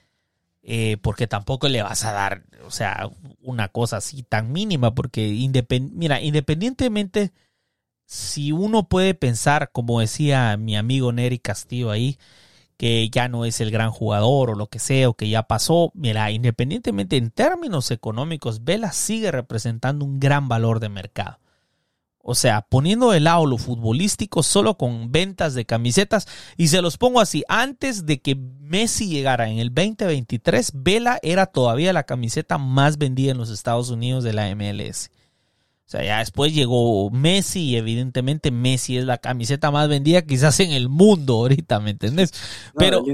eh, 0.62 0.96
porque 1.02 1.26
tampoco 1.26 1.68
le 1.68 1.82
vas 1.82 2.04
a 2.04 2.12
dar, 2.12 2.44
o 2.66 2.70
sea, 2.70 3.10
una 3.40 3.68
cosa 3.68 3.98
así 3.98 4.22
tan 4.22 4.52
mínima, 4.52 4.94
porque 4.94 5.48
mira, 5.92 6.20
independientemente, 6.20 7.32
si 8.06 8.52
uno 8.52 8.88
puede 8.88 9.14
pensar, 9.14 9.70
como 9.72 10.00
decía 10.00 10.56
mi 10.56 10.76
amigo 10.76 11.12
Neri 11.12 11.38
Castillo 11.38 11.90
ahí, 11.90 12.18
que 12.76 13.08
ya 13.10 13.28
no 13.28 13.44
es 13.44 13.60
el 13.60 13.70
gran 13.70 13.90
jugador 13.90 14.50
o 14.50 14.54
lo 14.54 14.68
que 14.68 14.78
sea, 14.78 15.08
o 15.08 15.14
que 15.14 15.28
ya 15.28 15.44
pasó, 15.44 15.92
mira, 15.94 16.30
independientemente 16.30 17.16
en 17.16 17.30
términos 17.30 17.90
económicos, 17.90 18.64
Vela 18.64 18.92
sigue 18.92 19.30
representando 19.30 20.04
un 20.04 20.20
gran 20.20 20.48
valor 20.48 20.80
de 20.80 20.88
mercado. 20.88 21.38
O 22.22 22.36
sea, 22.36 22.62
poniendo 22.62 23.10
de 23.10 23.18
lado 23.18 23.46
lo 23.46 23.58
futbolístico 23.58 24.44
solo 24.44 24.78
con 24.78 25.10
ventas 25.10 25.54
de 25.54 25.64
camisetas. 25.64 26.28
Y 26.56 26.68
se 26.68 26.80
los 26.80 26.96
pongo 26.96 27.20
así, 27.20 27.42
antes 27.48 28.06
de 28.06 28.20
que 28.20 28.36
Messi 28.36 29.08
llegara 29.08 29.50
en 29.50 29.58
el 29.58 29.74
2023, 29.74 30.70
Vela 30.74 31.18
era 31.22 31.46
todavía 31.46 31.92
la 31.92 32.04
camiseta 32.04 32.58
más 32.58 32.96
vendida 32.96 33.32
en 33.32 33.38
los 33.38 33.50
Estados 33.50 33.90
Unidos 33.90 34.22
de 34.22 34.32
la 34.32 34.54
MLS. 34.54 35.10
O 35.84 35.90
sea, 35.92 36.04
ya 36.04 36.20
después 36.20 36.54
llegó 36.54 37.10
Messi 37.10 37.64
y 37.64 37.76
evidentemente 37.76 38.50
Messi 38.50 38.96
es 38.96 39.04
la 39.04 39.18
camiseta 39.18 39.70
más 39.70 39.88
vendida 39.88 40.22
quizás 40.22 40.58
en 40.60 40.70
el 40.70 40.88
mundo 40.88 41.34
ahorita, 41.34 41.80
¿me 41.80 41.90
entendés? 41.90 42.32
Pero 42.78 43.04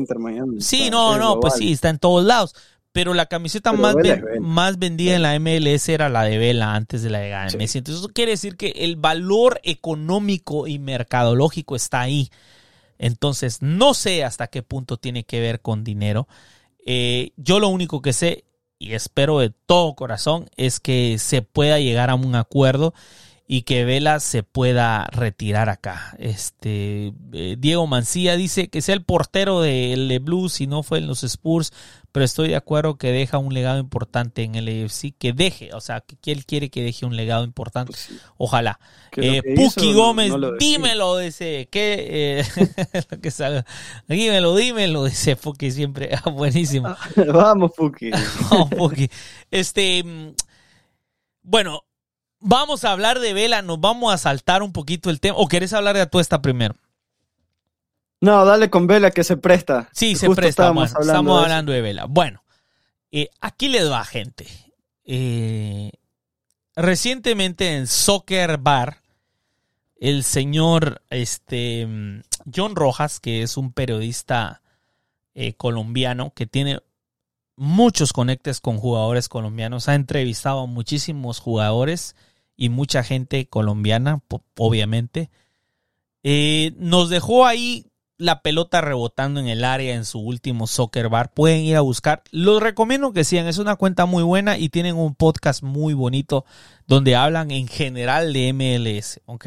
sí, 0.61 0.91
no, 0.91 1.19
no, 1.19 1.41
pues 1.41 1.55
sí, 1.55 1.73
está 1.73 1.89
en 1.89 1.99
todos 1.99 2.25
lados. 2.25 2.55
Pero 2.93 3.15
la 3.15 3.27
camiseta 3.27 3.73
más, 3.73 3.95
más 4.41 4.79
vendida 4.79 5.15
en 5.15 5.23
la 5.23 5.39
MLS 5.39 5.89
era 5.89 6.09
la 6.09 6.25
de 6.25 6.39
Vela 6.39 6.75
antes 6.75 7.03
de 7.03 7.11
la 7.11 7.21
de 7.21 7.57
Messi. 7.57 7.79
Entonces 7.79 8.03
eso 8.03 8.13
quiere 8.13 8.33
decir 8.33 8.57
que 8.57 8.71
el 8.77 8.97
valor 8.97 9.61
económico 9.63 10.67
y 10.67 10.79
mercadológico 10.79 11.77
está 11.77 12.01
ahí. 12.01 12.31
Entonces 12.99 13.63
no 13.63 13.95
sé 13.95 14.25
hasta 14.25 14.49
qué 14.49 14.63
punto 14.63 14.97
tiene 14.97 15.25
que 15.25 15.41
ver 15.41 15.61
con 15.61 15.85
dinero. 15.85 16.29
Eh, 16.85 17.33
yo 17.37 17.61
lo 17.61 17.69
único 17.69 18.03
que 18.03 18.13
sé 18.13 18.45
y 18.79 18.95
espero 18.95 19.41
de 19.41 19.51
todo 19.51 19.95
corazón 19.95 20.49
es 20.57 20.81
que 20.81 21.19
se 21.19 21.43
pueda 21.43 21.79
llegar 21.79 22.11
a 22.11 22.15
un 22.15 22.35
acuerdo 22.35 22.95
y 23.51 23.63
que 23.63 23.85
Vela 23.85 24.21
se 24.21 24.43
pueda 24.43 25.07
retirar 25.07 25.69
acá. 25.71 26.15
Este 26.19 27.13
eh, 27.33 27.57
Diego 27.59 27.87
Mancía 27.87 28.37
dice 28.37 28.69
que 28.69 28.83
sea 28.83 28.95
el 28.95 29.05
portero 29.05 29.63
del 29.63 30.21
Blues 30.21 30.53
si 30.53 30.67
no 30.67 30.83
fue 30.83 30.99
en 30.99 31.07
los 31.07 31.25
Spurs, 31.25 31.73
pero 32.19 32.25
estoy 32.25 32.49
de 32.49 32.57
acuerdo 32.57 32.97
que 32.97 33.13
deja 33.13 33.39
un 33.39 33.55
legado 33.55 33.79
importante 33.79 34.43
en 34.43 34.57
el 34.57 34.67
AFC, 34.67 35.15
que 35.17 35.33
deje, 35.33 35.73
o 35.73 35.81
sea, 35.81 36.01
que 36.01 36.33
él 36.33 36.47
quiere 36.47 36.69
que 36.69 36.83
deje 36.83 37.07
un 37.07 37.15
legado 37.15 37.45
importante. 37.45 37.93
Pues 37.93 38.11
Ojalá. 38.37 38.81
Eh, 39.17 39.41
Puki 39.55 39.93
Gómez, 39.93 40.33
dímelo, 40.59 41.19
dice, 41.19 41.69
que 41.71 42.41
eh, 42.41 42.45
que 43.23 43.31
salga. 43.31 43.65
Dímelo, 44.09 44.57
dímelo, 44.57 45.05
dice 45.05 45.37
Puki 45.37 45.71
siempre. 45.71 46.11
Ah, 46.25 46.31
buenísimo. 46.31 46.89
Vamos, 47.33 47.71
Puki. 47.77 48.11
Vamos, 48.51 48.71
Puki. 48.71 49.09
Este, 49.53 50.03
mm, 50.03 50.33
bueno, 51.43 51.85
vamos 52.41 52.83
a 52.83 52.91
hablar 52.91 53.21
de 53.21 53.33
Vela, 53.33 53.63
nos 53.63 53.81
vamos 53.81 54.13
a 54.13 54.19
saltar 54.19 54.65
un 54.65 54.73
poquito 54.73 55.09
el 55.09 55.21
tema. 55.21 55.37
¿O 55.39 55.47
querés 55.47 55.73
hablar 55.73 55.95
de 55.95 56.03
Atuesta 56.03 56.43
primero? 56.43 56.75
No, 58.21 58.45
dale 58.45 58.69
con 58.71 58.87
Vela 58.87 59.11
que 59.11 59.25
se 59.25 59.37
presta. 59.37 59.89
Sí, 59.93 60.17
se 60.17 60.27
presta. 60.31 60.65
Estamos, 60.65 60.95
hablando, 60.95 61.13
estamos 61.13 61.39
de 61.39 61.45
hablando 61.45 61.73
de 61.73 61.81
Vela. 61.81 62.05
Bueno, 62.07 62.43
eh, 63.13 63.29
aquí 63.41 63.69
les 63.69 63.91
va, 63.91 64.05
gente. 64.05 64.47
Eh, 65.05 65.91
recientemente 66.75 67.77
en 67.77 67.87
Soccer 67.87 68.59
Bar, 68.59 69.03
el 70.01 70.25
señor 70.25 71.03
este, 71.11 71.87
John 72.55 72.77
Rojas, 72.77 73.21
que 73.21 73.43
es 73.43 73.57
un 73.57 73.73
periodista 73.73 74.63
eh, 75.35 75.55
colombiano 75.55 76.33
que 76.35 76.47
tiene 76.47 76.81
muchos 77.57 78.13
conectes 78.13 78.61
con 78.61 78.79
jugadores 78.79 79.29
colombianos, 79.29 79.89
ha 79.89 79.95
entrevistado 79.95 80.61
a 80.61 80.67
muchísimos 80.67 81.41
jugadores 81.41 82.15
y 82.57 82.69
mucha 82.69 83.03
gente 83.03 83.47
colombiana, 83.47 84.21
obviamente. 84.57 85.31
Eh, 86.23 86.73
nos 86.77 87.09
dejó 87.09 87.47
ahí 87.47 87.87
la 88.19 88.43
pelota 88.43 88.81
rebotando 88.81 89.41
en 89.41 89.49
el 89.49 89.65
área 89.65 89.95
en 89.95 90.05
su 90.05 90.19
último 90.21 90.67
soccer 90.67 91.09
bar. 91.09 91.33
Pueden 91.33 91.61
ir 91.61 91.77
a 91.77 91.81
buscar. 91.81 92.23
Los 92.31 92.63
recomiendo 92.63 93.13
que 93.13 93.25
sigan. 93.25 93.47
Es 93.47 93.59
una 93.59 93.77
cuenta 93.77 94.07
muy 94.07 94.23
buena 94.23 94.59
y 94.59 94.69
tienen 94.69 94.97
un 94.97 95.15
podcast 95.15 95.63
muy 95.63 95.95
bonito 95.95 96.45
donde 96.87 97.17
hablan 97.17 97.51
en 97.51 97.69
general 97.69 98.33
de 98.33 98.53
MLS. 98.53 99.21
¿Ok? 99.27 99.47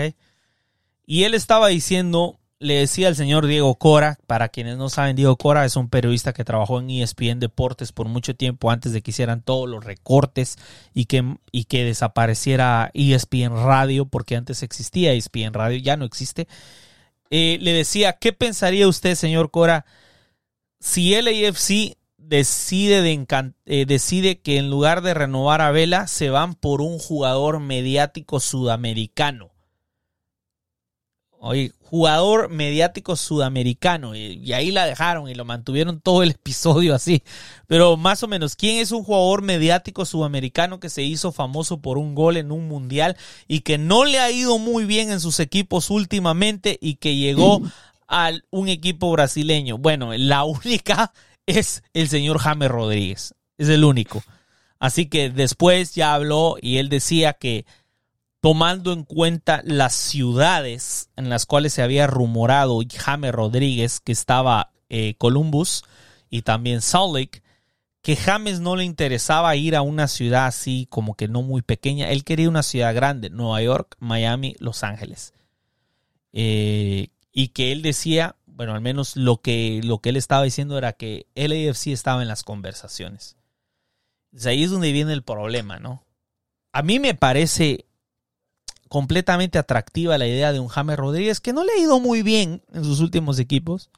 Y 1.06 1.24
él 1.24 1.34
estaba 1.34 1.68
diciendo 1.68 2.40
le 2.62 2.76
decía 2.76 3.08
al 3.08 3.16
señor 3.16 3.48
Diego 3.48 3.74
Cora, 3.74 4.20
para 4.28 4.50
quienes 4.50 4.78
no 4.78 4.88
saben, 4.88 5.16
Diego 5.16 5.36
Cora 5.36 5.66
es 5.66 5.76
un 5.76 5.90
periodista 5.90 6.32
que 6.32 6.46
trabajó 6.46 6.80
en 6.80 6.92
ESPN 6.92 7.40
Deportes 7.40 7.92
por 7.92 8.08
mucho 8.08 8.36
tiempo 8.36 8.70
antes 8.70 8.94
de 8.94 9.02
que 9.02 9.10
hicieran 9.10 9.42
todos 9.42 9.68
los 9.68 9.84
recortes 9.84 10.58
y 10.94 11.06
que, 11.06 11.38
y 11.52 11.64
que 11.64 11.84
desapareciera 11.84 12.92
ESPN 12.94 13.56
Radio, 13.56 14.06
porque 14.06 14.36
antes 14.36 14.62
existía 14.62 15.12
ESPN 15.12 15.54
Radio, 15.54 15.80
ya 15.80 15.98
no 15.98 16.06
existe. 16.06 16.48
Eh, 17.32 17.58
le 17.62 17.72
decía, 17.72 18.14
¿qué 18.14 18.34
pensaría 18.34 18.90
usted, 18.90 19.16
señor 19.16 19.52
Cora, 19.52 19.86
si 20.82 21.16
el 21.16 21.28
AFC 21.28 21.98
decide, 22.18 23.02
de 23.02 23.26
eh, 23.66 23.86
decide 23.86 24.42
que 24.42 24.58
en 24.58 24.70
lugar 24.70 25.02
de 25.02 25.14
renovar 25.14 25.62
a 25.62 25.72
Vela, 25.72 26.08
se 26.08 26.30
van 26.30 26.56
por 26.56 26.82
un 26.82 27.00
jugador 27.00 27.62
mediático 27.62 28.42
sudamericano? 28.42 29.52
Oye, 31.32 31.72
jugador 31.92 32.50
mediático 32.50 33.18
sudamericano. 33.18 34.16
Y, 34.16 34.54
ahí 34.54 34.72
la 34.72 34.86
dejaron 34.86 35.28
y 35.30 35.36
lo 35.36 35.44
mantuvieron 35.44 36.00
todo 36.00 36.24
el 36.24 36.32
episodio 36.32 36.96
así. 36.96 37.22
Pero 37.68 37.98
más 37.98 38.24
o 38.24 38.30
menos, 38.30 38.56
¿quién 38.56 38.78
es 38.78 38.94
un 38.94 39.04
jugador 39.04 39.42
mediático 39.42 40.06
sudamericano 40.06 40.80
que 40.80 40.90
se 40.90 41.04
hizo 41.04 41.34
famoso 41.34 41.82
por 41.82 41.98
un 41.98 42.16
gol 42.16 42.38
en 42.38 42.54
un 42.54 42.70
mundial 42.70 43.18
y 43.46 43.60
que 43.60 43.78
no 43.78 44.06
le 44.06 44.20
ha 44.20 44.32
ido 44.32 44.58
muy 44.58 44.86
bien 44.86 45.12
en 45.12 45.20
sus 45.20 45.42
equipos 45.42 45.90
últimamente 45.90 46.80
y 46.82 46.96
que 46.96 47.18
llegó 47.18 47.62
a 48.08 48.32
un 48.52 48.70
equipo 48.70 49.12
brasileño? 49.12 49.78
Bueno, 49.78 50.14
la 50.16 50.44
única 50.66 51.12
es 51.46 51.84
el 51.94 52.08
señor 52.08 52.40
James 52.40 52.72
Rodríguez. 52.72 53.36
Es 53.58 53.68
el 53.68 53.84
único. 53.84 54.24
Así 54.80 55.08
que 55.08 55.30
después 55.30 55.94
ya 55.94 56.14
habló 56.14 56.56
y 56.62 56.78
él 56.78 56.88
decía 56.88 57.34
que 57.34 57.66
tomando 58.42 58.92
en 58.92 59.04
cuenta 59.04 59.62
las 59.64 59.94
ciudades 59.94 61.10
en 61.16 61.30
las 61.30 61.46
cuales 61.46 61.74
se 61.74 61.84
había 61.84 62.08
rumorado 62.08 62.82
James 62.92 63.32
Rodríguez, 63.32 64.00
que 64.00 64.12
estaba 64.12 64.72
eh, 64.90 65.14
Columbus 65.20 65.84
y 66.30 66.42
también 66.42 66.82
Salt 66.82 67.16
Lake, 67.16 67.44
que 68.02 68.16
James 68.16 68.60
no 68.60 68.76
le 68.76 68.84
interesaba 68.84 69.56
ir 69.56 69.76
a 69.76 69.84
una 69.84 70.08
ciudad 70.08 70.48
así 70.48 70.88
como 70.90 71.14
que 71.14 71.28
no 71.28 71.44
muy 71.44 71.62
pequeña, 71.62 72.10
él 72.10 72.24
quería 72.24 72.50
una 72.50 72.64
ciudad 72.64 72.96
grande, 72.96 73.30
Nueva 73.30 73.62
York, 73.62 73.96
Miami, 74.00 74.56
Los 74.60 74.84
Ángeles. 74.84 75.34
Eh, 76.34 77.10
y 77.32 77.50
que 77.50 77.72
él 77.72 77.84
decía, 77.84 78.38
bueno, 78.48 78.74
al 78.74 78.82
menos 78.82 79.16
lo 79.16 79.38
que, 79.42 79.82
lo 79.84 80.00
que 80.00 80.10
él 80.10 80.18
estaba 80.18 80.44
diciendo 80.44 80.80
era 80.80 80.94
que 80.94 81.28
LAFC 81.36 81.88
estaba 81.88 82.24
en 82.24 82.28
las 82.28 82.44
conversaciones. 82.44 83.38
ahí 84.46 84.64
es 84.64 84.72
donde 84.72 84.92
viene 84.92 85.14
el 85.14 85.22
problema, 85.22 85.80
¿no? 85.80 86.04
A 86.74 86.82
mí 86.82 87.00
me 87.00 87.14
parece 87.14 87.86
completamente 88.92 89.58
atractiva 89.58 90.18
la 90.18 90.28
idea 90.28 90.52
de 90.52 90.60
un 90.60 90.68
James 90.68 90.98
Rodríguez 90.98 91.40
que 91.40 91.54
no 91.54 91.64
le 91.64 91.72
ha 91.72 91.78
ido 91.78 92.02
muy 92.02 92.24
bien 92.24 92.62
en 92.74 92.84
sus 92.84 93.00
últimos 93.00 93.40
equipos. 93.40 93.90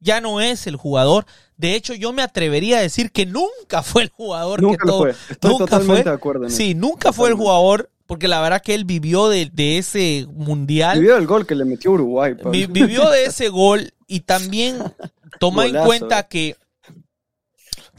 Ya 0.00 0.20
no 0.20 0.40
es 0.40 0.66
el 0.66 0.74
jugador. 0.74 1.24
De 1.56 1.76
hecho, 1.76 1.94
yo 1.94 2.12
me 2.12 2.20
atrevería 2.20 2.78
a 2.78 2.80
decir 2.80 3.12
que 3.12 3.26
nunca 3.26 3.84
fue 3.84 4.02
el 4.02 4.08
jugador 4.08 4.60
nunca 4.60 4.78
que 4.78 4.88
todo. 4.88 4.98
Fue. 5.02 5.10
Estoy 5.30 5.50
nunca 5.52 5.64
totalmente 5.66 6.02
fue. 6.02 6.10
de 6.10 6.16
acuerdo. 6.16 6.50
Sí, 6.50 6.74
nunca 6.74 7.12
fue 7.12 7.28
el 7.28 7.36
jugador 7.36 7.90
porque 8.06 8.26
la 8.26 8.40
verdad 8.40 8.60
que 8.60 8.74
él 8.74 8.84
vivió 8.84 9.28
de, 9.28 9.52
ese 9.78 10.26
mundial. 10.28 10.98
Vivió 10.98 11.14
del 11.14 11.28
gol 11.28 11.46
que 11.46 11.54
le 11.54 11.64
metió 11.64 11.92
Uruguay. 11.92 12.34
Vivió 12.50 13.08
de 13.10 13.26
ese 13.26 13.50
gol 13.50 13.94
y 14.08 14.22
también 14.22 14.78
toma 15.38 15.66
en 15.66 15.76
cuenta 15.76 16.18
eh. 16.18 16.26
que 16.28 16.56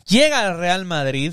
llega 0.05 0.41
al 0.41 0.59
Real 0.59 0.83
Madrid 0.83 1.31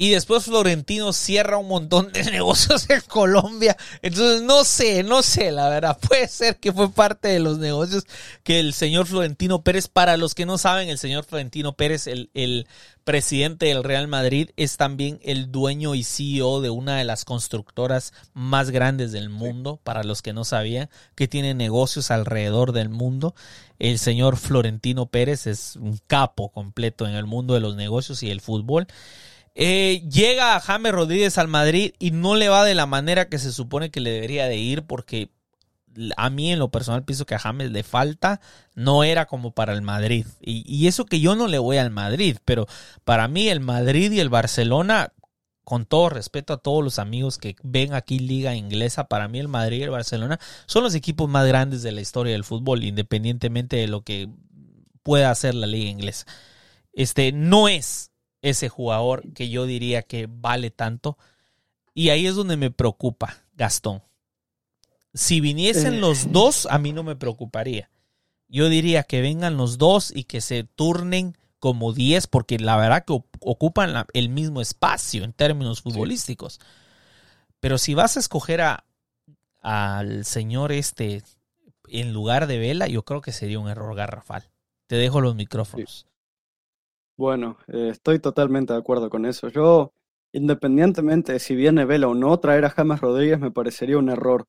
y 0.00 0.10
después 0.10 0.44
Florentino 0.44 1.12
cierra 1.12 1.58
un 1.58 1.66
montón 1.66 2.12
de 2.12 2.22
negocios 2.30 2.88
en 2.88 3.00
Colombia. 3.00 3.76
Entonces, 4.00 4.42
no 4.42 4.62
sé, 4.62 5.02
no 5.02 5.22
sé, 5.22 5.50
la 5.50 5.68
verdad. 5.68 5.98
Puede 6.08 6.28
ser 6.28 6.58
que 6.58 6.72
fue 6.72 6.88
parte 6.92 7.26
de 7.26 7.40
los 7.40 7.58
negocios 7.58 8.04
que 8.44 8.60
el 8.60 8.74
señor 8.74 9.08
Florentino 9.08 9.62
Pérez, 9.62 9.88
para 9.88 10.16
los 10.16 10.36
que 10.36 10.46
no 10.46 10.56
saben, 10.56 10.88
el 10.88 10.98
señor 10.98 11.24
Florentino 11.24 11.72
Pérez, 11.72 12.06
el, 12.06 12.30
el 12.34 12.68
presidente 13.02 13.66
del 13.66 13.82
Real 13.82 14.06
Madrid, 14.06 14.50
es 14.56 14.76
también 14.76 15.18
el 15.24 15.50
dueño 15.50 15.96
y 15.96 16.04
CEO 16.04 16.60
de 16.60 16.70
una 16.70 16.96
de 16.96 17.04
las 17.04 17.24
constructoras 17.24 18.12
más 18.34 18.70
grandes 18.70 19.10
del 19.10 19.30
mundo, 19.30 19.80
para 19.82 20.04
los 20.04 20.22
que 20.22 20.32
no 20.32 20.44
sabían, 20.44 20.88
que 21.16 21.26
tiene 21.26 21.54
negocios 21.54 22.12
alrededor 22.12 22.70
del 22.70 22.88
mundo. 22.88 23.34
El 23.80 23.98
señor 23.98 24.36
Florentino 24.36 25.06
Pérez 25.06 25.48
es 25.48 25.74
un 25.74 25.98
capo 26.06 26.50
completo 26.50 27.04
en 27.08 27.16
el 27.16 27.26
mundo 27.26 27.54
de 27.54 27.60
los 27.60 27.74
negocios 27.74 28.22
y 28.22 28.30
el 28.30 28.40
fútbol. 28.40 28.86
Eh, 29.60 30.08
llega 30.08 30.60
James 30.60 30.92
Rodríguez 30.92 31.36
al 31.36 31.48
Madrid 31.48 31.92
y 31.98 32.12
no 32.12 32.36
le 32.36 32.48
va 32.48 32.64
de 32.64 32.76
la 32.76 32.86
manera 32.86 33.28
que 33.28 33.40
se 33.40 33.50
supone 33.50 33.90
que 33.90 33.98
le 33.98 34.12
debería 34.12 34.46
de 34.46 34.56
ir 34.56 34.84
porque 34.84 35.32
a 36.16 36.30
mí 36.30 36.52
en 36.52 36.60
lo 36.60 36.70
personal 36.70 37.04
pienso 37.04 37.26
que 37.26 37.34
a 37.34 37.40
James 37.40 37.72
le 37.72 37.82
falta, 37.82 38.40
no 38.76 39.02
era 39.02 39.26
como 39.26 39.52
para 39.52 39.72
el 39.72 39.82
Madrid. 39.82 40.26
Y, 40.40 40.62
y, 40.64 40.86
eso 40.86 41.06
que 41.06 41.18
yo 41.18 41.34
no 41.34 41.48
le 41.48 41.58
voy 41.58 41.78
al 41.78 41.90
Madrid, 41.90 42.36
pero 42.44 42.68
para 43.02 43.26
mí 43.26 43.48
el 43.48 43.58
Madrid 43.58 44.12
y 44.12 44.20
el 44.20 44.28
Barcelona, 44.28 45.12
con 45.64 45.86
todo 45.86 46.08
respeto 46.08 46.52
a 46.52 46.58
todos 46.58 46.84
los 46.84 47.00
amigos 47.00 47.36
que 47.36 47.56
ven 47.64 47.94
aquí 47.94 48.20
liga 48.20 48.54
inglesa, 48.54 49.08
para 49.08 49.26
mí 49.26 49.40
el 49.40 49.48
Madrid 49.48 49.78
y 49.78 49.82
el 49.82 49.90
Barcelona 49.90 50.38
son 50.66 50.84
los 50.84 50.94
equipos 50.94 51.28
más 51.28 51.44
grandes 51.48 51.82
de 51.82 51.90
la 51.90 52.00
historia 52.00 52.32
del 52.32 52.44
fútbol, 52.44 52.84
independientemente 52.84 53.74
de 53.74 53.88
lo 53.88 54.02
que 54.02 54.28
pueda 55.02 55.32
hacer 55.32 55.56
la 55.56 55.66
liga 55.66 55.90
inglesa. 55.90 56.26
Este 56.92 57.32
no 57.32 57.68
es 57.68 58.07
ese 58.42 58.68
jugador 58.68 59.32
que 59.32 59.48
yo 59.48 59.66
diría 59.66 60.02
que 60.02 60.28
vale 60.28 60.70
tanto. 60.70 61.18
Y 61.94 62.10
ahí 62.10 62.26
es 62.26 62.34
donde 62.34 62.56
me 62.56 62.70
preocupa 62.70 63.42
Gastón. 63.54 64.02
Si 65.14 65.40
viniesen 65.40 65.94
eh. 65.94 66.00
los 66.00 66.32
dos, 66.32 66.66
a 66.70 66.78
mí 66.78 66.92
no 66.92 67.02
me 67.02 67.16
preocuparía. 67.16 67.90
Yo 68.48 68.68
diría 68.68 69.02
que 69.02 69.20
vengan 69.20 69.56
los 69.56 69.78
dos 69.78 70.12
y 70.14 70.24
que 70.24 70.40
se 70.40 70.64
turnen 70.64 71.36
como 71.58 71.92
10, 71.92 72.28
porque 72.28 72.58
la 72.58 72.76
verdad 72.76 73.04
que 73.04 73.20
ocupan 73.40 74.06
el 74.12 74.28
mismo 74.28 74.60
espacio 74.60 75.24
en 75.24 75.32
términos 75.32 75.82
futbolísticos. 75.82 76.60
Pero 77.60 77.78
si 77.78 77.94
vas 77.94 78.16
a 78.16 78.20
escoger 78.20 78.60
a, 78.60 78.84
al 79.60 80.24
señor 80.24 80.72
este 80.72 81.22
en 81.88 82.12
lugar 82.12 82.46
de 82.46 82.58
Vela, 82.58 82.86
yo 82.86 83.04
creo 83.04 83.20
que 83.20 83.32
sería 83.32 83.58
un 83.58 83.68
error 83.68 83.94
garrafal. 83.94 84.44
Te 84.86 84.96
dejo 84.96 85.20
los 85.20 85.34
micrófonos. 85.34 86.07
Bueno, 87.18 87.58
eh, 87.66 87.88
estoy 87.90 88.20
totalmente 88.20 88.72
de 88.72 88.78
acuerdo 88.78 89.10
con 89.10 89.26
eso. 89.26 89.48
Yo, 89.48 89.92
independientemente 90.32 91.32
de 91.32 91.40
si 91.40 91.56
viene 91.56 91.84
Vela 91.84 92.06
o 92.08 92.14
no, 92.14 92.38
traer 92.38 92.64
a 92.64 92.70
James 92.70 93.00
Rodríguez 93.00 93.40
me 93.40 93.50
parecería 93.50 93.98
un 93.98 94.08
error 94.08 94.46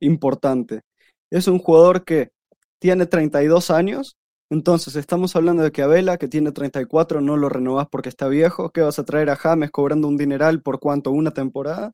importante. 0.00 0.82
Es 1.30 1.48
un 1.48 1.58
jugador 1.58 2.04
que 2.04 2.30
tiene 2.78 3.06
32 3.06 3.70
años, 3.72 4.16
entonces 4.50 4.94
estamos 4.96 5.34
hablando 5.34 5.64
de 5.64 5.72
que 5.72 5.82
a 5.82 5.88
Vela, 5.88 6.16
que 6.16 6.28
tiene 6.28 6.52
34, 6.52 7.20
no 7.20 7.36
lo 7.36 7.48
renovás 7.48 7.88
porque 7.90 8.08
está 8.08 8.28
viejo. 8.28 8.70
¿Qué 8.70 8.82
vas 8.82 9.00
a 9.00 9.04
traer 9.04 9.28
a 9.30 9.36
James 9.36 9.72
cobrando 9.72 10.06
un 10.08 10.16
dineral 10.16 10.62
por 10.62 10.78
cuánto? 10.78 11.10
¿Una 11.10 11.32
temporada? 11.32 11.92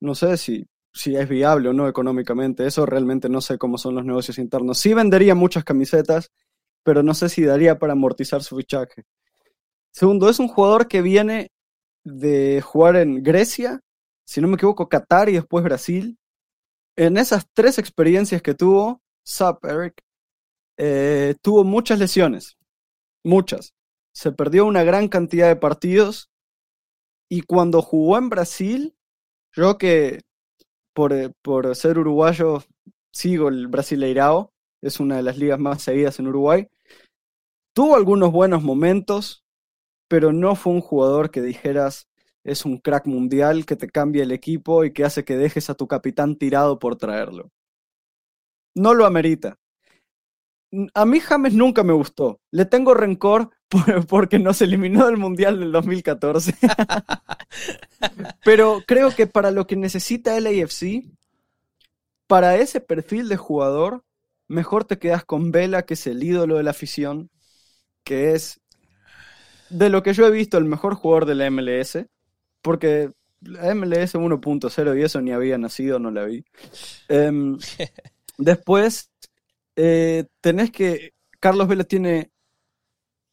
No 0.00 0.14
sé 0.14 0.36
si, 0.36 0.66
si 0.92 1.16
es 1.16 1.28
viable 1.28 1.68
o 1.68 1.72
no 1.72 1.88
económicamente. 1.88 2.66
Eso 2.66 2.86
realmente 2.86 3.28
no 3.28 3.40
sé 3.40 3.58
cómo 3.58 3.78
son 3.78 3.94
los 3.94 4.04
negocios 4.04 4.38
internos. 4.38 4.78
Sí 4.78 4.94
vendería 4.94 5.34
muchas 5.34 5.64
camisetas, 5.64 6.30
pero 6.84 7.02
no 7.02 7.14
sé 7.14 7.28
si 7.28 7.44
daría 7.44 7.78
para 7.78 7.94
amortizar 7.94 8.42
su 8.42 8.56
fichaje. 8.56 9.04
Segundo, 9.96 10.28
es 10.28 10.38
un 10.40 10.48
jugador 10.48 10.88
que 10.88 11.00
viene 11.00 11.52
de 12.04 12.60
jugar 12.60 12.96
en 12.96 13.22
Grecia, 13.22 13.80
si 14.26 14.42
no 14.42 14.46
me 14.46 14.56
equivoco, 14.56 14.90
Qatar 14.90 15.30
y 15.30 15.32
después 15.32 15.64
Brasil. 15.64 16.18
En 16.98 17.16
esas 17.16 17.46
tres 17.54 17.78
experiencias 17.78 18.42
que 18.42 18.52
tuvo, 18.52 19.00
Sup, 19.24 19.64
Eric, 19.64 20.02
eh, 20.76 21.34
tuvo 21.40 21.64
muchas 21.64 21.98
lesiones, 21.98 22.58
muchas. 23.24 23.72
Se 24.14 24.32
perdió 24.32 24.66
una 24.66 24.84
gran 24.84 25.08
cantidad 25.08 25.48
de 25.48 25.56
partidos 25.56 26.28
y 27.30 27.40
cuando 27.40 27.80
jugó 27.80 28.18
en 28.18 28.28
Brasil, 28.28 28.94
yo 29.52 29.78
que 29.78 30.20
por, 30.94 31.14
eh, 31.14 31.32
por 31.40 31.74
ser 31.74 31.98
uruguayo 31.98 32.62
sigo 33.14 33.48
el 33.48 33.68
Brasileirao, 33.68 34.52
es 34.82 35.00
una 35.00 35.16
de 35.16 35.22
las 35.22 35.38
ligas 35.38 35.58
más 35.58 35.80
seguidas 35.80 36.18
en 36.18 36.26
Uruguay, 36.26 36.68
tuvo 37.72 37.96
algunos 37.96 38.30
buenos 38.30 38.62
momentos, 38.62 39.45
pero 40.08 40.32
no 40.32 40.54
fue 40.54 40.72
un 40.72 40.80
jugador 40.80 41.30
que 41.30 41.42
dijeras 41.42 42.08
es 42.46 42.64
un 42.64 42.78
crack 42.78 43.06
mundial 43.06 43.66
que 43.66 43.74
te 43.74 43.88
cambia 43.88 44.22
el 44.22 44.30
equipo 44.30 44.84
y 44.84 44.92
que 44.92 45.04
hace 45.04 45.24
que 45.24 45.36
dejes 45.36 45.68
a 45.68 45.74
tu 45.74 45.88
capitán 45.88 46.36
tirado 46.36 46.78
por 46.78 46.96
traerlo. 46.96 47.50
No 48.72 48.94
lo 48.94 49.04
amerita. 49.04 49.58
A 50.94 51.04
mí 51.06 51.18
James 51.18 51.54
nunca 51.54 51.82
me 51.82 51.92
gustó. 51.92 52.40
Le 52.52 52.64
tengo 52.64 52.94
rencor 52.94 53.50
porque 54.08 54.38
nos 54.38 54.62
eliminó 54.62 55.06
del 55.06 55.16
Mundial 55.16 55.58
del 55.58 55.72
2014. 55.72 56.54
Pero 58.44 58.80
creo 58.86 59.10
que 59.10 59.26
para 59.26 59.50
lo 59.50 59.66
que 59.66 59.74
necesita 59.74 60.36
el 60.36 60.46
AFC, 60.46 61.02
para 62.28 62.56
ese 62.56 62.80
perfil 62.80 63.28
de 63.28 63.36
jugador, 63.36 64.04
mejor 64.46 64.84
te 64.84 64.98
quedas 64.98 65.24
con 65.24 65.50
Vela, 65.50 65.84
que 65.84 65.94
es 65.94 66.06
el 66.06 66.22
ídolo 66.22 66.56
de 66.56 66.62
la 66.62 66.70
afición, 66.70 67.30
que 68.04 68.34
es 68.34 68.60
de 69.70 69.88
lo 69.90 70.02
que 70.02 70.12
yo 70.12 70.26
he 70.26 70.30
visto, 70.30 70.58
el 70.58 70.64
mejor 70.64 70.94
jugador 70.94 71.26
de 71.26 71.34
la 71.34 71.50
MLS, 71.50 71.98
porque 72.62 73.12
la 73.40 73.74
MLS 73.74 74.14
1.0 74.14 74.98
y 74.98 75.02
eso 75.02 75.20
ni 75.20 75.32
había 75.32 75.58
nacido, 75.58 75.98
no 75.98 76.10
la 76.10 76.24
vi. 76.24 76.44
Em, 77.08 77.58
después, 78.38 79.10
eh, 79.76 80.24
tenés 80.40 80.70
que. 80.70 81.12
Carlos 81.38 81.68
Vela 81.68 81.84
tiene 81.84 82.30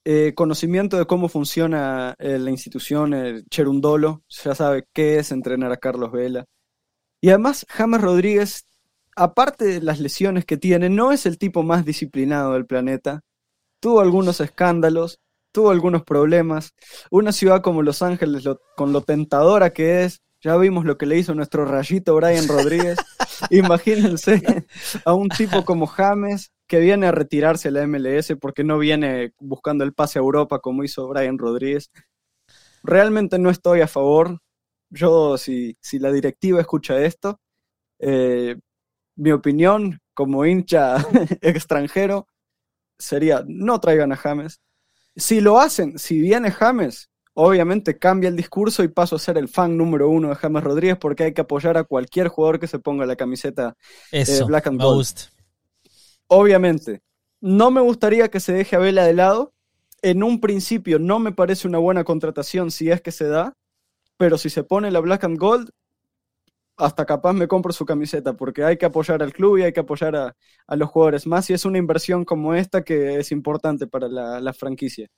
eh, 0.06 0.34
conocimiento 0.36 0.98
de 0.98 1.06
cómo 1.06 1.30
funciona 1.30 2.16
eh, 2.20 2.38
la 2.38 2.52
institución, 2.52 3.14
el 3.14 3.46
Cherundolo, 3.50 4.24
ya 4.28 4.54
sabe 4.54 4.86
qué 4.92 5.20
es 5.20 5.32
entrenar 5.32 5.72
a 5.72 5.78
Carlos 5.78 6.12
Vela. 6.12 6.46
Y 7.22 7.30
además, 7.30 7.66
James 7.70 8.02
Rodríguez, 8.02 8.66
aparte 9.16 9.66
de 9.66 9.82
las 9.82 10.02
lesiones 10.02 10.44
que 10.44 10.58
tiene, 10.58 10.90
no 10.90 11.14
es 11.14 11.26
el 11.26 11.38
tipo 11.38 11.64
más 11.64 11.86
disciplinado 11.86 12.54
del 12.54 12.66
planeta. 12.66 13.22
Tuvo 13.80 14.02
algunos 14.02 14.42
escándalos, 14.42 15.22
tuvo 15.54 15.72
algunos 15.72 16.04
problemas. 16.04 16.74
Una 17.10 17.32
ciudad 17.32 17.62
como 17.62 17.82
Los 17.82 18.02
Ángeles, 18.02 18.44
con 18.76 18.92
lo 18.92 19.02
tentadora 19.02 19.72
que 19.72 20.04
es, 20.04 20.22
ya 20.42 20.58
vimos 20.58 20.84
lo 20.84 20.98
que 20.98 21.06
le 21.06 21.18
hizo 21.18 21.34
nuestro 21.34 21.64
rayito 21.64 22.16
Brian 22.16 22.48
Rodríguez. 22.50 22.98
Imagínense 23.50 24.66
a 25.06 25.14
un 25.14 25.30
tipo 25.30 25.64
como 25.64 25.88
James 25.88 26.52
que 26.68 26.80
viene 26.80 27.08
a 27.08 27.12
retirarse 27.12 27.70
a 27.70 27.72
la 27.72 27.88
MLS 27.88 28.34
porque 28.42 28.66
no 28.66 28.78
viene 28.78 29.34
buscando 29.40 29.86
el 29.86 29.94
pase 29.94 30.20
a 30.20 30.22
Europa 30.22 30.60
como 30.60 30.84
hizo 30.84 31.08
Brian 31.08 31.38
Rodríguez. 31.38 31.92
Realmente 32.84 33.40
no 33.40 33.50
estoy 33.50 33.82
a 33.82 33.88
favor. 33.88 34.40
Yo, 34.90 35.38
si, 35.38 35.78
si 35.82 35.98
la 36.00 36.12
directiva 36.12 36.60
escucha 36.60 37.00
esto, 37.00 37.40
eh, 38.00 38.58
mi 39.16 39.32
opinión 39.32 40.00
como 40.14 40.46
hincha 40.46 40.98
extranjero 41.42 42.28
sería 43.00 43.44
no 43.48 43.80
traigan 43.80 44.12
a 44.12 44.18
James. 44.18 44.60
Si 45.16 45.42
lo 45.42 45.60
hacen, 45.60 46.00
si 46.00 46.20
viene 46.20 46.52
James, 46.52 47.10
obviamente 47.34 47.98
cambia 47.98 48.30
el 48.30 48.36
discurso 48.36 48.84
y 48.84 48.88
paso 48.88 49.16
a 49.16 49.20
ser 49.20 49.38
el 49.38 49.48
fan 49.48 49.78
número 49.78 50.10
uno 50.10 50.30
de 50.30 50.36
James 50.36 50.64
Rodríguez 50.64 50.98
porque 50.98 51.24
hay 51.24 51.34
que 51.34 51.42
apoyar 51.42 51.78
a 51.78 51.84
cualquier 51.84 52.28
jugador 52.28 52.60
que 52.60 52.68
se 52.68 52.80
ponga 52.80 53.06
la 53.06 53.16
camiseta 53.16 53.76
eh, 54.12 54.26
Black 54.46 54.68
and 54.68 54.82
Gold. 54.82 55.08
Obviamente, 56.28 57.02
no 57.42 57.72
me 57.72 57.82
gustaría 57.82 58.30
que 58.30 58.40
se 58.40 58.54
deje 58.54 58.76
a 58.76 58.80
Vela 58.80 59.06
de 59.06 59.14
lado. 59.14 59.54
En 60.02 60.24
un 60.24 60.42
principio 60.42 61.00
no 61.00 61.20
me 61.20 61.32
parece 61.32 61.68
una 61.68 61.78
buena 61.78 62.04
contratación 62.04 62.72
si 62.72 62.90
es 62.90 63.02
que 63.02 63.12
se 63.12 63.28
da, 63.28 63.56
pero 64.18 64.38
si 64.38 64.50
se 64.50 64.64
pone 64.64 64.92
la 64.92 65.00
Black 65.00 65.24
and 65.24 65.38
Gold, 65.38 65.70
hasta 66.78 67.06
capaz 67.06 67.34
me 67.34 67.48
compro 67.48 67.72
su 67.72 67.86
camiseta, 67.86 68.34
porque 68.34 68.64
hay 68.64 68.78
que 68.78 68.86
apoyar 68.86 69.22
al 69.22 69.34
club 69.34 69.58
y 69.58 69.64
hay 69.64 69.74
que 69.74 69.82
apoyar 69.82 70.16
a, 70.16 70.36
los 70.76 70.90
jugadores, 70.90 71.28
más 71.28 71.46
si 71.46 71.54
es 71.54 71.66
una 71.66 71.78
inversión 71.78 72.26
como 72.26 72.54
esta 72.56 72.84
que 72.84 73.20
es 73.20 73.32
importante 73.32 73.88
para 73.88 74.08
la, 74.08 74.54
franquicia. 74.54 75.10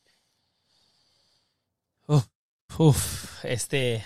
Uf, 2.77 3.43
este. 3.45 4.03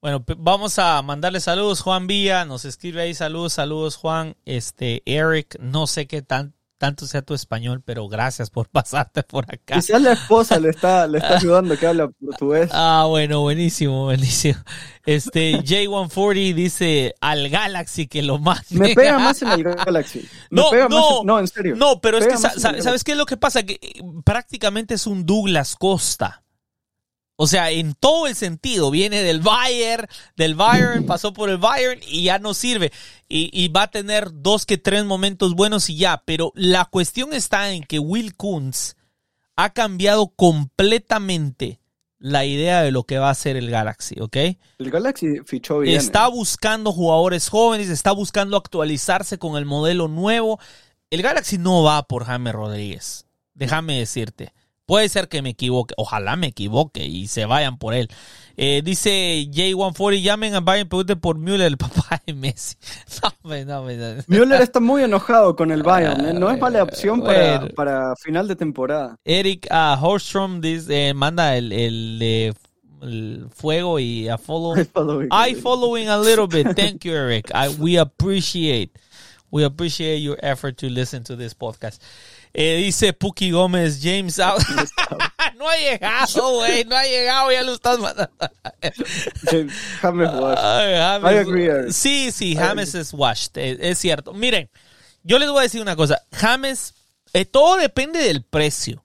Bueno, 0.00 0.24
vamos 0.38 0.78
a 0.78 1.02
mandarle 1.02 1.40
saludos. 1.40 1.82
Juan 1.82 2.06
Villa 2.06 2.46
nos 2.46 2.64
escribe 2.64 3.02
ahí 3.02 3.12
saludos, 3.14 3.52
saludos 3.52 3.96
Juan. 3.96 4.34
Este, 4.46 5.02
Eric, 5.04 5.58
no 5.60 5.86
sé 5.86 6.06
qué 6.06 6.22
tan, 6.22 6.54
tanto 6.80 7.06
sea 7.06 7.20
tu 7.20 7.34
español, 7.34 7.82
pero 7.84 8.08
gracias 8.08 8.48
por 8.48 8.68
pasarte 8.70 9.22
por 9.22 9.44
acá. 9.44 9.74
Quizás 9.74 10.00
la 10.00 10.12
esposa 10.12 10.58
le 10.58 10.70
está, 10.70 11.06
le 11.06 11.18
está 11.18 11.36
ayudando 11.36 11.78
que 11.78 11.86
habla 11.86 12.08
portugués. 12.08 12.70
Ah, 12.72 13.04
bueno, 13.06 13.42
buenísimo, 13.42 14.04
buenísimo. 14.04 14.58
Este, 15.04 15.58
J140 15.62 16.54
dice 16.54 17.14
al 17.20 17.50
Galaxy 17.50 18.06
que 18.08 18.22
lo 18.22 18.38
mate. 18.38 18.74
Me 18.74 18.94
pega 18.94 19.18
más 19.18 19.42
en 19.42 19.50
el 19.50 19.62
Galaxy. 19.62 20.26
no, 20.50 20.70
no, 20.88 21.22
no, 21.22 21.38
en 21.38 21.48
serio. 21.48 21.76
No, 21.76 22.00
pero 22.00 22.16
es 22.16 22.26
que, 22.26 22.38
¿sabes 22.38 23.04
qué 23.04 23.12
es 23.12 23.18
lo 23.18 23.26
que 23.26 23.36
pasa? 23.36 23.62
Que 23.62 23.74
eh, 23.74 24.00
prácticamente 24.24 24.94
es 24.94 25.06
un 25.06 25.26
Douglas 25.26 25.76
Costa. 25.76 26.42
O 27.42 27.46
sea, 27.46 27.70
en 27.70 27.94
todo 27.94 28.26
el 28.26 28.34
sentido, 28.34 28.90
viene 28.90 29.22
del 29.22 29.40
Bayern, 29.40 30.06
del 30.36 30.54
Bayern, 30.54 31.06
pasó 31.06 31.32
por 31.32 31.48
el 31.48 31.56
Bayern 31.56 31.98
y 32.06 32.24
ya 32.24 32.38
no 32.38 32.52
sirve. 32.52 32.92
Y, 33.30 33.66
va 33.68 33.84
a 33.84 33.90
tener 33.90 34.28
dos 34.30 34.66
que 34.66 34.76
tres 34.76 35.06
momentos 35.06 35.54
buenos 35.54 35.88
y 35.88 35.96
ya. 35.96 36.22
Pero 36.26 36.52
la 36.54 36.84
cuestión 36.84 37.32
está 37.32 37.72
en 37.72 37.84
que 37.84 37.98
Will 37.98 38.36
Kunz 38.36 38.94
ha 39.56 39.70
cambiado 39.70 40.28
completamente 40.36 41.80
la 42.18 42.44
idea 42.44 42.82
de 42.82 42.90
lo 42.90 43.04
que 43.04 43.16
va 43.16 43.30
a 43.30 43.34
ser 43.34 43.56
el 43.56 43.70
Galaxy, 43.70 44.20
¿ok? 44.20 44.36
El 44.76 44.90
Galaxy 44.90 45.38
fichó 45.46 45.78
bien. 45.78 45.96
Está 45.96 46.28
buscando 46.28 46.92
jugadores 46.92 47.48
jóvenes, 47.48 47.88
está 47.88 48.12
buscando 48.12 48.58
actualizarse 48.58 49.38
con 49.38 49.56
el 49.56 49.64
modelo 49.64 50.08
nuevo. 50.08 50.60
El 51.08 51.22
Galaxy 51.22 51.56
no 51.56 51.82
va 51.82 52.02
por 52.02 52.26
Jaime 52.26 52.52
Rodríguez, 52.52 53.24
déjame 53.54 53.98
decirte. 53.98 54.52
Puede 54.90 55.08
ser 55.08 55.28
que 55.28 55.40
me 55.40 55.50
equivoque, 55.50 55.94
ojalá 55.96 56.34
me 56.34 56.48
equivoque 56.48 57.04
y 57.04 57.28
se 57.28 57.44
vayan 57.44 57.78
por 57.78 57.94
él. 57.94 58.08
Eh, 58.56 58.82
dice 58.84 59.46
J140, 59.48 60.20
llamen 60.20 60.56
a 60.56 60.60
Bayern, 60.60 60.88
pregunten 60.88 61.20
por 61.20 61.38
Müller, 61.38 61.68
el 61.68 61.76
papá 61.76 62.20
de 62.26 62.34
Messi. 62.34 62.74
No, 63.46 63.64
no, 63.64 63.82
no. 63.84 64.22
Müller 64.26 64.60
está 64.60 64.80
muy 64.80 65.04
enojado 65.04 65.54
con 65.54 65.70
el 65.70 65.84
Bayern, 65.84 66.26
¿eh? 66.26 66.32
no 66.34 66.50
es 66.50 66.58
mala 66.58 66.82
opción 66.82 67.22
para, 67.22 68.16
final 68.16 68.48
de 68.48 68.56
temporada. 68.56 69.16
Eric 69.24 69.68
uh, 69.70 70.04
Horstrom 70.04 70.60
dice, 70.60 71.14
manda 71.14 71.56
el, 71.56 71.70
el, 71.70 72.52
el, 73.00 73.46
fuego 73.54 74.00
y 74.00 74.26
a 74.26 74.38
follow. 74.38 74.74
I 75.30 75.54
following 75.54 76.08
a 76.08 76.18
little 76.18 76.48
bit. 76.48 76.66
Thank 76.74 77.04
you, 77.04 77.14
Eric. 77.14 77.52
I, 77.54 77.68
we 77.68 77.96
appreciate, 77.96 78.98
we 79.52 79.62
appreciate 79.62 80.18
your 80.18 80.36
effort 80.42 80.78
to 80.78 80.88
listen 80.88 81.22
to 81.22 81.36
this 81.36 81.54
podcast. 81.54 82.00
Eh, 82.52 82.76
dice 82.78 83.12
Puki 83.12 83.52
Gómez, 83.52 84.00
James 84.02 84.38
no 85.56 85.68
ha 85.68 85.76
llegado, 85.76 86.54
güey, 86.54 86.84
no 86.84 86.96
ha 86.96 87.04
llegado, 87.04 87.52
ya 87.52 87.62
lo 87.62 87.74
estás 87.74 87.98
mandando. 87.98 88.34
James 89.48 89.72
washed. 90.02 91.92
Sí, 91.92 92.32
sí, 92.32 92.56
James 92.56 92.94
es 92.94 93.12
washed, 93.12 93.56
eh, 93.56 93.78
es, 93.80 93.98
cierto. 93.98 94.32
Miren, 94.32 94.68
yo 95.22 95.38
les 95.38 95.48
voy 95.48 95.60
a 95.60 95.62
decir 95.62 95.80
una 95.80 95.94
cosa, 95.94 96.20
James, 96.32 96.94
eh, 97.32 97.44
todo 97.44 97.76
depende 97.76 98.20
del 98.20 98.42
precio. 98.42 99.04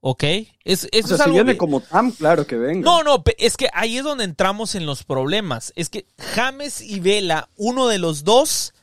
¿Ok? 0.00 0.22
Es, 0.64 0.86
eso 0.92 1.16
es 1.16 1.22
si 1.22 1.30
viene 1.30 1.56
como 1.56 1.80
Tam, 1.80 2.12
claro 2.12 2.46
que 2.46 2.56
venga. 2.56 2.84
No, 2.84 3.02
no, 3.02 3.22
es 3.36 3.56
que 3.56 3.68
ahí 3.74 3.98
es 3.98 4.04
donde 4.04 4.22
entramos 4.22 4.76
en 4.76 4.86
los 4.86 5.02
problemas. 5.02 5.72
Es 5.74 5.88
que 5.90 6.06
James 6.34 6.80
y 6.80 7.00
Vela, 7.00 7.48
uno 7.56 7.88
de 7.88 7.98
los 7.98 8.22
dos, 8.22 8.74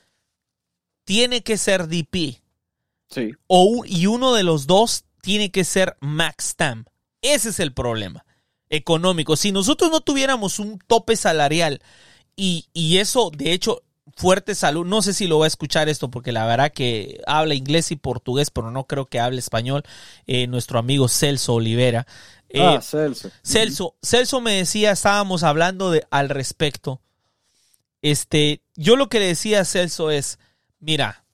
tiene 1.06 1.42
que 1.42 1.58
ser 1.58 1.88
DP. 1.88 2.42
O, 3.48 3.84
y 3.86 4.08
uno 4.08 4.34
de 4.34 4.44
los 4.44 4.68
dos 4.68 5.06
tiene 5.22 5.52
que 5.52 5.64
ser 5.64 5.98
Max 6.02 6.56
Tam. 6.56 6.86
Ese 7.22 7.50
es 7.50 7.60
el 7.60 7.74
problema 7.74 8.26
económico. 8.70 9.36
Si 9.36 9.52
nosotros 9.52 9.92
no 9.92 10.02
tuviéramos 10.02 10.60
un 10.60 10.80
tope 10.80 11.16
salarial 11.16 11.82
y, 12.36 12.98
eso, 12.98 13.32
de 13.32 13.54
hecho, 13.54 13.84
fuerte 14.16 14.56
salud, 14.56 14.86
no 14.86 15.02
sé 15.02 15.14
si 15.14 15.28
lo 15.28 15.40
va 15.40 15.46
a 15.46 15.48
escuchar 15.48 15.90
esto 15.90 16.12
porque 16.12 16.32
la 16.32 16.46
verdad 16.46 16.72
que 16.72 17.22
habla 17.28 17.56
inglés 17.56 17.92
y 17.92 17.96
portugués, 17.96 18.52
pero 18.52 18.72
no 18.72 18.86
creo 18.86 19.06
que 19.06 19.20
hable 19.20 19.40
español, 19.40 19.84
eh, 20.28 20.48
nuestro 20.48 20.80
amigo 20.80 21.08
Celso 21.08 21.56
Olivera. 21.56 22.06
Eh, 22.50 22.62
ah, 22.62 22.82
Celso. 22.82 23.32
Celso. 23.44 23.96
Celso 24.02 24.42
me 24.42 24.54
decía, 24.54 24.92
estábamos 24.92 25.44
hablando 25.44 25.92
de, 25.92 26.06
al 26.12 26.30
respecto. 26.30 27.02
Este, 28.02 28.62
yo 28.76 28.96
lo 28.96 29.10
que 29.10 29.20
le 29.20 29.28
decía 29.28 29.62
a 29.62 29.66
Celso 29.66 30.12
es, 30.12 30.38
mira, 30.80 31.25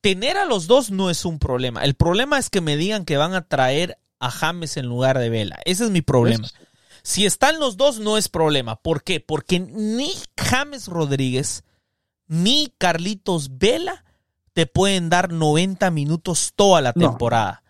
tener 0.00 0.36
a 0.36 0.44
los 0.44 0.66
dos 0.66 0.90
no 0.90 1.10
es 1.10 1.24
un 1.24 1.38
problema. 1.38 1.84
El 1.84 1.94
problema 1.94 2.38
es 2.38 2.50
que 2.50 2.60
me 2.60 2.76
digan 2.76 3.04
que 3.04 3.16
van 3.16 3.34
a 3.34 3.46
traer 3.46 3.98
a 4.18 4.30
James 4.30 4.76
en 4.76 4.86
lugar 4.86 5.18
de 5.18 5.30
Vela. 5.30 5.60
Ese 5.64 5.84
es 5.84 5.90
mi 5.90 6.02
problema. 6.02 6.48
Si 7.02 7.24
están 7.24 7.58
los 7.58 7.76
dos, 7.76 7.98
no 7.98 8.18
es 8.18 8.28
problema. 8.28 8.76
¿Por 8.76 9.02
qué? 9.02 9.20
Porque 9.20 9.60
ni 9.60 10.12
James 10.36 10.88
Rodríguez 10.88 11.64
ni 12.26 12.72
Carlitos 12.78 13.58
Vela 13.58 14.04
te 14.52 14.66
pueden 14.66 15.08
dar 15.08 15.32
90 15.32 15.90
minutos 15.90 16.52
toda 16.54 16.80
la 16.80 16.92
temporada. 16.92 17.62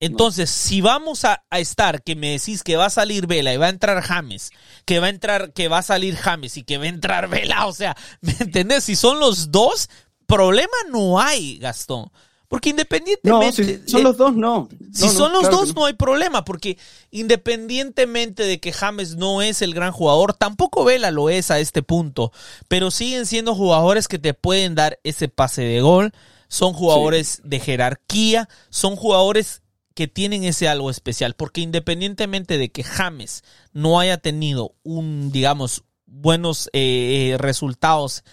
Entonces, 0.00 0.48
si 0.48 0.80
vamos 0.80 1.26
a, 1.26 1.44
a, 1.50 1.58
estar, 1.58 2.02
que 2.02 2.16
me 2.16 2.30
decís 2.30 2.62
que 2.62 2.76
va 2.76 2.86
a 2.86 2.90
salir 2.90 3.26
Vela 3.26 3.52
y 3.52 3.58
va 3.58 3.66
a 3.66 3.70
entrar 3.70 4.02
James, 4.02 4.50
que 4.86 4.98
va 4.98 5.06
a 5.06 5.10
entrar, 5.10 5.52
que 5.52 5.68
va 5.68 5.78
a 5.78 5.82
salir 5.82 6.16
James 6.16 6.56
y 6.56 6.62
que 6.62 6.78
va 6.78 6.84
a 6.84 6.88
entrar 6.88 7.28
Vela, 7.28 7.66
o 7.66 7.72
sea, 7.74 7.94
¿me 8.22 8.34
entendés? 8.40 8.84
Si 8.84 8.96
son 8.96 9.20
los 9.20 9.50
dos, 9.50 9.90
problema 10.30 10.72
no 10.90 11.20
hay, 11.20 11.58
Gastón. 11.58 12.10
Porque 12.50 12.70
independientemente. 12.70 13.62
No, 13.62 13.84
si 13.84 13.88
son 13.88 14.02
los 14.02 14.16
dos, 14.16 14.34
no. 14.34 14.68
Si 14.92 15.08
son 15.08 15.32
los 15.32 15.48
dos, 15.48 15.72
no. 15.76 15.84
hay 15.84 15.92
problema. 15.92 16.44
Porque 16.44 16.78
independientemente 17.12 18.42
de 18.42 18.58
que 18.58 18.72
James 18.72 19.14
no 19.14 19.40
es 19.40 19.62
el 19.62 19.72
gran 19.72 19.92
jugador, 19.92 20.34
tampoco 20.34 20.84
Vela 20.84 21.12
lo 21.12 21.30
es 21.30 21.52
a 21.52 21.60
este 21.60 21.84
punto. 21.84 22.32
Pero 22.66 22.90
siguen 22.90 23.26
siendo 23.26 23.54
jugadores 23.54 24.08
que 24.08 24.18
te 24.18 24.34
pueden 24.34 24.74
dar 24.74 24.98
ese 25.04 25.28
pase 25.28 25.62
de 25.62 25.80
gol. 25.80 26.12
Son 26.48 26.72
jugadores 26.72 27.40
de 27.44 27.60
jerarquía. 27.60 28.48
Son 28.68 28.96
jugadores 28.96 29.62
que 29.94 30.08
tienen 30.08 30.42
ese 30.42 30.66
algo 30.66 30.90
especial. 30.90 31.34
Porque 31.34 31.60
independientemente 31.60 32.58
de 32.58 32.72
que 32.72 32.82
James 32.82 33.44
no 33.72 34.00
haya 34.00 34.16
tenido 34.16 34.74
un, 34.82 35.30
digamos, 35.30 35.84
buenos 36.04 36.68
eh, 36.72 37.36
resultados 37.38 38.24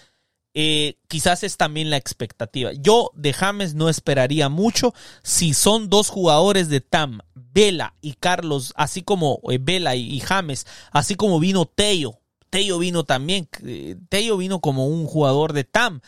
eh, 0.60 0.96
quizás 1.06 1.44
es 1.44 1.56
también 1.56 1.88
la 1.88 1.98
expectativa. 1.98 2.72
Yo 2.72 3.12
de 3.14 3.32
James 3.32 3.74
no 3.76 3.88
esperaría 3.88 4.48
mucho 4.48 4.92
si 5.22 5.54
son 5.54 5.88
dos 5.88 6.08
jugadores 6.08 6.68
de 6.68 6.80
TAM, 6.80 7.20
Vela 7.36 7.94
y 8.00 8.14
Carlos, 8.14 8.72
así 8.74 9.02
como 9.02 9.38
eh, 9.50 9.58
Vela 9.60 9.94
y, 9.94 10.18
James, 10.18 10.66
así 10.90 11.14
como 11.14 11.38
vino 11.38 11.66
Tello. 11.66 12.18
Tello 12.50 12.80
vino 12.80 13.04
también, 13.04 13.48
eh, 13.64 13.94
Tello 14.08 14.36
vino 14.36 14.58
como 14.58 14.88
un 14.88 15.06
jugador 15.06 15.52
de 15.52 15.62
TAM. 15.62 16.00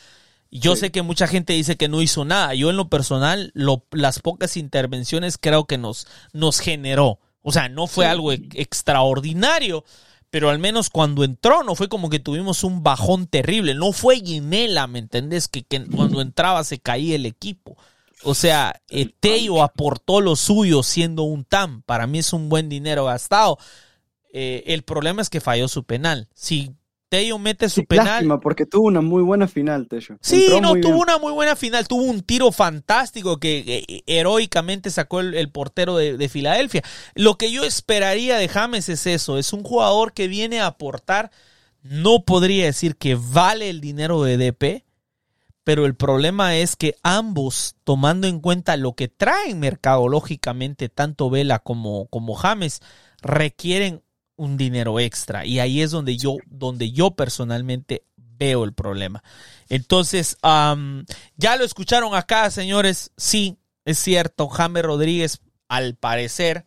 Yo 0.51 0.75
sé 0.75 0.91
que 0.91 1.03
mucha 1.03 1.29
gente 1.29 1.53
dice 1.53 1.77
que 1.77 1.87
no 1.87 2.03
hizo 2.03 2.25
nada. 2.25 2.53
Yo 2.55 2.71
en 2.71 2.77
lo 2.77 2.89
personal, 2.89 3.53
las 3.55 4.19
pocas 4.19 4.57
intervenciones 4.57 5.39
creo 5.39 5.67
que 5.67 5.79
nos, 5.79 6.09
nos 6.33 6.59
generó. 6.59 7.21
O 7.43 7.53
sea, 7.53 7.69
no 7.69 7.87
fue 7.87 8.07
algo 8.07 8.33
extraordinario, 8.33 9.85
pero 10.31 10.49
al 10.49 10.59
menos 10.59 10.91
cuando 10.91 11.25
entró 11.25 11.65
no 11.65 11.75
fue 11.75 11.89
como 11.89 12.09
que 12.09 12.21
tuvimos 12.21 12.63
un 12.63 12.83
bajón 12.83 13.27
terrible. 13.27 13.75
No 13.75 13.93
fue 13.93 14.17
Guinela, 14.17 14.87
¿me 14.87 15.01
entendés? 15.01 15.49
Que, 15.49 15.65
cuando 15.65 16.21
entraba 16.21 16.63
se 16.65 16.79
caía 16.79 17.17
el 17.17 17.27
equipo. 17.27 17.77
O 18.23 18.35
sea, 18.35 18.81
Tello 19.19 19.63
aportó 19.63 20.21
lo 20.21 20.37
suyo 20.37 20.83
siendo 20.83 21.25
un 21.25 21.45
TAM. 21.45 21.83
Para 21.83 22.07
mí 22.07 22.21
es 22.21 22.33
un 22.33 22.49
buen 22.49 22.69
dinero 22.69 23.07
gastado. 23.07 23.59
Eh, 24.33 24.63
el 24.67 24.83
problema 24.83 25.21
es 25.21 25.31
que 25.31 25.41
falló 25.41 25.67
su 25.67 25.85
penal. 25.85 26.29
Si 26.35 26.77
Tello 27.11 27.41
mete 27.41 27.69
su 27.69 27.85
penal. 27.85 28.07
Lástima, 28.07 28.41
porque 28.41 28.67
tuvo 28.67 28.87
una 28.87 29.01
muy 29.01 29.23
buena 29.23 29.49
final, 29.49 29.89
Tello. 29.89 30.17
Sí, 30.23 30.45
Entró 30.45 30.61
no, 30.61 30.69
tuvo 30.81 30.93
bien. 30.93 31.03
una 31.03 31.19
muy 31.19 31.33
buena 31.33 31.57
final, 31.57 31.89
tuvo 31.89 32.05
un 32.05 32.23
tiro 32.23 32.53
fantástico 32.53 33.39
que 33.41 33.85
eh, 33.89 34.03
heroicamente 34.07 34.91
sacó 34.91 35.19
el, 35.19 35.35
el 35.35 35.51
portero 35.51 35.97
de, 35.97 36.17
de 36.17 36.29
Filadelfia. 36.29 36.83
Lo 37.17 37.37
que 37.37 37.51
yo 37.51 37.65
esperaría 37.65 38.37
de 38.39 38.47
James 38.47 38.89
es 38.89 39.09
eso, 39.09 39.39
es 39.39 39.53
un 39.53 39.65
jugador 39.65 40.13
que 40.13 40.29
viene 40.29 40.61
a 40.61 40.67
aportar, 40.67 41.33
no 41.83 42.25
podría 42.25 42.67
decir 42.67 42.95
que 42.95 43.17
vale 43.17 43.71
el 43.71 43.81
dinero 43.81 44.23
de 44.23 44.37
DP, 44.37 44.85
pero 45.65 45.87
el 45.87 45.97
problema 45.97 46.57
es 46.57 46.77
que 46.77 46.95
ambos, 47.03 47.75
tomando 47.83 48.29
en 48.29 48.39
cuenta 48.39 48.77
lo 48.77 48.95
que 48.95 49.09
traen 49.09 49.59
mercadológicamente 49.59 50.89
tanto 50.89 51.29
Vela 51.29 51.59
como, 51.59 52.07
como 52.07 52.35
James, 52.35 52.81
requieren 53.21 54.03
un 54.41 54.57
dinero 54.57 54.99
extra. 54.99 55.45
Y 55.45 55.61
ahí 55.61 55.83
es 55.83 55.91
donde 55.91 56.17
yo, 56.17 56.39
donde 56.47 56.93
yo 56.93 57.11
personalmente 57.11 58.05
veo 58.17 58.65
el 58.65 58.73
problema. 58.73 59.23
Entonces, 59.69 60.39
ya 60.43 61.57
lo 61.57 61.65
escucharon 61.65 62.15
acá, 62.15 62.51
señores. 62.51 63.13
Sí, 63.19 63.59
es 63.85 63.99
cierto, 63.99 64.49
James 64.49 64.83
Rodríguez, 64.83 65.43
al 65.69 65.95
parecer, 65.95 66.65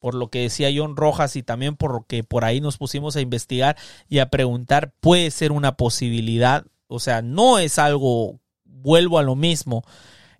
por 0.00 0.16
lo 0.16 0.28
que 0.28 0.40
decía 0.40 0.70
John 0.74 0.96
Rojas 0.96 1.36
y 1.36 1.44
también 1.44 1.76
por 1.76 1.92
lo 1.92 2.04
que 2.04 2.24
por 2.24 2.44
ahí 2.44 2.60
nos 2.60 2.78
pusimos 2.78 3.14
a 3.14 3.20
investigar 3.20 3.76
y 4.08 4.18
a 4.18 4.28
preguntar, 4.28 4.92
puede 4.98 5.30
ser 5.30 5.52
una 5.52 5.76
posibilidad. 5.76 6.66
O 6.88 6.98
sea, 6.98 7.22
no 7.22 7.60
es 7.60 7.78
algo, 7.78 8.40
vuelvo 8.64 9.20
a 9.20 9.22
lo 9.22 9.36
mismo. 9.36 9.84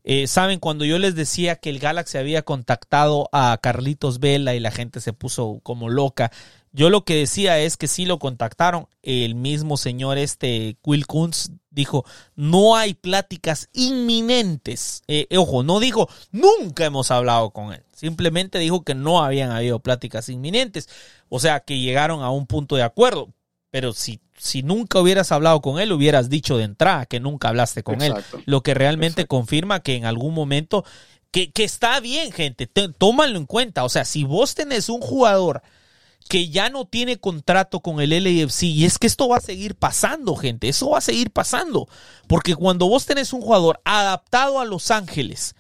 Eh, 0.03 0.27
Saben, 0.27 0.59
cuando 0.59 0.85
yo 0.85 0.99
les 0.99 1.15
decía 1.15 1.57
que 1.57 1.71
el 1.71 1.79
Galaxy 1.79 2.19
había 2.19 2.43
contactado 2.43 3.31
a 3.33 3.59
Carlitos 3.63 4.19
Vela 4.19 4.55
y 4.55 4.61
la 4.61 4.73
gente 4.73 5.01
se 5.01 5.15
puso 5.15 5.61
como 5.63 5.89
loca, 5.89 6.31
yo 6.75 6.91
lo 6.91 7.05
que 7.05 7.15
decía 7.15 7.59
es 7.61 7.77
que 7.79 7.87
sí 7.89 8.05
lo 8.05 8.19
contactaron. 8.19 8.89
El 9.01 9.37
mismo 9.37 9.77
señor 9.77 10.19
este, 10.19 10.77
Will 10.85 11.07
Kuntz, 11.07 11.49
dijo, 11.71 12.05
no 12.35 12.77
hay 12.77 12.95
pláticas 12.95 13.69
inminentes. 13.73 15.03
Eh, 15.09 15.27
ojo, 15.37 15.63
no 15.63 15.81
dijo, 15.81 16.09
nunca 16.33 16.85
hemos 16.85 17.11
hablado 17.11 17.51
con 17.51 17.73
él. 17.73 17.83
Simplemente 17.95 18.59
dijo 18.59 18.83
que 18.83 18.95
no 18.95 19.23
habían 19.23 19.51
habido 19.51 19.79
pláticas 19.79 20.29
inminentes. 20.29 20.89
O 21.29 21.39
sea, 21.39 21.61
que 21.61 21.79
llegaron 21.79 22.23
a 22.23 22.31
un 22.31 22.47
punto 22.47 22.77
de 22.77 22.83
acuerdo. 22.83 23.29
Pero 23.71 23.93
si, 23.93 24.21
si 24.37 24.63
nunca 24.63 25.01
hubieras 25.01 25.33
hablado 25.33 25.61
con 25.61 25.81
él, 25.81 25.93
hubieras 25.93 26.29
dicho 26.29 26.57
de 26.59 26.65
entrada 26.65 27.07
que 27.07 27.21
nunca 27.21 27.49
hablaste 27.49 27.83
con 27.83 28.03
Exacto. 28.03 28.39
él. 28.39 28.43
Lo 28.47 28.63
que 28.63 28.75
realmente 28.75 29.23
Exacto. 29.23 29.37
confirma 29.37 29.81
que 29.81 29.95
en 29.97 30.05
algún 30.07 30.35
momento, 30.35 30.85
que, 31.31 31.51
que 31.51 31.65
está 31.65 31.99
bien, 32.01 32.31
gente, 32.33 32.67
te- 32.67 32.89
tómalo 32.89 33.37
en 33.39 33.47
cuenta. 33.47 33.85
O 33.85 33.89
sea, 33.89 34.05
si 34.05 34.25
vos 34.25 34.55
tenés 34.55 34.89
un 34.89 35.01
jugador 35.01 35.63
que 36.29 36.49
ya 36.49 36.71
no 36.71 36.87
tiene 36.87 37.19
contrato 37.19 37.81
con 37.81 38.01
el 38.01 38.11
LAFC. 38.11 38.65
Y 38.65 38.85
es 38.85 38.99
que 38.99 39.07
esto 39.07 39.29
va 39.29 39.39
a 39.39 39.43
seguir 39.43 39.75
pasando, 39.75 40.35
gente. 40.37 40.69
Eso 40.69 40.91
va 40.91 40.99
a 40.99 41.03
seguir 41.03 41.31
pasando. 41.31 41.89
Porque 42.27 42.55
cuando 42.55 42.89
vos 42.89 43.07
tenés 43.07 43.33
un 43.33 43.43
jugador 43.43 43.81
adaptado 43.85 44.61
a 44.61 44.65
Los 44.65 44.91
Ángeles, 44.91 45.55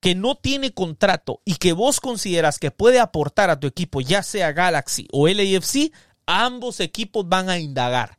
que 0.00 0.14
no 0.14 0.34
tiene 0.34 0.72
contrato 0.72 1.40
y 1.44 1.54
que 1.54 1.72
vos 1.72 2.00
consideras 2.00 2.58
que 2.58 2.70
puede 2.70 3.00
aportar 3.00 3.50
a 3.50 3.58
tu 3.58 3.66
equipo, 3.66 4.00
ya 4.00 4.22
sea 4.22 4.52
Galaxy 4.52 5.08
o 5.12 5.26
LAFC, 5.28 5.92
ambos 6.26 6.80
equipos 6.80 7.28
van 7.28 7.48
a 7.48 7.58
indagar. 7.58 8.18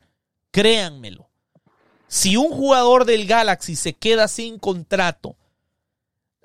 Créanmelo. 0.51 1.29
Si 2.07 2.37
un 2.37 2.49
jugador 2.49 3.05
del 3.05 3.27
Galaxy 3.27 3.75
se 3.75 3.93
queda 3.93 4.27
sin 4.27 4.57
contrato, 4.57 5.35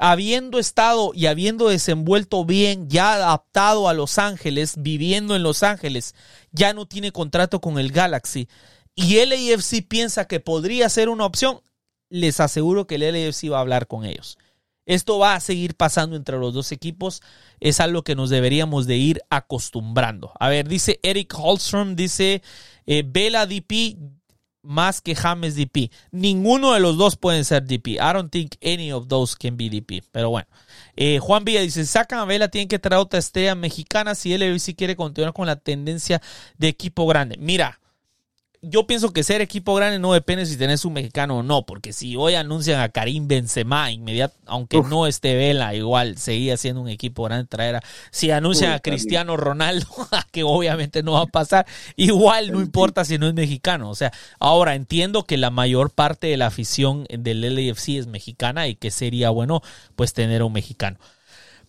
habiendo 0.00 0.58
estado 0.58 1.12
y 1.14 1.26
habiendo 1.26 1.68
desenvuelto 1.68 2.44
bien, 2.44 2.88
ya 2.88 3.14
adaptado 3.14 3.88
a 3.88 3.94
Los 3.94 4.18
Ángeles, 4.18 4.74
viviendo 4.78 5.36
en 5.36 5.42
Los 5.42 5.62
Ángeles, 5.62 6.14
ya 6.50 6.72
no 6.72 6.86
tiene 6.86 7.12
contrato 7.12 7.60
con 7.60 7.78
el 7.78 7.92
Galaxy 7.92 8.48
y 8.94 9.24
LAFC 9.24 9.86
piensa 9.86 10.26
que 10.26 10.40
podría 10.40 10.88
ser 10.88 11.08
una 11.08 11.24
opción, 11.26 11.60
les 12.08 12.40
aseguro 12.40 12.86
que 12.86 12.96
el 12.96 13.12
LAFC 13.12 13.50
va 13.50 13.58
a 13.58 13.60
hablar 13.60 13.86
con 13.86 14.04
ellos. 14.04 14.38
Esto 14.86 15.18
va 15.18 15.34
a 15.34 15.40
seguir 15.40 15.76
pasando 15.76 16.16
entre 16.16 16.38
los 16.38 16.52
dos 16.52 16.72
equipos. 16.72 17.22
Es 17.60 17.78
algo 17.78 18.02
que 18.02 18.16
nos 18.16 18.28
deberíamos 18.28 18.86
de 18.86 18.96
ir 18.96 19.22
acostumbrando. 19.30 20.32
A 20.40 20.48
ver, 20.48 20.66
dice 20.66 20.98
Eric 21.02 21.32
Holstrom, 21.38 21.94
dice 21.94 22.42
eh, 22.86 23.04
Vela 23.06 23.46
DP 23.46 23.96
más 24.62 25.00
que 25.00 25.14
James 25.14 25.54
DP. 25.54 25.90
Ninguno 26.10 26.72
de 26.72 26.80
los 26.80 26.96
dos 26.96 27.16
pueden 27.16 27.44
ser 27.44 27.64
DP. 27.64 27.88
I 27.88 28.12
don't 28.12 28.30
think 28.30 28.52
any 28.62 28.92
of 28.92 29.08
those 29.08 29.36
can 29.36 29.56
be 29.56 29.68
DP. 29.68 30.02
Pero 30.12 30.30
bueno. 30.30 30.48
Eh, 30.96 31.18
Juan 31.18 31.44
Villa 31.44 31.60
dice, 31.60 31.84
sacan 31.86 32.18
a 32.18 32.24
Vela, 32.24 32.48
tienen 32.48 32.68
que 32.68 32.78
traer 32.78 33.00
otra 33.00 33.18
estrella 33.18 33.54
mexicana 33.54 34.14
si 34.14 34.36
LBC 34.36 34.76
quiere 34.76 34.96
continuar 34.96 35.32
con 35.32 35.46
la 35.46 35.56
tendencia 35.56 36.20
de 36.58 36.68
equipo 36.68 37.06
grande. 37.06 37.36
Mira, 37.38 37.79
yo 38.62 38.86
pienso 38.86 39.12
que 39.12 39.22
ser 39.22 39.40
equipo 39.40 39.74
grande 39.74 39.98
no 39.98 40.12
depende 40.12 40.44
si 40.44 40.58
tenés 40.58 40.84
un 40.84 40.92
mexicano 40.92 41.38
o 41.38 41.42
no, 41.42 41.64
porque 41.64 41.94
si 41.94 42.16
hoy 42.16 42.34
anuncian 42.34 42.80
a 42.80 42.90
Karim 42.90 43.26
Benzema, 43.26 43.90
inmediato, 43.90 44.36
aunque 44.44 44.78
Uf. 44.78 44.88
no 44.88 45.06
esté 45.06 45.34
Vela, 45.34 45.74
igual 45.74 46.18
seguía 46.18 46.58
siendo 46.58 46.82
un 46.82 46.88
equipo 46.88 47.24
grande 47.24 47.46
traer 47.46 47.76
a, 47.76 47.82
si 48.10 48.30
anuncian 48.30 48.70
Uy, 48.70 48.76
a 48.76 48.80
Cristiano 48.80 49.38
Ronaldo, 49.38 49.86
que 50.30 50.42
obviamente 50.42 51.02
no 51.02 51.12
va 51.12 51.22
a 51.22 51.26
pasar, 51.26 51.66
igual 51.96 52.52
no 52.52 52.60
importa 52.60 53.06
si 53.06 53.16
no 53.16 53.26
es 53.28 53.34
mexicano, 53.34 53.88
o 53.88 53.94
sea, 53.94 54.12
ahora 54.38 54.74
entiendo 54.74 55.24
que 55.24 55.38
la 55.38 55.50
mayor 55.50 55.90
parte 55.90 56.26
de 56.26 56.36
la 56.36 56.46
afición 56.46 57.06
del 57.08 57.40
LAFC 57.40 57.88
es 57.96 58.06
mexicana 58.08 58.68
y 58.68 58.74
que 58.74 58.90
sería 58.90 59.30
bueno 59.30 59.62
pues 59.96 60.12
tener 60.12 60.42
a 60.42 60.44
un 60.44 60.52
mexicano. 60.52 60.98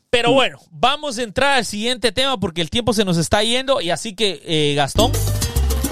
Pero 0.10 0.34
bueno, 0.34 0.60
vamos 0.72 1.18
a 1.18 1.24
entrar 1.24 1.54
al 1.54 1.66
siguiente 1.66 2.12
tema 2.12 2.38
porque 2.38 2.60
el 2.60 2.70
tiempo 2.70 2.92
se 2.92 3.06
nos 3.06 3.16
está 3.16 3.44
yendo 3.44 3.80
y 3.80 3.92
así 3.92 4.14
que 4.14 4.42
eh, 4.46 4.76
Gastón, 4.76 5.14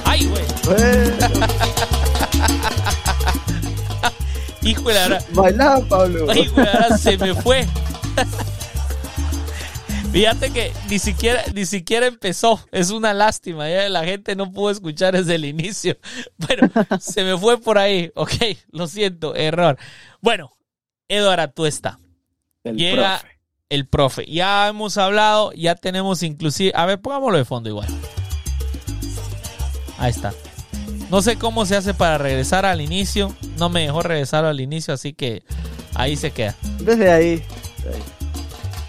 ay 0.04 0.26
güey, 0.26 0.44
hijo 4.62 4.90
de 4.90 5.10
la 5.10 5.24
bailá, 5.32 5.82
Pablo. 5.88 6.28
Se 6.98 7.18
me 7.18 7.34
fue. 7.36 7.68
Fíjate 10.12 10.52
que 10.52 10.74
ni 10.90 10.98
siquiera, 10.98 11.44
ni 11.54 11.66
siquiera 11.66 12.08
empezó. 12.08 12.60
Es 12.72 12.90
una 12.90 13.14
lástima. 13.14 13.68
la 13.68 14.04
gente 14.04 14.36
no 14.36 14.52
pudo 14.52 14.72
escuchar 14.72 15.14
desde 15.16 15.36
el 15.36 15.46
inicio. 15.46 15.98
Bueno, 16.38 16.70
se 17.00 17.24
me 17.24 17.38
fue 17.38 17.60
por 17.60 17.78
ahí. 17.78 18.12
Ok, 18.16 18.32
lo 18.72 18.88
siento, 18.88 19.36
error. 19.36 19.78
Bueno, 20.22 20.52
Eduardo 21.08 21.44
Atuesta. 21.44 22.00
El 22.64 22.78
Llega 22.78 23.20
profe. 23.20 23.40
el 23.70 23.88
profe. 23.88 24.26
Ya 24.26 24.68
hemos 24.70 24.98
hablado, 24.98 25.52
ya 25.54 25.76
tenemos 25.76 26.24
inclusive. 26.24 26.72
A 26.76 26.86
ver, 26.86 27.00
pongámoslo 27.02 27.38
de 27.38 27.46
fondo 27.46 27.70
igual. 27.70 27.88
Ahí 29.98 30.12
está. 30.12 30.34
No 31.10 31.22
sé 31.22 31.38
cómo 31.38 31.66
se 31.66 31.76
hace 31.76 31.94
para 31.94 32.18
regresar 32.18 32.66
al 32.66 32.82
inicio. 32.82 33.36
No 33.58 33.70
me 33.70 33.82
dejó 33.82 34.02
regresar 34.02 34.46
al 34.46 34.60
inicio, 34.62 34.94
así 34.94 35.14
que 35.14 35.42
ahí 35.96 36.16
se 36.16 36.32
queda. 36.32 36.56
Desde 36.80 37.12
ahí. 37.12 37.44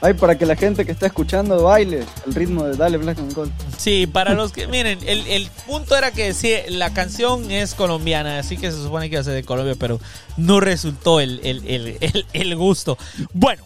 Ay, 0.02 0.14
para 0.14 0.36
que 0.38 0.46
la 0.46 0.56
gente 0.56 0.86
que 0.86 0.92
está 0.92 1.06
escuchando 1.06 1.62
baile 1.62 2.04
el 2.26 2.34
ritmo 2.34 2.64
de 2.64 2.74
Dale 2.74 2.96
Black 2.96 3.18
and 3.18 3.34
Gold. 3.34 3.52
Sí, 3.76 4.06
para 4.06 4.32
los 4.32 4.50
que, 4.50 4.66
miren, 4.66 4.98
el, 5.06 5.26
el 5.26 5.50
punto 5.66 5.94
era 5.94 6.10
que 6.10 6.32
sí, 6.32 6.54
la 6.68 6.92
canción 6.94 7.50
es 7.50 7.74
colombiana, 7.74 8.38
así 8.38 8.56
que 8.56 8.70
se 8.70 8.78
supone 8.78 9.10
que 9.10 9.16
iba 9.16 9.20
a 9.20 9.24
ser 9.24 9.34
de 9.34 9.44
Colombia, 9.44 9.74
pero 9.78 10.00
no 10.38 10.60
resultó 10.60 11.20
el, 11.20 11.40
el- 11.44 11.66
el- 11.66 11.98
el- 12.00 12.26
el 12.32 12.56
gusto. 12.56 12.96
Bueno, 13.34 13.62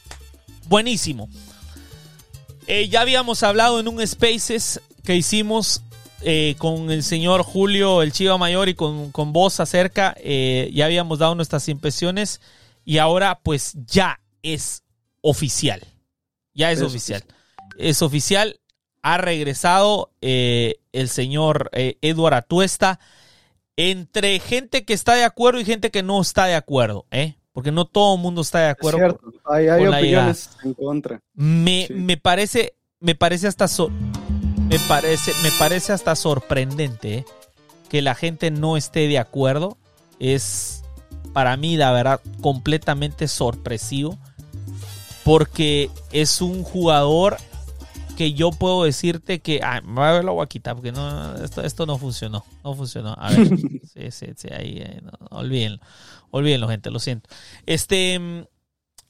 buenísimo. 0.68 1.28
Eh, 2.66 2.88
ya 2.88 3.02
habíamos 3.02 3.42
hablado 3.44 3.78
en 3.78 3.86
un 3.86 4.04
Spaces 4.04 4.80
que 5.04 5.14
hicimos 5.14 5.82
eh, 6.24 6.54
con 6.58 6.90
el 6.90 7.02
señor 7.02 7.42
Julio, 7.42 8.02
el 8.02 8.12
Chiva 8.12 8.36
Mayor, 8.38 8.68
y 8.68 8.74
con, 8.74 9.12
con 9.12 9.32
vos 9.32 9.60
acerca. 9.60 10.14
eh, 10.18 10.70
ya 10.74 10.86
habíamos 10.86 11.18
dado 11.18 11.34
nuestras 11.34 11.68
impresiones 11.68 12.40
y 12.84 12.98
ahora 12.98 13.40
pues 13.42 13.74
ya 13.86 14.20
es 14.42 14.82
oficial. 15.20 15.80
Ya 16.54 16.70
es, 16.72 16.78
Es 16.80 16.84
oficial. 16.84 17.24
Es 17.78 18.02
oficial. 18.02 18.60
Ha 19.02 19.18
regresado 19.18 20.10
eh, 20.20 20.76
el 20.92 21.08
señor 21.08 21.70
Edward 21.72 22.34
Atuesta 22.34 22.98
entre 23.76 24.38
gente 24.38 24.84
que 24.84 24.94
está 24.94 25.14
de 25.14 25.24
acuerdo 25.24 25.60
y 25.60 25.64
gente 25.64 25.90
que 25.90 26.02
no 26.02 26.20
está 26.20 26.46
de 26.46 26.54
acuerdo, 26.54 27.06
¿eh? 27.10 27.34
Porque 27.52 27.70
no 27.72 27.84
todo 27.84 28.14
el 28.16 28.20
mundo 28.20 28.40
está 28.42 28.60
de 28.60 28.66
Es 28.66 28.72
acuerdo. 28.72 28.98
cierto, 28.98 29.32
hay, 29.44 29.68
hay 29.68 29.80
con 29.82 29.90
la 29.90 29.98
opiniones 29.98 30.50
en 30.64 30.74
contra. 30.74 31.20
Me, 31.34 31.86
Sí. 31.88 31.94
me 31.94 32.16
parece, 32.16 32.74
me 33.00 33.14
parece 33.14 33.46
hasta 33.46 33.68
so- 33.68 33.90
me 34.74 34.80
parece, 34.88 35.32
me 35.44 35.52
parece 35.52 35.92
hasta 35.92 36.16
sorprendente 36.16 37.18
¿eh? 37.18 37.24
que 37.88 38.02
la 38.02 38.16
gente 38.16 38.50
no 38.50 38.76
esté 38.76 39.06
de 39.06 39.20
acuerdo. 39.20 39.78
Es 40.18 40.82
para 41.32 41.56
mí, 41.56 41.76
la 41.76 41.92
verdad, 41.92 42.20
completamente 42.40 43.28
sorpresivo. 43.28 44.18
Porque 45.22 45.90
es 46.10 46.40
un 46.40 46.64
jugador 46.64 47.36
que 48.16 48.32
yo 48.32 48.50
puedo 48.50 48.82
decirte 48.82 49.38
que. 49.38 49.60
Ah, 49.62 49.80
me 49.80 49.94
voy 49.94 50.04
a 50.04 50.12
ver, 50.12 50.24
lo 50.24 50.34
voy 50.34 50.44
a 50.44 50.48
quitar 50.48 50.74
porque 50.74 50.90
no, 50.90 51.36
esto, 51.36 51.62
esto 51.62 51.86
no 51.86 51.96
funcionó. 51.96 52.44
No 52.64 52.74
funcionó. 52.74 53.14
A 53.16 53.30
ver. 53.30 53.46
sí, 53.94 54.10
sí, 54.10 54.26
sí, 54.34 54.48
ahí, 54.52 54.78
eh, 54.78 55.00
no, 55.04 55.12
no, 55.20 55.38
olvídenlo. 55.38 55.78
Olvídenlo, 56.32 56.66
gente, 56.68 56.90
lo 56.90 56.98
siento. 56.98 57.30
Este. 57.64 58.48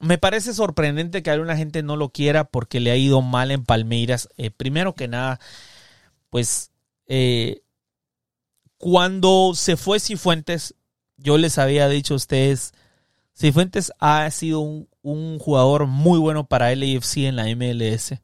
Me 0.04 0.18
parece 0.18 0.52
sorprendente 0.52 1.22
que 1.22 1.30
alguna 1.30 1.56
gente 1.56 1.82
no 1.82 1.96
lo 1.96 2.10
quiera 2.10 2.44
porque 2.44 2.78
le 2.78 2.90
ha 2.90 2.96
ido 2.96 3.22
mal 3.22 3.50
en 3.50 3.64
Palmeiras. 3.64 4.28
Eh, 4.36 4.50
primero 4.50 4.94
que 4.94 5.08
nada, 5.08 5.40
pues. 6.30 6.70
eh, 7.06 7.62
cuando 8.76 9.54
se 9.54 9.78
fue 9.78 9.98
Cifuentes, 9.98 10.74
yo 11.16 11.38
les 11.38 11.56
había 11.56 11.88
dicho 11.88 12.12
a 12.12 12.16
ustedes, 12.18 12.74
Cifuentes 13.34 13.92
ha 13.98 14.30
sido 14.30 14.60
un, 14.60 15.38
jugador 15.38 15.86
muy 15.86 16.18
bueno 16.18 16.46
para 16.46 16.74
LAFC 16.74 17.18
en 17.24 17.36
la 17.36 17.46
MLS, 17.56 18.20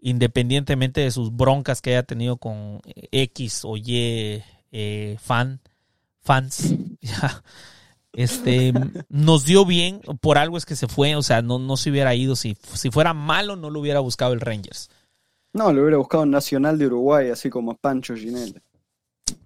independientemente 0.00 1.02
de 1.02 1.10
sus 1.10 1.36
broncas 1.36 1.82
que 1.82 1.90
haya 1.90 2.02
tenido 2.02 2.38
con 2.38 2.80
X 3.12 3.62
o 3.64 3.76
Y 3.76 4.42
eh, 4.72 5.18
fan, 5.20 5.60
fans. 6.22 6.74
Este, 8.12 8.72
nos 9.08 9.44
dio 9.44 9.64
bien, 9.64 10.00
por 10.20 10.38
algo 10.38 10.56
es 10.56 10.66
que 10.66 10.76
se 10.76 10.88
fue, 10.88 11.14
o 11.14 11.22
sea, 11.22 11.42
no, 11.42 11.58
no 11.58 11.76
se 11.76 11.90
hubiera 11.90 12.14
ido, 12.14 12.34
si, 12.34 12.56
si 12.74 12.90
fuera 12.90 13.14
malo 13.14 13.54
no 13.56 13.70
lo 13.70 13.80
hubiera 13.80 14.00
buscado 14.00 14.32
el 14.32 14.40
Rangers. 14.40 14.90
No, 15.52 15.72
lo 15.72 15.82
hubiera 15.82 15.96
buscado 15.96 16.26
Nacional 16.26 16.78
de 16.78 16.86
Uruguay, 16.86 17.30
así 17.30 17.50
como 17.50 17.76
Pancho 17.76 18.14
Ginel. 18.14 18.60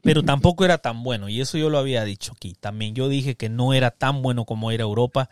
Pero 0.02 0.22
tampoco 0.22 0.64
era 0.64 0.78
tan 0.78 1.02
bueno, 1.02 1.28
y 1.28 1.40
eso 1.40 1.56
yo 1.56 1.70
lo 1.70 1.78
había 1.78 2.04
dicho 2.04 2.32
aquí. 2.36 2.54
También 2.58 2.94
yo 2.94 3.08
dije 3.08 3.36
que 3.36 3.48
no 3.48 3.72
era 3.72 3.90
tan 3.90 4.22
bueno 4.22 4.44
como 4.44 4.70
era 4.70 4.82
Europa. 4.82 5.30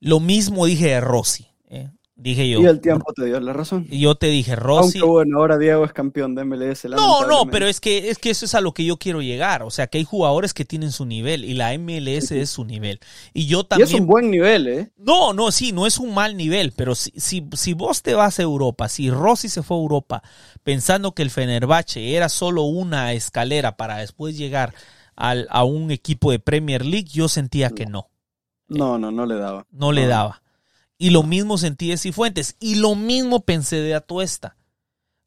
Lo 0.00 0.20
mismo 0.20 0.66
dije 0.66 0.86
de 0.86 1.00
Rossi. 1.00 1.48
¿eh? 1.68 1.90
Dije 2.18 2.48
yo. 2.48 2.60
Y 2.60 2.64
el 2.64 2.80
tiempo 2.80 3.12
te 3.12 3.26
dio 3.26 3.38
la 3.40 3.52
razón. 3.52 3.86
Y 3.90 4.00
yo 4.00 4.14
te 4.14 4.28
dije, 4.28 4.56
Rossi. 4.56 4.98
Aunque 4.98 5.12
bueno, 5.12 5.38
ahora 5.38 5.58
Diego 5.58 5.84
es 5.84 5.92
campeón 5.92 6.34
de 6.34 6.44
MLS. 6.44 6.86
No, 6.86 7.26
no, 7.26 7.44
pero 7.50 7.66
es 7.66 7.78
que, 7.78 8.08
es 8.08 8.16
que 8.16 8.30
eso 8.30 8.46
es 8.46 8.54
a 8.54 8.62
lo 8.62 8.72
que 8.72 8.86
yo 8.86 8.96
quiero 8.96 9.20
llegar. 9.20 9.62
O 9.62 9.70
sea, 9.70 9.86
que 9.86 9.98
hay 9.98 10.04
jugadores 10.04 10.54
que 10.54 10.64
tienen 10.64 10.92
su 10.92 11.04
nivel 11.04 11.44
y 11.44 11.52
la 11.52 11.76
MLS 11.76 12.30
es 12.32 12.48
su 12.48 12.64
nivel. 12.64 13.00
Y 13.34 13.46
yo 13.46 13.64
también. 13.64 13.90
Y 13.90 13.92
es 13.92 14.00
un 14.00 14.06
buen 14.06 14.30
nivel, 14.30 14.66
¿eh? 14.66 14.90
No, 14.96 15.34
no, 15.34 15.52
sí, 15.52 15.72
no 15.72 15.86
es 15.86 15.98
un 15.98 16.14
mal 16.14 16.38
nivel, 16.38 16.72
pero 16.74 16.94
si, 16.94 17.12
si, 17.16 17.46
si 17.52 17.74
vos 17.74 18.02
te 18.02 18.14
vas 18.14 18.38
a 18.38 18.42
Europa, 18.42 18.88
si 18.88 19.10
Rossi 19.10 19.50
se 19.50 19.62
fue 19.62 19.76
a 19.76 19.80
Europa 19.80 20.22
pensando 20.64 21.12
que 21.12 21.22
el 21.22 21.30
Fenerbahce 21.30 22.16
era 22.16 22.30
solo 22.30 22.62
una 22.62 23.12
escalera 23.12 23.76
para 23.76 23.98
después 23.98 24.38
llegar 24.38 24.72
al, 25.16 25.46
a 25.50 25.64
un 25.64 25.90
equipo 25.90 26.30
de 26.30 26.38
Premier 26.38 26.84
League, 26.84 27.08
yo 27.12 27.28
sentía 27.28 27.70
que 27.70 27.84
no. 27.84 28.08
No, 28.68 28.98
no, 28.98 29.10
no 29.10 29.26
le 29.26 29.36
daba. 29.36 29.66
No, 29.70 29.86
no. 29.86 29.92
le 29.92 30.06
daba. 30.06 30.42
Y 30.98 31.10
lo 31.10 31.22
mismo 31.22 31.58
sentí 31.58 31.88
de 31.90 31.98
Cifuentes. 31.98 32.56
Y 32.58 32.76
lo 32.76 32.94
mismo 32.94 33.40
pensé 33.40 33.76
de 33.76 33.94
Atuesta. 33.94 34.56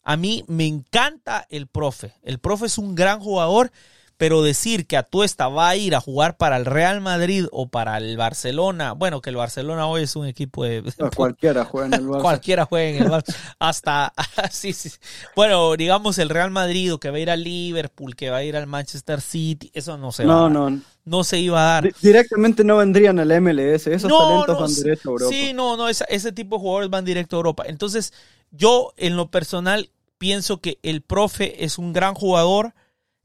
A 0.04 0.18
mí 0.18 0.44
me 0.48 0.66
encanta 0.66 1.46
el 1.50 1.68
profe. 1.68 2.16
El 2.24 2.40
profe 2.40 2.66
es 2.66 2.78
un 2.78 2.96
gran 2.96 3.20
jugador, 3.20 3.72
pero 4.20 4.42
decir 4.42 4.86
que 4.86 4.98
Atuesta 4.98 5.48
va 5.48 5.70
a 5.70 5.78
ir 5.78 5.96
a 5.96 6.02
jugar 6.02 6.36
para 6.36 6.58
el 6.58 6.66
Real 6.66 7.00
Madrid 7.00 7.46
o 7.54 7.70
para 7.70 7.98
el 7.98 8.18
Barcelona, 8.18 8.92
bueno, 8.92 9.22
que 9.22 9.30
el 9.30 9.38
Barcelona 9.38 9.88
hoy 9.88 10.04
es 10.04 10.18
un 10.18 10.26
equipo 10.26 10.66
de... 10.66 10.84
cualquiera 11.16 11.64
juega 11.64 11.88
en 11.88 11.94
el 11.94 12.02
Barça. 12.06 12.22
cualquiera 12.22 12.66
juega 12.66 12.90
en 12.90 13.04
el 13.04 13.10
Barça. 13.10 13.34
Hasta, 13.60 14.12
sí, 14.52 14.74
sí. 14.74 14.92
Bueno, 15.38 15.74
digamos 15.78 16.18
el 16.18 16.28
Real 16.28 16.52
Madrid 16.52 16.94
o 16.94 17.00
que 17.00 17.12
va 17.12 17.16
a 17.16 17.20
ir 17.22 17.30
al 17.30 17.46
Liverpool, 17.46 18.18
que 18.18 18.30
va 18.30 18.38
a 18.38 18.44
ir 18.44 18.58
al 18.58 18.68
Manchester 18.68 19.22
City, 19.22 19.72
eso 19.74 19.98
no 19.98 20.12
se 20.12 20.26
no, 20.26 20.34
va 20.34 20.40
a 20.40 20.42
dar. 20.42 20.52
No, 20.52 20.82
no 21.06 21.24
se 21.24 21.40
iba 21.40 21.62
a 21.62 21.74
dar. 21.76 21.84
D 21.86 21.96
directamente 22.02 22.66
no 22.66 22.76
vendrían 22.76 23.20
al 23.20 23.42
MLS, 23.42 23.88
esos 23.88 24.10
no, 24.10 24.18
talentos 24.18 24.56
no, 24.56 24.60
van 24.60 24.76
directo 24.76 25.10
a 25.10 25.12
Europa. 25.14 25.34
Sí, 25.34 25.54
no, 25.54 25.78
no, 25.78 25.88
ese, 25.88 26.04
ese 26.10 26.34
tipo 26.34 26.58
de 26.58 26.60
jugadores 26.60 26.90
van 26.90 27.06
directo 27.06 27.38
a 27.38 27.40
Europa. 27.40 27.64
Entonces, 27.68 28.12
yo 28.52 28.92
en 28.98 29.16
lo 29.16 29.32
personal 29.32 29.92
pienso 30.18 30.60
que 30.60 30.78
el 30.84 31.04
profe 31.04 31.64
es 31.64 31.78
un 31.78 31.94
gran 31.94 32.16
jugador, 32.16 32.74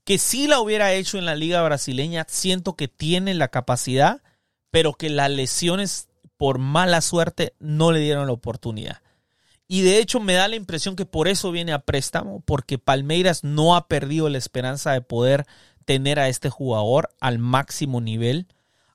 que 0.05 0.19
si 0.19 0.47
la 0.47 0.61
hubiera 0.61 0.93
hecho 0.93 1.19
en 1.19 1.27
la 1.27 1.35
liga 1.35 1.63
brasileña, 1.63 2.27
siento 2.29 2.75
que 2.77 2.89
tiene 2.89 3.35
la 3.35 3.49
capacidad, 3.49 4.23
pero 4.71 4.93
que 4.93 5.09
las 5.09 5.31
lesiones 5.31 6.09
por 6.37 6.59
mala 6.59 7.01
suerte 7.01 7.55
no 7.59 7.93
le 7.93 8.01
dieron 8.01 8.27
la 8.27 8.33
oportunidad. 8.33 9.01
Y 9.67 9.81
de 9.81 9.99
hecho 9.99 10.21
me 10.21 10.35
da 10.35 10.47
la 10.47 10.57
impresión 10.57 10.95
que 10.95 11.07
por 11.07 11.27
eso 11.27 11.51
viene 11.51 11.73
a 11.73 11.79
préstamo, 11.81 12.41
porque 12.45 12.79
Palmeiras 12.79 13.45
no 13.45 13.77
ha 13.77 13.89
perdido 13.89 14.29
la 14.29 14.39
esperanza 14.39 14.93
de 14.93 15.01
poder 15.01 15.47
tener 15.85 16.19
a 16.19 16.29
este 16.29 16.51
jugador 16.51 17.09
al 17.21 17.39
máximo 17.39 18.01
nivel. 18.01 18.47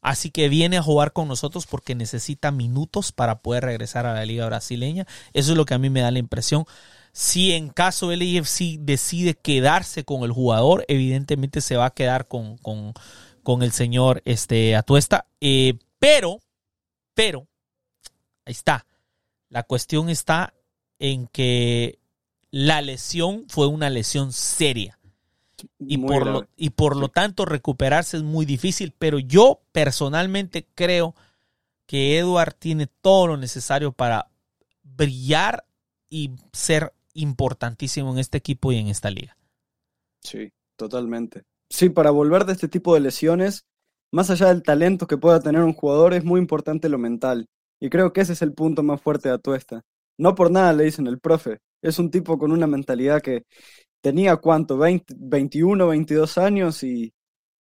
Así 0.01 0.29
que 0.29 0.47
viene 0.47 0.77
a 0.77 0.83
jugar 0.83 1.11
con 1.11 1.27
nosotros 1.27 1.65
porque 1.65 1.95
necesita 1.95 2.51
minutos 2.51 3.11
para 3.11 3.41
poder 3.41 3.65
regresar 3.65 4.05
a 4.05 4.13
la 4.13 4.25
liga 4.25 4.45
brasileña. 4.45 5.05
Eso 5.33 5.51
es 5.51 5.57
lo 5.57 5.65
que 5.65 5.73
a 5.73 5.79
mí 5.79 5.89
me 5.89 6.01
da 6.01 6.11
la 6.11 6.19
impresión. 6.19 6.65
Si 7.11 7.51
en 7.53 7.69
caso 7.69 8.11
el 8.11 8.21
AFC 8.21 8.79
decide 8.79 9.33
quedarse 9.33 10.03
con 10.03 10.23
el 10.23 10.31
jugador, 10.31 10.85
evidentemente 10.87 11.61
se 11.61 11.75
va 11.75 11.87
a 11.87 11.93
quedar 11.93 12.27
con, 12.27 12.57
con, 12.57 12.93
con 13.43 13.63
el 13.63 13.71
señor 13.71 14.21
este, 14.25 14.75
Atuesta. 14.75 15.27
Eh, 15.41 15.73
pero, 15.97 16.39
pero, 17.13 17.47
ahí 18.45 18.51
está. 18.51 18.85
La 19.49 19.63
cuestión 19.63 20.09
está 20.09 20.53
en 20.99 21.27
que 21.27 21.99
la 22.51 22.81
lesión 22.81 23.45
fue 23.47 23.67
una 23.67 23.89
lesión 23.89 24.31
seria. 24.33 24.99
Y 25.77 25.97
por, 25.97 26.25
lo, 26.25 26.47
y 26.55 26.69
por, 26.69 26.95
lo, 26.95 27.09
tanto 27.09 27.43
recuperarse 27.43 28.17
es 28.17 28.23
muy 28.23 28.45
difícil, 28.45 28.93
pero 28.97 29.19
yo 29.19 29.61
personalmente 29.73 30.65
creo 30.73 31.15
que 31.85 32.17
Edward 32.17 32.53
tiene 32.53 32.87
todo 32.87 33.27
lo 33.27 33.37
necesario 33.37 33.91
para 33.91 34.29
brillar 34.83 35.65
y 36.09 36.31
ser 36.53 36.93
importantísimo 37.21 38.11
en 38.11 38.19
este 38.19 38.37
equipo 38.37 38.71
y 38.71 38.77
en 38.77 38.87
esta 38.87 39.09
liga. 39.09 39.37
Sí, 40.21 40.51
totalmente. 40.75 41.43
Sí, 41.69 41.89
para 41.89 42.11
volver 42.11 42.45
de 42.45 42.53
este 42.53 42.67
tipo 42.67 42.93
de 42.93 42.99
lesiones, 42.99 43.65
más 44.11 44.29
allá 44.29 44.47
del 44.47 44.63
talento 44.63 45.07
que 45.07 45.17
pueda 45.17 45.39
tener 45.39 45.61
un 45.61 45.73
jugador, 45.73 46.13
es 46.13 46.23
muy 46.23 46.39
importante 46.39 46.89
lo 46.89 46.97
mental. 46.97 47.47
Y 47.79 47.89
creo 47.89 48.11
que 48.11 48.21
ese 48.21 48.33
es 48.33 48.41
el 48.41 48.53
punto 48.53 48.83
más 48.83 49.01
fuerte 49.01 49.29
de 49.29 49.35
Atuesta. 49.35 49.81
No 50.17 50.35
por 50.35 50.51
nada 50.51 50.73
le 50.73 50.85
dicen 50.85 51.07
el 51.07 51.19
profe. 51.19 51.59
Es 51.81 51.99
un 51.99 52.11
tipo 52.11 52.37
con 52.37 52.51
una 52.51 52.67
mentalidad 52.67 53.21
que 53.21 53.43
tenía 54.01 54.37
cuánto, 54.37 54.77
20, 54.77 55.15
21, 55.17 55.87
22 55.87 56.37
años 56.37 56.83
y 56.83 57.13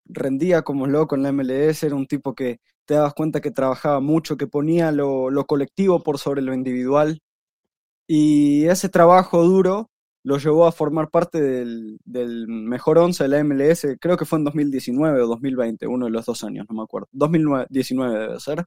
rendía 0.07 0.63
como 0.63 0.87
loco 0.87 1.15
en 1.15 1.23
la 1.23 1.33
MLS, 1.33 1.85
era 1.85 1.95
un 1.95 2.07
tipo 2.07 2.35
que 2.35 2.61
te 2.87 2.95
dabas 2.95 3.15
cuenta 3.15 3.41
que 3.41 3.51
trabajaba 3.51 4.01
mucho, 4.01 4.37
que 4.37 4.47
ponía 4.47 4.91
lo 4.91 5.45
colectivo 5.47 6.03
por 6.03 6.19
sobre 6.19 6.43
lo 6.43 6.55
individual. 6.55 7.21
Y 8.09 8.67
ese 8.67 8.89
trabajo 8.89 9.45
duro 9.45 9.91
lo 10.25 10.39
llevó 10.39 10.67
a 10.67 10.73
formar 10.73 11.11
parte 11.11 11.41
del, 11.41 11.99
mejor 12.49 12.99
once 12.99 13.23
de 13.25 13.29
la 13.29 13.45
MLS, 13.45 13.87
creo 14.01 14.17
que 14.17 14.25
fue 14.25 14.39
en 14.39 14.45
2019 14.47 15.23
o 15.23 15.27
2020, 15.29 15.87
uno 15.87 16.07
de 16.07 16.11
los 16.13 16.27
dos 16.27 16.43
años, 16.45 16.67
no 16.69 16.77
me 16.77 16.83
acuerdo. 16.83 17.09
2019 17.13 18.19
debe 18.19 18.41
ser. 18.41 18.65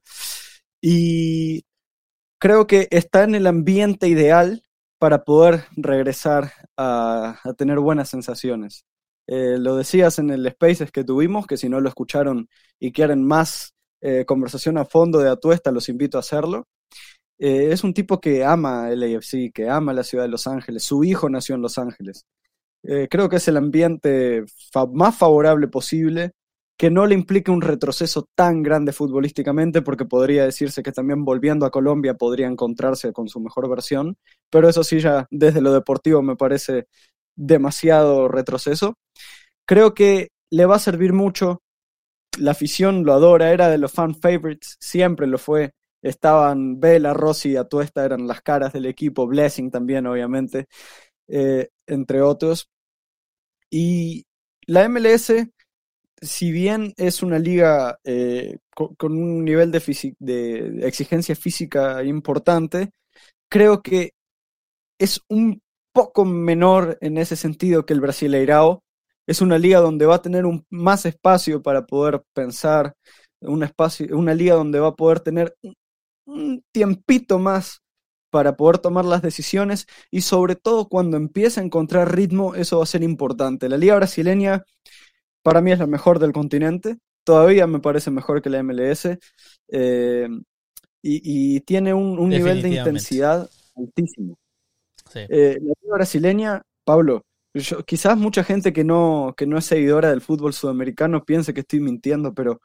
Y 0.80 1.64
creo 2.38 2.66
que 2.66 2.88
está 2.90 3.24
en 3.24 3.34
el 3.34 3.46
ambiente 3.46 4.08
ideal 4.08 4.62
para 4.98 5.24
poder 5.24 5.64
regresar 5.76 6.52
a, 6.76 7.40
a 7.44 7.52
tener 7.54 7.80
buenas 7.80 8.08
sensaciones. 8.08 8.86
Eh, 9.26 9.56
lo 9.58 9.76
decías 9.76 10.18
en 10.18 10.30
el 10.30 10.50
Spaces 10.50 10.90
que 10.90 11.04
tuvimos, 11.04 11.46
que 11.46 11.56
si 11.56 11.68
no 11.68 11.80
lo 11.80 11.88
escucharon 11.88 12.48
y 12.78 12.92
quieren 12.92 13.24
más 13.24 13.74
eh, 14.00 14.24
conversación 14.26 14.78
a 14.78 14.84
fondo 14.84 15.20
de 15.20 15.30
Atuesta, 15.30 15.70
los 15.70 15.88
invito 15.88 16.18
a 16.18 16.20
hacerlo. 16.20 16.66
Eh, 17.44 17.72
es 17.72 17.82
un 17.82 17.92
tipo 17.92 18.20
que 18.20 18.44
ama 18.44 18.90
el 18.92 19.02
AFC, 19.02 19.50
que 19.52 19.68
ama 19.68 19.92
la 19.92 20.04
ciudad 20.04 20.22
de 20.24 20.30
Los 20.30 20.46
Ángeles. 20.46 20.84
Su 20.84 21.02
hijo 21.02 21.28
nació 21.28 21.56
en 21.56 21.62
Los 21.62 21.76
Ángeles. 21.76 22.24
Eh, 22.84 23.08
creo 23.10 23.28
que 23.28 23.36
es 23.36 23.48
el 23.48 23.56
ambiente 23.56 24.44
más 24.92 25.18
favorable 25.18 25.66
posible 25.66 26.32
que 26.76 26.90
no 26.90 27.04
le 27.06 27.16
implique 27.16 27.50
un 27.50 27.60
retroceso 27.60 28.28
tan 28.36 28.62
grande 28.62 28.92
futbolísticamente, 28.92 29.82
porque 29.82 30.04
podría 30.04 30.44
decirse 30.44 30.84
que 30.84 30.92
también 30.92 31.24
volviendo 31.24 31.66
a 31.66 31.70
Colombia 31.72 32.14
podría 32.14 32.46
encontrarse 32.46 33.12
con 33.12 33.28
su 33.28 33.40
mejor 33.40 33.68
versión, 33.68 34.16
pero 34.50 34.68
eso 34.68 34.84
sí 34.84 35.00
ya 35.00 35.26
desde 35.30 35.60
lo 35.62 35.72
deportivo 35.72 36.22
me 36.22 36.36
parece 36.36 36.86
demasiado 37.36 38.28
retroceso. 38.28 38.94
Creo 39.66 39.94
que 39.94 40.28
le 40.50 40.66
va 40.66 40.76
a 40.76 40.78
servir 40.80 41.12
mucho, 41.12 41.60
la 42.38 42.52
afición 42.52 43.04
lo 43.04 43.12
adora, 43.14 43.52
era 43.52 43.68
de 43.68 43.78
los 43.78 43.92
fan 43.92 44.14
favorites, 44.14 44.76
siempre 44.80 45.26
lo 45.26 45.38
fue, 45.38 45.72
estaban 46.02 46.80
Vela, 46.80 47.14
Rossi 47.14 47.52
y 47.52 47.56
Atuesta 47.56 48.04
eran 48.04 48.26
las 48.26 48.42
caras 48.42 48.72
del 48.72 48.86
equipo, 48.86 49.26
Blessing 49.26 49.70
también 49.70 50.06
obviamente, 50.06 50.66
eh, 51.28 51.70
entre 51.86 52.22
otros. 52.22 52.68
Y 53.70 54.26
la 54.66 54.88
MLS 54.88 55.32
si 56.22 56.52
bien 56.52 56.94
es 56.96 57.22
una 57.22 57.38
liga 57.38 57.98
eh, 58.04 58.58
con, 58.74 59.12
un 59.12 59.44
nivel 59.44 59.72
de, 59.72 60.14
de, 60.20 60.86
exigencia 60.86 61.34
física 61.34 62.02
importante, 62.04 62.90
creo 63.48 63.82
que 63.82 64.12
es 64.98 65.20
un 65.28 65.60
poco 65.92 66.24
menor 66.24 66.96
en 67.00 67.18
ese 67.18 67.36
sentido 67.36 67.84
que 67.84 67.92
el 67.94 68.00
Brasileirao. 68.00 68.82
Es 69.26 69.40
una 69.40 69.58
liga 69.58 69.80
donde 69.80 70.06
va 70.06 70.16
a 70.16 70.22
tener 70.22 70.46
un, 70.46 70.64
más 70.70 71.06
espacio 71.06 71.62
para 71.62 71.86
poder 71.86 72.22
pensar, 72.32 72.94
un 73.40 73.62
espacio, 73.64 74.16
una 74.16 74.34
liga 74.34 74.54
donde 74.54 74.80
va 74.80 74.88
a 74.88 74.96
poder 74.96 75.20
tener 75.20 75.56
un, 76.24 76.64
tiempito 76.72 77.38
más 77.38 77.82
para 78.30 78.56
poder 78.56 78.78
tomar 78.78 79.04
las 79.04 79.22
decisiones 79.22 79.86
y 80.10 80.22
sobre 80.22 80.56
todo 80.56 80.88
cuando 80.88 81.16
empiece 81.16 81.60
a 81.60 81.64
encontrar 81.64 82.14
ritmo, 82.14 82.54
eso 82.54 82.78
va 82.78 82.84
a 82.84 82.86
ser 82.86 83.02
importante. 83.02 83.68
La 83.68 83.76
liga 83.76 83.96
brasileña 83.96 84.64
para 85.42 85.60
mí 85.60 85.72
es 85.72 85.78
la 85.78 85.86
mejor 85.86 86.18
del 86.18 86.32
continente. 86.32 86.96
Todavía 87.24 87.66
me 87.66 87.80
parece 87.80 88.10
mejor 88.10 88.40
que 88.40 88.50
la 88.50 88.62
MLS. 88.62 89.18
Eh, 89.68 90.28
y, 91.04 91.56
y, 91.56 91.60
tiene 91.60 91.92
un, 91.92 92.18
un 92.18 92.28
nivel 92.28 92.62
de 92.62 92.70
intensidad 92.70 93.50
altísimo. 93.76 94.38
Sí. 95.12 95.20
Eh, 95.28 95.58
la 95.60 95.74
liga 95.82 95.94
brasileña, 95.94 96.62
Pablo, 96.84 97.24
quizás 97.86 98.16
mucha 98.16 98.44
gente 98.44 98.72
que 98.72 98.84
no, 98.84 99.34
que 99.36 99.46
no 99.46 99.58
es 99.58 99.64
seguidora 99.66 100.10
del 100.10 100.20
fútbol 100.20 100.54
sudamericano 100.54 101.24
piense 101.24 101.52
que 101.52 101.60
estoy 101.60 101.80
mintiendo, 101.80 102.32
pero 102.34 102.60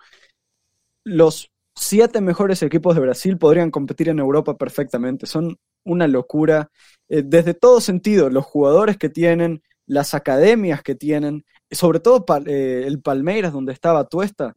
los 1.04 1.52
siete 1.78 2.22
mejores 2.22 2.64
equipos 2.64 2.96
de 2.96 3.02
Brasil 3.02 3.38
podrían 3.38 3.72
competir 3.72 4.10
en 4.10 4.20
Europa 4.20 4.58
perfectamente. 4.58 5.26
Son 5.28 5.58
una 5.84 6.08
locura 6.08 6.70
eh, 7.08 7.24
desde 7.26 7.54
todo 7.54 7.80
sentido, 7.82 8.30
los 8.30 8.46
jugadores 8.46 8.98
que 8.98 9.10
tienen, 9.10 9.62
las 9.86 10.14
academias 10.14 10.84
que 10.84 10.96
tienen, 10.96 11.46
sobre 11.72 12.00
todo 12.00 12.26
eh, 12.46 12.84
el 12.86 13.02
Palmeiras, 13.02 13.54
donde 13.54 13.74
estaba 13.74 14.08
Tuesta, 14.08 14.56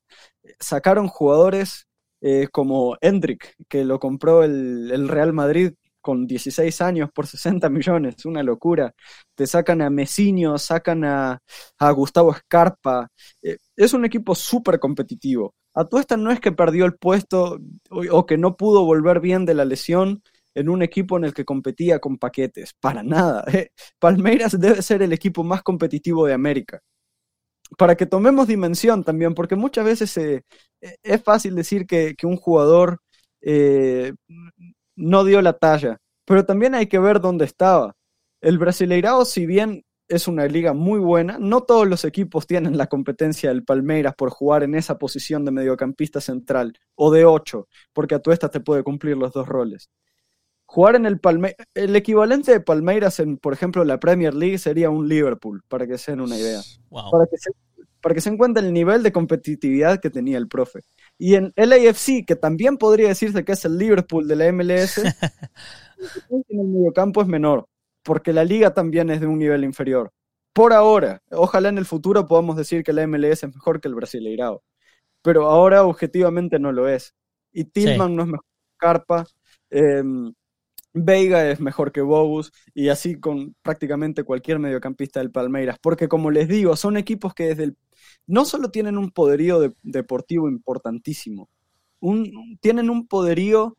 sacaron 0.58 1.08
jugadores 1.08 1.86
eh, 2.20 2.48
como 2.50 2.96
Hendrik, 3.00 3.54
que 3.68 3.84
lo 3.84 4.00
compró 4.00 4.42
el, 4.42 5.08
Real 5.08 5.32
Madrid 5.32 5.74
con 6.00 6.26
16 6.26 6.80
años 6.80 7.10
por 7.14 7.26
60 7.26 7.68
millones, 7.68 8.24
una 8.24 8.42
locura. 8.42 8.94
Te 9.34 9.46
sacan 9.46 9.82
a 9.82 9.90
Messinio, 9.90 10.58
sacan 10.58 11.04
a, 11.04 11.40
a 11.78 11.90
Gustavo 11.92 12.34
Scarpa. 12.34 13.08
Es 13.84 13.94
un 13.94 14.04
equipo 14.04 14.34
súper 14.34 14.78
competitivo. 14.78 15.54
Atuesta 15.74 16.18
no 16.18 16.30
es 16.30 16.38
que 16.38 16.52
perdió 16.52 16.84
el 16.84 16.96
puesto 16.96 17.58
o, 17.90 18.26
que 18.26 18.36
no 18.36 18.56
pudo 18.56 18.84
volver 18.84 19.20
bien 19.20 19.46
de 19.46 19.54
la 19.54 19.64
lesión 19.64 20.22
en 20.54 20.68
un 20.68 20.82
equipo 20.82 21.16
en 21.16 21.24
el 21.24 21.32
que 21.32 21.46
competía 21.46 21.98
con 21.98 22.18
paquetes, 22.18 22.74
para 22.78 23.02
nada. 23.02 23.44
Palmeiras 23.98 24.60
debe 24.60 24.82
ser 24.82 25.00
el 25.00 25.14
equipo 25.14 25.44
más 25.44 25.62
competitivo 25.62 26.26
de 26.26 26.34
América. 26.34 26.80
Para 27.78 27.94
que 27.94 28.04
tomemos 28.04 28.48
dimensión 28.48 29.02
también, 29.02 29.32
porque 29.32 29.56
muchas 29.56 29.84
veces 29.86 30.14
eh, 30.18 30.44
es 31.02 31.22
fácil 31.22 31.54
decir 31.54 31.86
que, 31.86 32.14
un 32.24 32.36
jugador 32.36 33.00
eh, 33.40 34.12
no 34.94 35.24
dio 35.24 35.40
la 35.40 35.54
talla, 35.54 35.96
pero 36.26 36.44
también 36.44 36.74
hay 36.74 36.86
que 36.86 36.98
ver 36.98 37.20
dónde 37.20 37.46
estaba. 37.46 37.94
El 38.42 38.58
Brasileirao, 38.58 39.24
si 39.24 39.46
bien 39.46 39.84
es 40.10 40.26
una 40.26 40.46
liga 40.46 40.74
muy 40.74 40.98
buena. 40.98 41.38
No 41.38 41.62
todos 41.62 41.86
los 41.86 42.04
equipos 42.04 42.46
tienen 42.46 42.76
la 42.76 42.88
competencia 42.88 43.48
del 43.48 43.64
Palmeiras 43.64 44.14
por 44.16 44.30
jugar 44.30 44.64
en 44.64 44.74
esa 44.74 44.98
posición 44.98 45.44
de 45.44 45.52
mediocampista 45.52 46.20
central 46.20 46.76
o 46.96 47.12
de 47.12 47.24
8, 47.24 47.68
porque 47.92 48.16
a 48.16 48.18
tu 48.18 48.32
esta 48.32 48.50
te 48.50 48.60
puede 48.60 48.82
cumplir 48.82 49.16
los 49.16 49.32
dos 49.32 49.48
roles. 49.48 49.88
Jugar 50.66 50.96
en 50.96 51.06
el 51.06 51.20
Palmeiras, 51.20 51.66
el 51.74 51.94
equivalente 51.94 52.50
de 52.50 52.60
Palmeiras 52.60 53.20
en, 53.20 53.38
por 53.38 53.52
ejemplo, 53.52 53.84
la 53.84 54.00
Premier 54.00 54.34
League 54.34 54.58
sería 54.58 54.90
un 54.90 55.08
Liverpool, 55.08 55.62
para 55.68 55.86
que 55.86 55.96
se 55.96 56.10
den 56.10 56.20
una 56.20 56.36
idea. 56.36 56.60
Para, 56.90 57.26
que 57.26 57.38
se, 57.38 57.50
para 58.00 58.14
que 58.14 58.20
se 58.20 58.30
encuentre 58.30 58.66
el 58.66 58.72
nivel 58.72 59.04
de 59.04 59.12
competitividad 59.12 60.00
que 60.00 60.10
tenía 60.10 60.38
el 60.38 60.48
profe. 60.48 60.80
Y 61.18 61.36
en 61.36 61.52
LAFC, 61.56 62.24
que 62.26 62.34
también 62.34 62.78
podría 62.78 63.08
decirse 63.08 63.44
que 63.44 63.52
es 63.52 63.64
el 63.64 63.78
Liverpool 63.78 64.26
de 64.26 64.36
la 64.36 64.52
MLS, 64.52 64.98
en 64.98 65.14
el 66.48 66.66
mediocampo 66.66 67.22
es 67.22 67.28
menor 67.28 67.68
porque 68.02 68.32
la 68.32 68.44
liga 68.44 68.74
también 68.74 69.10
es 69.10 69.20
de 69.20 69.26
un 69.26 69.38
nivel 69.38 69.64
inferior. 69.64 70.12
Por 70.52 70.72
ahora, 70.72 71.22
ojalá 71.30 71.68
en 71.68 71.78
el 71.78 71.86
futuro 71.86 72.26
podamos 72.26 72.56
decir 72.56 72.82
que 72.82 72.92
la 72.92 73.06
MLS 73.06 73.44
es 73.46 73.54
mejor 73.54 73.80
que 73.80 73.88
el 73.88 73.94
Brasileirao, 73.94 74.62
pero 75.22 75.46
ahora 75.48 75.84
objetivamente 75.84 76.58
no 76.58 76.72
lo 76.72 76.88
es. 76.88 77.14
Y 77.52 77.64
Tillman 77.64 78.16
no 78.16 78.22
es 78.22 78.28
mejor 78.28 78.44
que 78.44 78.76
Carpa, 78.78 79.26
em, 79.70 80.32
Veiga 80.92 81.48
es 81.50 81.60
mejor 81.60 81.92
que 81.92 82.00
Bogus 82.00 82.52
y 82.74 82.88
así 82.88 83.20
con 83.20 83.54
prácticamente 83.62 84.24
cualquier 84.24 84.58
mediocampista 84.58 85.20
del 85.20 85.30
Palmeiras, 85.30 85.78
porque 85.80 86.08
como 86.08 86.30
les 86.30 86.48
digo, 86.48 86.74
son 86.76 86.96
equipos 86.96 87.34
que 87.34 87.48
desde 87.48 87.64
el, 87.64 87.76
no 88.26 88.44
solo 88.44 88.70
tienen 88.70 88.98
un 88.98 89.10
poderío 89.12 89.60
deportivo 89.82 90.48
importantísimo, 90.48 91.48
tienen 92.60 92.90
un 92.90 93.06
poderío 93.06 93.76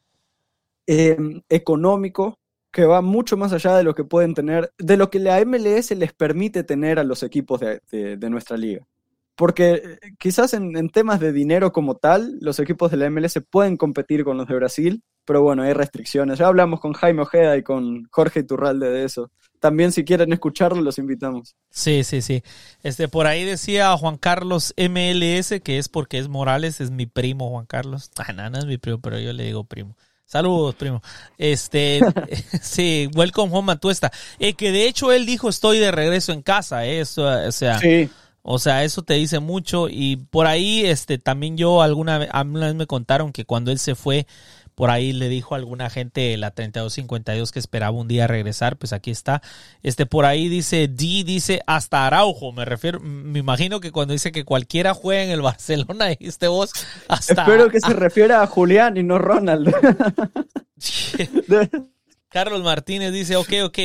em, 0.88 1.42
económico 1.50 2.40
que 2.72 2.86
va 2.86 3.02
mucho 3.02 3.38
más 3.38 3.52
allá 3.54 3.76
de 3.76 3.84
lo 3.84 3.94
que 3.94 4.04
pueden 4.04 4.34
tener, 4.34 4.72
de 4.78 4.98
lo 4.98 5.10
que 5.10 5.20
la 5.20 5.44
MLS 5.46 5.92
les 5.92 6.14
permite 6.14 6.64
tener 6.64 7.00
a 7.00 7.04
los 7.04 7.22
equipos 7.24 7.60
de, 7.60 8.30
nuestra 8.30 8.58
liga. 8.58 8.88
Porque 9.36 9.74
eh, 9.74 10.00
quizás 10.18 10.54
en, 10.54 10.90
temas 10.90 11.20
de 11.20 11.34
dinero 11.34 11.72
como 11.72 11.96
tal, 11.96 12.38
los 12.42 12.60
equipos 12.60 12.92
de 12.92 12.98
la 12.98 13.10
MLS 13.10 13.40
pueden 13.50 13.76
competir 13.76 14.24
con 14.24 14.38
los 14.38 14.48
de 14.48 14.56
Brasil, 14.56 15.04
pero 15.26 15.42
bueno, 15.42 15.64
hay 15.64 15.74
restricciones. 15.74 16.40
Ya 16.40 16.48
hablamos 16.48 16.80
con 16.80 16.94
Jaime 16.94 17.22
Ojeda 17.22 17.58
y 17.58 17.64
con 17.64 18.06
Jorge 18.12 18.42
Iturralde 18.42 18.90
de 18.90 19.04
eso. 19.04 19.32
También 19.60 19.92
si 19.92 20.04
quieren 20.04 20.34
escucharlo, 20.34 20.82
los 20.82 20.98
invitamos. 20.98 21.56
Sí, 21.70 22.04
sí, 22.04 22.22
sí. 22.22 22.42
Este, 22.82 23.08
por 23.08 23.28
ahí 23.28 23.44
decía 23.44 23.96
Juan 23.96 24.18
Carlos 24.18 24.74
MLS, 24.78 25.62
que 25.62 25.78
es 25.78 25.88
porque 25.88 26.18
es 26.18 26.30
Morales, 26.30 26.82
es 26.82 26.90
mi 26.90 27.06
primo 27.06 27.50
Juan 27.50 27.68
Carlos. 27.68 28.10
Ah, 28.18 28.34
no, 28.34 28.50
no 28.50 28.58
es 28.58 28.66
mi 28.66 28.78
primo, 28.78 29.00
pero 29.00 29.20
yo 29.20 29.34
le 29.34 29.44
digo 29.44 29.64
primo. 29.66 29.96
Saludos, 30.32 30.76
primo. 30.76 31.02
Este, 31.38 32.00
sí, 32.62 33.10
welcome 33.16 33.54
home 33.54 33.76
Tuesta. 33.76 34.14
Eh, 34.40 34.54
que 34.54 34.72
de 34.72 34.88
hecho 34.88 35.12
él 35.12 35.26
dijo 35.26 35.50
estoy 35.50 35.78
de 35.78 35.92
regreso 35.92 36.32
en 36.32 36.42
casa, 36.42 36.86
eh, 36.86 37.02
eso, 37.02 37.26
o 37.26 37.52
sea, 37.52 37.82
o 38.42 38.58
sea, 38.58 38.86
eso 38.86 39.02
te 39.02 39.16
dice 39.16 39.40
mucho 39.40 39.90
y 39.90 40.16
por 40.16 40.48
ahí, 40.48 40.86
este, 40.86 41.18
también 41.18 41.58
yo 41.58 41.82
alguna 41.82 42.16
alguna 42.32 42.68
vez 42.68 42.76
me 42.76 42.88
contaron 42.88 43.34
que 43.34 43.44
cuando 43.44 43.72
él 43.72 43.78
se 43.78 43.94
fue, 43.94 44.26
por 44.76 44.90
ahí 44.90 45.14
le 45.14 45.30
dijo 45.30 45.56
a 45.56 45.58
alguna 45.58 45.90
gente 45.90 46.36
la 46.38 46.52
3252 46.52 47.52
que 47.52 47.60
esperaba 47.60 47.92
un 47.92 48.08
día 48.08 48.28
regresar, 48.28 48.78
pues 48.78 48.94
aquí 48.94 49.12
está. 49.12 49.42
Este 49.84 50.06
por 50.06 50.26
ahí 50.26 50.50
dice 50.50 50.88
D 50.88 51.24
dice 51.26 51.62
hasta 51.68 52.08
Araujo, 52.08 52.52
me 52.52 52.66
refiero, 52.66 53.00
me 53.00 53.40
imagino 53.40 53.80
que 53.80 53.92
cuando 53.92 54.14
dice 54.14 54.32
que 54.32 54.46
cualquiera 54.46 54.94
juega 54.94 55.24
en 55.24 55.32
el 55.32 55.42
Barcelona, 55.52 56.08
dijiste 56.08 56.48
vos 56.48 56.72
hasta 57.08 57.44
Espero 57.44 57.70
que 57.70 57.80
se 57.80 57.94
refiera 57.94 58.42
a 58.42 58.48
Julián 58.48 58.98
y 58.98 59.04
no 59.04 59.18
Ronald. 59.18 59.74
Carlos 62.30 62.64
Martínez 62.64 63.12
dice, 63.12 63.36
ok, 63.36 63.54
ok. 63.66 63.80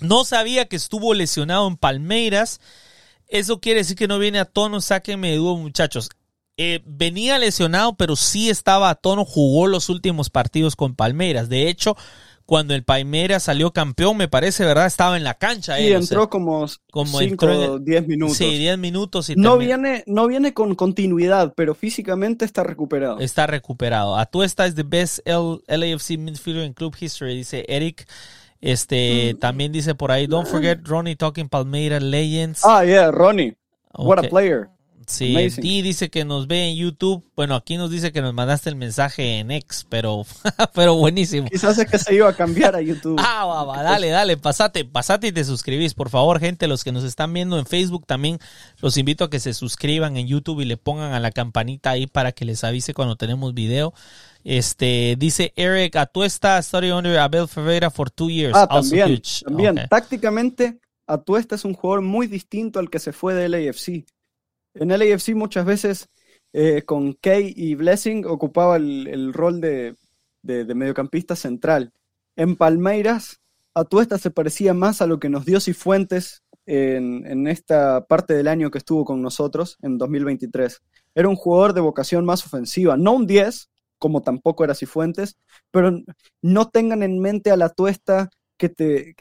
No 0.00 0.24
sabía 0.24 0.66
que 0.66 0.76
estuvo 0.76 1.14
lesionado 1.14 1.68
en 1.68 1.76
Palmeiras. 1.76 2.60
Eso 3.28 3.60
quiere 3.60 3.80
decir 3.80 3.96
que 3.96 4.08
no 4.08 4.18
viene 4.18 4.40
a 4.40 4.44
tono. 4.44 4.80
Sáquenme 4.80 5.30
de 5.30 5.36
duda, 5.36 5.56
muchachos. 5.56 6.10
Eh, 6.58 6.82
venía 6.86 7.38
lesionado, 7.38 7.96
pero 7.96 8.16
sí 8.16 8.48
estaba 8.48 8.88
a 8.88 8.94
tono, 8.94 9.24
jugó 9.24 9.66
los 9.66 9.88
últimos 9.88 10.30
partidos 10.30 10.74
con 10.74 10.94
Palmeiras. 10.94 11.48
De 11.48 11.68
hecho, 11.68 11.96
cuando 12.46 12.74
el 12.74 12.84
Palmeiras 12.84 13.42
salió 13.42 13.72
campeón, 13.72 14.16
me 14.16 14.28
parece, 14.28 14.64
¿verdad? 14.64 14.86
Estaba 14.86 15.16
en 15.16 15.24
la 15.24 15.34
cancha. 15.34 15.76
Sí, 15.76 15.92
entró 15.92 16.30
como, 16.30 16.64
como 16.90 17.18
5 17.18 17.80
10 17.80 18.06
minutos. 18.06 18.36
Sí, 18.36 18.56
10 18.56 18.78
minutos. 18.78 19.28
Y 19.28 19.34
no, 19.34 19.58
viene, 19.58 20.04
no 20.06 20.28
viene 20.28 20.54
con 20.54 20.76
continuidad, 20.76 21.52
pero 21.56 21.74
físicamente 21.74 22.44
está 22.44 22.62
recuperado. 22.62 23.18
Está 23.18 23.48
recuperado. 23.48 24.16
Atuesta 24.16 24.64
es 24.64 24.76
the 24.76 24.84
best 24.84 25.18
LAFC 25.26 26.18
midfielder 26.18 26.64
in 26.64 26.72
club 26.72 26.96
history, 26.98 27.36
dice 27.36 27.64
Eric. 27.68 28.06
Este, 28.60 29.34
mm. 29.34 29.38
también 29.38 29.72
dice 29.72 29.94
por 29.94 30.10
ahí, 30.10 30.26
don't 30.26 30.48
forget 30.48 30.78
Ronnie 30.84 31.16
talking 31.16 31.48
Palmeiras 31.48 32.02
Legends. 32.02 32.64
Ah, 32.64 32.84
yeah, 32.84 33.10
Ronnie. 33.10 33.56
What 33.98 34.24
a 34.24 34.28
player. 34.28 34.70
Sí, 35.06 35.36
y 35.62 35.82
dice 35.82 36.10
que 36.10 36.24
nos 36.24 36.48
ve 36.48 36.68
en 36.68 36.76
YouTube. 36.76 37.24
Bueno, 37.36 37.54
aquí 37.54 37.76
nos 37.76 37.92
dice 37.92 38.10
que 38.10 38.20
nos 38.20 38.34
mandaste 38.34 38.70
el 38.70 38.74
mensaje 38.74 39.38
en 39.38 39.52
X, 39.52 39.86
pero, 39.88 40.26
pero 40.74 40.96
buenísimo. 40.96 41.48
Quizás 41.48 41.78
es 41.78 41.88
que 41.88 41.98
se 41.98 42.16
iba 42.16 42.28
a 42.28 42.34
cambiar 42.34 42.74
a 42.74 42.80
YouTube. 42.80 43.16
ah, 43.20 43.44
va, 43.46 43.62
va, 43.62 43.82
dale, 43.84 44.08
dale, 44.08 44.36
pasate, 44.36 44.84
pasate 44.84 45.28
y 45.28 45.32
te 45.32 45.44
suscribís. 45.44 45.94
Por 45.94 46.10
favor, 46.10 46.40
gente, 46.40 46.66
los 46.66 46.82
que 46.82 46.90
nos 46.90 47.04
están 47.04 47.32
viendo 47.32 47.56
en 47.56 47.66
Facebook 47.66 48.04
también, 48.04 48.40
los 48.80 48.96
invito 48.96 49.24
a 49.24 49.30
que 49.30 49.38
se 49.38 49.54
suscriban 49.54 50.16
en 50.16 50.26
YouTube 50.26 50.60
y 50.60 50.64
le 50.64 50.76
pongan 50.76 51.12
a 51.12 51.20
la 51.20 51.30
campanita 51.30 51.90
ahí 51.90 52.08
para 52.08 52.32
que 52.32 52.44
les 52.44 52.64
avise 52.64 52.92
cuando 52.92 53.14
tenemos 53.14 53.54
video. 53.54 53.94
Este, 54.42 55.14
dice 55.16 55.52
Eric, 55.54 55.94
Atuesta 55.94 56.60
study 56.60 56.90
under 56.90 57.16
Abel 57.18 57.46
Ferreira 57.46 57.90
for 57.90 58.10
two 58.10 58.28
years. 58.28 58.56
Ah, 58.56 58.66
también, 58.66 59.22
también. 59.44 59.86
Tácticamente, 59.88 60.80
Atuesta 61.06 61.54
es 61.54 61.64
un 61.64 61.74
jugador 61.74 62.02
muy 62.02 62.26
distinto 62.26 62.80
al 62.80 62.90
que 62.90 62.98
se 62.98 63.12
fue 63.12 63.34
del 63.34 63.54
AFC 63.54 64.04
en 64.78 64.90
el 64.90 65.02
AFC 65.02 65.34
muchas 65.34 65.64
veces 65.64 66.08
eh, 66.52 66.82
con 66.82 67.12
Kay 67.14 67.52
y 67.54 67.74
Blessing 67.74 68.24
ocupaba 68.26 68.76
el, 68.76 69.32
rol 69.32 69.60
de, 69.60 69.94
mediocampista 70.42 71.36
central. 71.36 71.92
En 72.36 72.56
Palmeiras, 72.56 73.40
Atuesta 73.74 74.18
se 74.18 74.30
parecía 74.30 74.72
más 74.74 75.02
a 75.02 75.06
lo 75.06 75.18
que 75.18 75.28
nos 75.28 75.44
dio 75.44 75.60
Cifuentes 75.60 76.42
en, 76.64 77.26
en 77.26 77.46
esta 77.46 78.06
parte 78.06 78.34
del 78.34 78.48
año 78.48 78.70
que 78.70 78.78
estuvo 78.78 79.04
con 79.04 79.22
nosotros, 79.22 79.76
en 79.82 79.98
2023. 79.98 80.82
Era 81.14 81.28
un 81.28 81.36
jugador 81.36 81.72
de 81.74 81.80
vocación 81.80 82.24
más 82.24 82.44
ofensiva, 82.46 82.96
no 82.96 83.12
un 83.12 83.26
10, 83.26 83.70
como 83.98 84.22
tampoco 84.22 84.64
era 84.64 84.74
Cifuentes, 84.74 85.36
pero 85.70 86.00
no 86.42 86.68
tengan 86.70 87.02
en 87.02 87.18
mente 87.18 87.50
a 87.50 87.56
la 87.56 87.70
Tuesta 87.70 88.30
que, 88.56 88.68
te, 88.68 89.14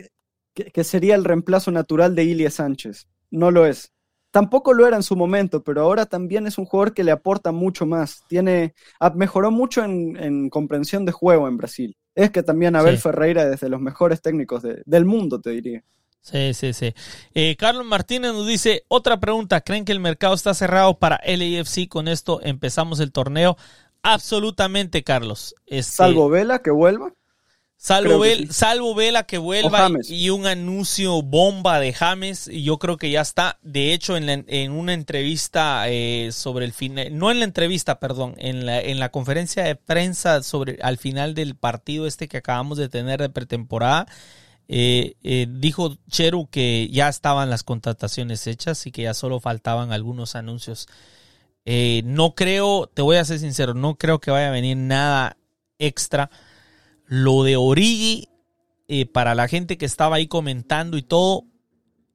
que 0.53 0.83
sería 0.83 1.15
el 1.15 1.25
reemplazo 1.25 1.71
natural 1.71 2.15
de 2.15 2.23
Ilia 2.23 2.51
Sánchez. 2.51 3.07
No 3.29 3.51
lo 3.51 3.65
es. 3.65 3.94
Tampoco 4.35 4.73
lo 4.73 4.85
era 4.85 4.97
en 4.97 5.03
su 5.03 5.15
momento, 5.15 5.63
pero 5.63 5.81
ahora 5.81 6.07
también 6.07 6.45
es 6.45 6.57
un 6.57 6.65
jugador 6.65 6.93
que 6.93 7.05
le 7.05 7.13
aporta 7.13 7.53
mucho 7.53 7.85
más. 7.85 8.25
Tiene, 8.27 8.75
ah, 8.99 9.13
mejoró 9.15 9.49
mucho 9.49 9.81
en, 9.81 10.49
comprensión 10.49 11.05
de 11.05 11.13
juego 11.13 11.47
en 11.47 11.55
Brasil. 11.55 11.95
Es 12.15 12.31
que 12.31 12.43
también 12.43 12.75
Abel 12.75 12.97
Ferreira 12.97 13.49
es 13.53 13.61
de 13.61 13.69
los 13.69 13.79
mejores 13.79 14.21
técnicos 14.21 14.61
del 14.61 15.05
mundo, 15.05 15.39
te 15.39 15.51
diría. 15.51 15.85
Sí, 16.19 16.53
sí, 16.53 16.73
sí. 16.73 16.93
Eh, 17.33 17.55
Carlos 17.55 17.85
Martínez 17.85 18.33
nos 18.33 18.45
dice, 18.45 18.83
otra 18.89 19.21
pregunta, 19.21 19.61
¿creen 19.61 19.85
que 19.85 19.93
el 19.93 20.01
mercado 20.01 20.33
está 20.33 20.53
cerrado 20.53 20.99
para 20.99 21.21
LAFC? 21.25 21.87
Con 21.87 22.09
esto 22.09 22.41
empezamos 22.43 22.99
el 22.99 23.13
torneo. 23.13 23.55
Absolutamente, 24.03 25.05
Carlos. 25.05 25.55
Este, 25.65 25.93
Salvo 25.93 26.27
Vela, 26.27 26.59
que 26.59 26.71
vuelva. 26.71 27.13
Salvo, 27.77 28.17
Vel- 28.19 28.47
sí. 28.47 28.53
salvo 28.53 28.95
Vela 28.95 29.23
que 29.27 29.37
vuelva 29.37 29.89
y 30.09 30.29
un 30.31 30.47
anuncio 30.47 31.21
bomba 31.21 31.79
de 31.79 31.93
James, 31.93 32.47
y 32.47 32.63
yo 32.63 32.79
creo 32.79 32.97
que 32.97 33.11
ya 33.11 33.21
está. 33.21 33.59
De 33.61 33.93
hecho, 33.93 34.17
en, 34.17 34.25
la- 34.25 34.43
en 34.47 34.71
una 34.71 34.93
entrevista 34.93 35.83
eh, 35.87 36.29
sobre 36.31 36.65
el 36.65 36.73
final, 36.73 37.15
no 37.15 37.29
en 37.29 37.39
la 37.39 37.45
entrevista, 37.45 37.99
perdón, 37.99 38.33
en 38.37 38.65
la, 38.65 38.81
en 38.81 38.99
la 38.99 39.09
conferencia 39.09 39.63
de 39.63 39.75
prensa 39.75 40.41
sobre 40.41 40.79
al 40.81 40.97
final 40.97 41.35
del 41.35 41.55
partido 41.55 42.07
este 42.07 42.27
que 42.27 42.37
acabamos 42.37 42.77
de 42.79 42.89
tener 42.89 43.21
de 43.21 43.29
pretemporada, 43.29 44.07
eh, 44.67 45.13
eh, 45.21 45.45
dijo 45.47 45.95
Cheru 46.09 46.47
que 46.49 46.89
ya 46.91 47.07
estaban 47.07 47.51
las 47.51 47.61
contrataciones 47.61 48.47
hechas 48.47 48.87
y 48.87 48.91
que 48.91 49.03
ya 49.03 49.13
solo 49.13 49.39
faltaban 49.39 49.91
algunos 49.91 50.35
anuncios. 50.35 50.87
Eh, 51.65 52.01
no 52.05 52.33
creo, 52.33 52.87
te 52.91 53.03
voy 53.03 53.17
a 53.17 53.25
ser 53.25 53.37
sincero, 53.37 53.75
no 53.75 53.95
creo 53.95 54.19
que 54.19 54.31
vaya 54.31 54.47
a 54.47 54.51
venir 54.51 54.77
nada 54.77 55.37
extra. 55.77 56.31
Lo 57.05 57.43
de 57.43 57.55
Origi, 57.55 58.29
eh, 58.87 59.05
para 59.05 59.35
la 59.35 59.47
gente 59.47 59.77
que 59.77 59.85
estaba 59.85 60.17
ahí 60.17 60.27
comentando 60.27 60.97
y 60.97 61.01
todo, 61.03 61.45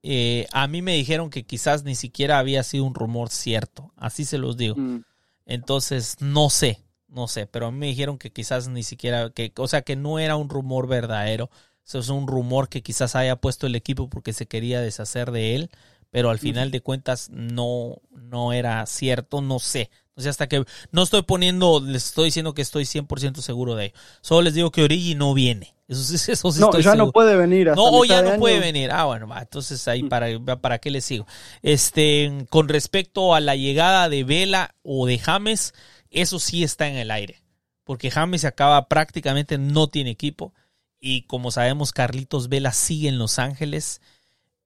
eh, 0.02 0.46
a 0.52 0.66
mí 0.66 0.82
me 0.82 0.94
dijeron 0.94 1.30
que 1.30 1.44
quizás 1.44 1.84
ni 1.84 1.94
siquiera 1.94 2.38
había 2.38 2.62
sido 2.62 2.84
un 2.84 2.94
rumor 2.94 3.30
cierto. 3.30 3.92
Así 3.96 4.24
se 4.24 4.38
los 4.38 4.56
digo. 4.56 4.76
Mm. 4.76 5.04
Entonces, 5.46 6.16
no 6.20 6.48
sé, 6.48 6.80
no 7.08 7.28
sé, 7.28 7.46
pero 7.46 7.66
a 7.66 7.70
mí 7.72 7.78
me 7.78 7.86
dijeron 7.86 8.18
que 8.18 8.30
quizás 8.30 8.68
ni 8.68 8.82
siquiera, 8.82 9.30
que, 9.30 9.52
o 9.56 9.68
sea, 9.68 9.82
que 9.82 9.96
no 9.96 10.18
era 10.18 10.36
un 10.36 10.48
rumor 10.48 10.86
verdadero. 10.86 11.50
Eso 11.84 11.98
es 11.98 12.08
un 12.08 12.26
rumor 12.26 12.68
que 12.68 12.82
quizás 12.82 13.16
haya 13.16 13.36
puesto 13.36 13.66
el 13.66 13.74
equipo 13.74 14.08
porque 14.08 14.32
se 14.32 14.46
quería 14.46 14.80
deshacer 14.80 15.32
de 15.32 15.56
él, 15.56 15.70
pero 16.10 16.30
al 16.30 16.38
final 16.38 16.70
de 16.70 16.80
cuentas 16.80 17.28
no, 17.30 17.96
no 18.10 18.52
era 18.52 18.84
cierto, 18.86 19.40
no 19.40 19.58
sé. 19.58 19.90
O 20.14 20.20
sea, 20.22 20.30
hasta 20.30 20.48
que 20.48 20.64
no 20.92 21.02
estoy 21.02 21.22
poniendo, 21.22 21.80
les 21.80 22.06
estoy 22.06 22.26
diciendo 22.26 22.52
que 22.52 22.62
estoy 22.62 22.84
100% 22.84 23.40
seguro 23.40 23.74
de 23.74 23.86
ello. 23.86 23.94
Solo 24.20 24.42
les 24.42 24.54
digo 24.54 24.70
que 24.70 24.82
Origi 24.82 25.14
no 25.14 25.32
viene. 25.34 25.74
Eso 25.88 26.02
sí, 26.02 26.16
eso 26.32 26.52
sí 26.52 26.60
No, 26.60 26.66
estoy 26.66 26.82
ya 26.82 26.90
seguro. 26.92 27.06
no 27.06 27.12
puede 27.12 27.36
venir 27.36 27.70
hasta 27.70 27.80
No, 27.80 28.04
ya 28.04 28.20
no 28.22 28.30
año. 28.32 28.38
puede 28.38 28.60
venir. 28.60 28.90
Ah, 28.92 29.04
bueno, 29.06 29.26
va. 29.28 29.40
Entonces 29.40 29.86
ahí 29.88 30.02
para, 30.02 30.26
para 30.60 30.78
qué 30.78 30.90
le 30.90 31.00
sigo. 31.00 31.26
Este, 31.62 32.46
con 32.50 32.68
respecto 32.68 33.34
a 33.34 33.40
la 33.40 33.56
llegada 33.56 34.08
de 34.08 34.24
Vela 34.24 34.74
o 34.82 35.06
de 35.06 35.18
James, 35.18 35.72
eso 36.10 36.38
sí 36.38 36.64
está 36.64 36.88
en 36.88 36.96
el 36.96 37.10
aire. 37.10 37.40
Porque 37.84 38.10
James 38.10 38.44
acaba 38.44 38.88
prácticamente 38.88 39.56
no 39.58 39.88
tiene 39.88 40.10
equipo. 40.10 40.52
Y 41.00 41.22
como 41.22 41.50
sabemos, 41.50 41.92
Carlitos 41.92 42.48
Vela 42.48 42.72
sigue 42.72 43.08
en 43.08 43.18
Los 43.18 43.38
Ángeles. 43.38 44.00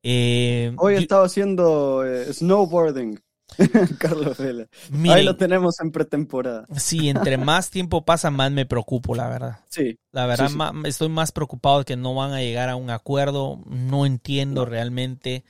Eh, 0.06 0.72
Hoy 0.76 0.94
yo- 0.94 1.00
estaba 1.00 1.24
haciendo 1.26 2.04
eh, 2.06 2.32
snowboarding. 2.32 3.18
Carlos 3.98 4.38
Vela. 4.38 4.66
miren, 4.90 5.16
Ahí 5.18 5.24
lo 5.24 5.36
tenemos 5.36 5.78
en 5.80 5.92
pretemporada. 5.92 6.66
sí, 6.76 7.08
entre 7.08 7.36
más 7.38 7.70
tiempo 7.70 8.04
pasa, 8.04 8.30
más 8.30 8.50
me 8.52 8.66
preocupo, 8.66 9.14
la 9.14 9.28
verdad. 9.28 9.60
Sí. 9.68 9.98
La 10.12 10.26
verdad, 10.26 10.46
Sí, 10.46 10.52
sí. 10.52 10.58
ma- 10.58 10.72
estoy 10.86 11.08
más 11.08 11.30
preocupado 11.32 11.80
de 11.80 11.84
que 11.84 11.96
no 11.96 12.14
van 12.14 12.32
a 12.32 12.40
llegar 12.40 12.68
a 12.68 12.76
un 12.76 12.90
acuerdo. 12.90 13.60
No 13.66 14.06
entiendo 14.06 14.62
No. 14.64 14.70
realmente 14.70 15.44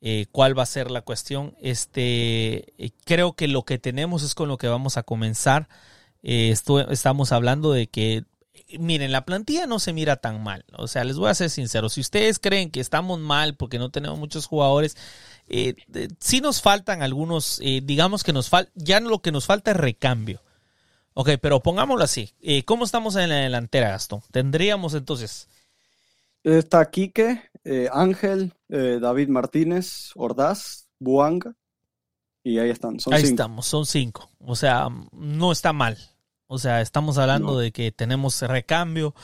eh, 0.00 0.26
cuál 0.32 0.56
va 0.58 0.62
a 0.62 0.66
ser 0.66 0.90
la 0.90 1.02
cuestión. 1.02 1.54
Este, 1.60 2.72
eh, 2.82 2.90
creo 3.04 3.34
que 3.34 3.48
lo 3.48 3.64
que 3.64 3.78
tenemos 3.78 4.22
es 4.22 4.34
con 4.34 4.48
lo 4.48 4.56
que 4.58 4.68
vamos 4.68 4.96
a 4.96 5.02
comenzar. 5.02 5.68
Eh, 6.22 6.54
estamos 6.90 7.32
hablando 7.32 7.72
de 7.72 7.88
que, 7.88 8.24
miren, 8.78 9.12
la 9.12 9.24
plantilla 9.24 9.66
no 9.66 9.78
se 9.78 9.92
mira 9.92 10.16
tan 10.16 10.42
mal. 10.42 10.64
O 10.76 10.88
sea, 10.88 11.04
les 11.04 11.16
voy 11.16 11.30
a 11.30 11.34
ser 11.34 11.50
sincero. 11.50 11.88
Si 11.88 12.00
ustedes 12.00 12.38
creen 12.38 12.70
que 12.70 12.80
estamos 12.80 13.18
mal 13.18 13.54
porque 13.54 13.78
no 13.78 13.90
tenemos 13.90 14.18
muchos 14.18 14.46
jugadores, 14.46 14.96
eh, 15.48 15.74
eh, 15.94 16.08
sí 16.20 16.40
nos 16.40 16.60
faltan 16.60 17.02
algunos, 17.02 17.60
eh, 17.62 17.80
digamos 17.82 18.22
que 18.22 18.32
nos 18.32 18.48
falta, 18.48 18.70
ya 18.74 19.00
lo 19.00 19.20
que 19.20 19.32
nos 19.32 19.46
falta 19.46 19.70
es 19.70 19.76
recambio. 19.76 20.42
Ok, 21.14 21.30
pero 21.40 21.60
pongámoslo 21.60 22.04
así. 22.04 22.34
Eh, 22.40 22.64
¿Cómo 22.64 22.84
estamos 22.84 23.16
en 23.16 23.30
la 23.30 23.36
delantera, 23.36 23.90
Gastón? 23.90 24.22
Tendríamos 24.30 24.94
entonces. 24.94 25.48
Está 26.44 26.88
Quique, 26.90 27.42
Ángel, 27.92 28.54
David 28.68 29.28
Martínez, 29.28 30.12
Ordaz, 30.14 30.88
Buanga. 31.00 31.54
Y 32.44 32.58
ahí 32.58 32.70
están. 32.70 33.00
Son 33.00 33.12
ahí 33.12 33.22
cinco. 33.22 33.30
estamos, 33.32 33.66
son 33.66 33.84
cinco. 33.84 34.30
O 34.38 34.54
sea, 34.54 34.88
no 35.12 35.50
está 35.50 35.72
mal. 35.72 35.98
O 36.48 36.58
sea, 36.58 36.80
estamos 36.80 37.18
hablando 37.18 37.52
No. 37.52 37.58
de 37.58 37.70
que 37.72 37.92
tenemos 37.92 38.40
recambio. 38.42 39.14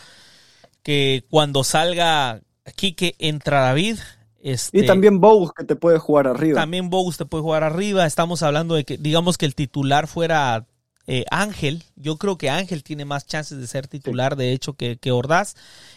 Que 0.83 1.25
cuando 1.31 1.64
salga 1.64 2.41
Quique 2.77 3.14
entra 3.18 3.61
David. 3.61 3.99
Este, 4.43 4.81
Y 4.81 4.87
también 4.87 5.20
Bogus 5.20 5.53
que 5.57 5.64
te 5.64 5.75
puede 5.75 5.99
jugar 5.99 6.27
arriba. 6.29 6.61
También 6.61 6.91
Bogus 6.91 7.16
te 7.16 7.25
puede 7.25 7.43
jugar 7.43 7.64
arriba. 7.64 8.05
Estamos 8.07 8.43
hablando 8.43 8.75
de 8.75 8.85
que, 8.85 8.99
digamos 8.99 9.39
que 9.39 9.47
el 9.47 9.55
titular 9.55 10.07
fuera 10.07 10.66
eh, 11.07 11.25
Ángel. 11.31 11.83
Yo 11.97 12.16
creo 12.18 12.37
que 12.37 12.51
Ángel 12.51 12.83
tiene 12.83 13.07
más 13.07 13.27
chances 13.27 13.59
de 13.59 13.66
ser 13.66 13.89
titular, 13.89 14.37
de 14.37 14.53
hecho, 14.53 14.75
que, 14.75 14.99
que 14.99 15.12
Ordaz. 15.12 15.57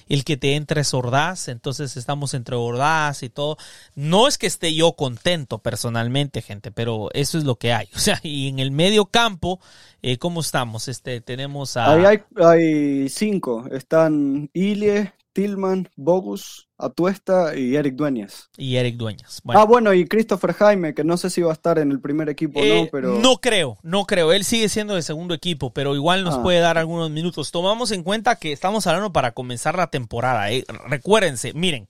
El 0.09 0.23
que 0.23 0.37
te 0.37 0.55
entra 0.55 0.81
es 0.81 0.93
Ordaz. 0.93 1.47
Entonces 1.47 1.97
estamos 1.97 2.33
entre 2.33 2.55
Ordaz 2.55 3.23
y 3.23 3.29
todo. 3.29 3.57
No 3.95 4.27
es 4.27 4.37
que 4.37 4.47
esté 4.47 4.73
yo 4.73 4.93
contento 4.93 5.59
personalmente, 5.59 6.41
gente, 6.41 6.71
pero 6.71 7.09
eso 7.13 7.37
es 7.37 7.43
lo 7.43 7.55
que 7.55 7.73
hay. 7.73 7.87
O 7.97 7.99
sea, 7.99 8.19
y 8.23 8.47
en 8.47 8.59
el 8.59 8.71
medio 8.71 9.07
campo, 9.07 9.59
eh, 10.01 10.17
¿cómo 10.17 10.41
estamos? 10.41 10.87
Este, 10.87 11.19
tenemos 11.19 11.75
a. 11.75 11.93
Ahí 11.93 12.05
hay, 12.05 12.19
hay 12.37 13.09
cinco. 13.09 13.65
Están 13.71 14.49
Ilie, 14.53 15.13
Tillman, 15.41 15.87
Bogus, 15.95 16.67
Atuesta 16.79 17.55
y 17.55 17.75
Eric 17.75 17.93
Dueñas. 17.93 18.49
Y 18.57 18.77
Eric 18.77 18.95
Dueñas. 18.95 19.39
Bueno. 19.43 19.61
Ah, 19.61 19.65
bueno, 19.65 19.93
y 19.93 20.07
Christopher 20.07 20.53
Jaime, 20.53 20.95
que 20.95 21.03
no 21.03 21.15
sé 21.15 21.29
si 21.29 21.43
va 21.43 21.51
a 21.51 21.53
estar 21.53 21.77
en 21.77 21.91
el 21.91 22.01
primer 22.01 22.27
equipo 22.27 22.59
o 22.59 22.63
Eh, 22.63 22.81
no, 22.85 22.89
pero. 22.91 23.19
no 23.19 23.37
creo, 23.37 23.77
no 23.83 24.05
creo. 24.05 24.33
Él 24.33 24.43
sigue 24.43 24.67
siendo 24.67 24.95
de 24.95 25.03
segundo 25.03 25.35
equipo, 25.35 25.71
pero 25.71 25.93
igual 25.93 26.23
nos 26.23 26.37
Ah. 26.37 26.41
puede 26.41 26.59
dar 26.59 26.79
algunos 26.79 27.11
minutos. 27.11 27.51
Tomamos 27.51 27.91
en 27.91 28.01
cuenta 28.01 28.37
que 28.37 28.51
estamos 28.51 28.87
hablando 28.87 29.13
para 29.13 29.33
comenzar 29.33 29.77
la 29.77 29.91
temporada. 29.91 30.51
eh. 30.51 30.65
Recuérdense, 30.87 31.53
miren, 31.53 31.87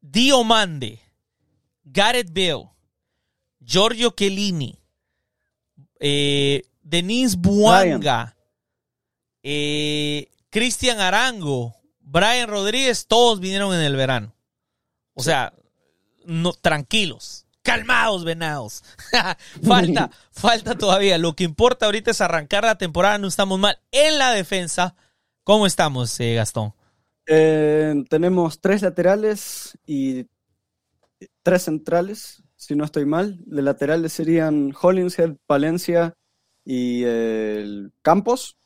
Diomande, 0.00 0.98
Gareth 1.84 2.32
Bale, 2.34 2.70
Giorgio 3.60 4.10
Chiellini, 4.16 4.76
eh, 6.00 6.62
Denise 6.82 7.36
Buanga, 7.38 8.34
eh, 9.44 10.28
Cristian 10.50 10.98
Arango, 10.98 11.76
Brian 12.10 12.48
Rodríguez, 12.48 13.06
todos 13.06 13.38
vinieron 13.38 13.72
en 13.72 13.82
el 13.82 13.94
verano. 13.94 14.34
O 15.14 15.22
sea, 15.22 15.54
no, 16.24 16.52
tranquilos, 16.52 17.46
calmados, 17.62 18.24
venados. 18.24 18.82
falta, 19.62 20.10
falta 20.32 20.76
todavía. 20.76 21.18
Lo 21.18 21.36
que 21.36 21.44
importa 21.44 21.86
ahorita 21.86 22.10
es 22.10 22.20
arrancar 22.20 22.64
la 22.64 22.78
temporada, 22.78 23.18
no 23.18 23.28
estamos 23.28 23.60
mal. 23.60 23.78
En 23.92 24.18
la 24.18 24.32
defensa, 24.32 24.96
¿cómo 25.44 25.66
estamos, 25.66 26.18
eh, 26.18 26.34
Gastón? 26.34 26.74
Eh, 27.26 27.94
tenemos 28.08 28.60
tres 28.60 28.82
laterales 28.82 29.78
y 29.86 30.26
tres 31.44 31.62
centrales, 31.62 32.42
si 32.56 32.74
no 32.74 32.84
estoy 32.84 33.06
mal. 33.06 33.38
De 33.46 33.62
laterales 33.62 34.12
serían 34.12 34.74
Hollingshead, 34.80 35.36
Palencia 35.46 36.14
y 36.64 37.02
eh, 37.04 37.88
Campos. 38.02 38.56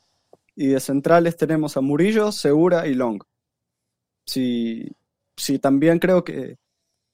Y 0.55 0.67
de 0.67 0.79
centrales 0.79 1.37
tenemos 1.37 1.77
a 1.77 1.81
Murillo, 1.81 2.31
Segura 2.31 2.87
y 2.87 2.95
Long. 2.95 3.21
Sí, 4.25 4.87
sí, 5.37 5.59
también 5.59 5.99
creo 5.99 6.23
que 6.23 6.57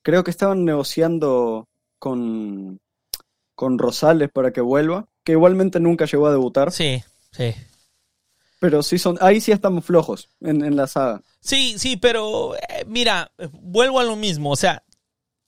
creo 0.04 0.24
que 0.24 0.32
estaban 0.32 0.66
negociando 0.66 1.68
con, 2.00 2.80
con 3.56 3.78
Rosales 3.78 4.30
para 4.32 4.52
que 4.52 4.62
vuelva, 4.62 5.08
que 5.24 5.34
igualmente 5.34 5.80
nunca 5.80 6.06
llegó 6.06 6.28
a 6.28 6.32
debutar, 6.32 6.72
Sí, 6.72 7.04
sí. 7.32 7.54
pero 8.60 8.82
sí 8.84 8.98
son, 8.98 9.18
ahí 9.22 9.42
sí 9.42 9.52
estamos 9.52 9.86
flojos 9.86 10.30
en, 10.40 10.64
en 10.64 10.76
la 10.76 10.88
saga. 10.88 11.22
Sí, 11.40 11.76
sí, 11.78 11.98
pero 11.98 12.56
eh, 12.56 12.86
mira, 12.88 13.32
vuelvo 13.52 14.00
a 14.00 14.04
lo 14.04 14.16
mismo. 14.16 14.52
O 14.52 14.56
sea, 14.56 14.84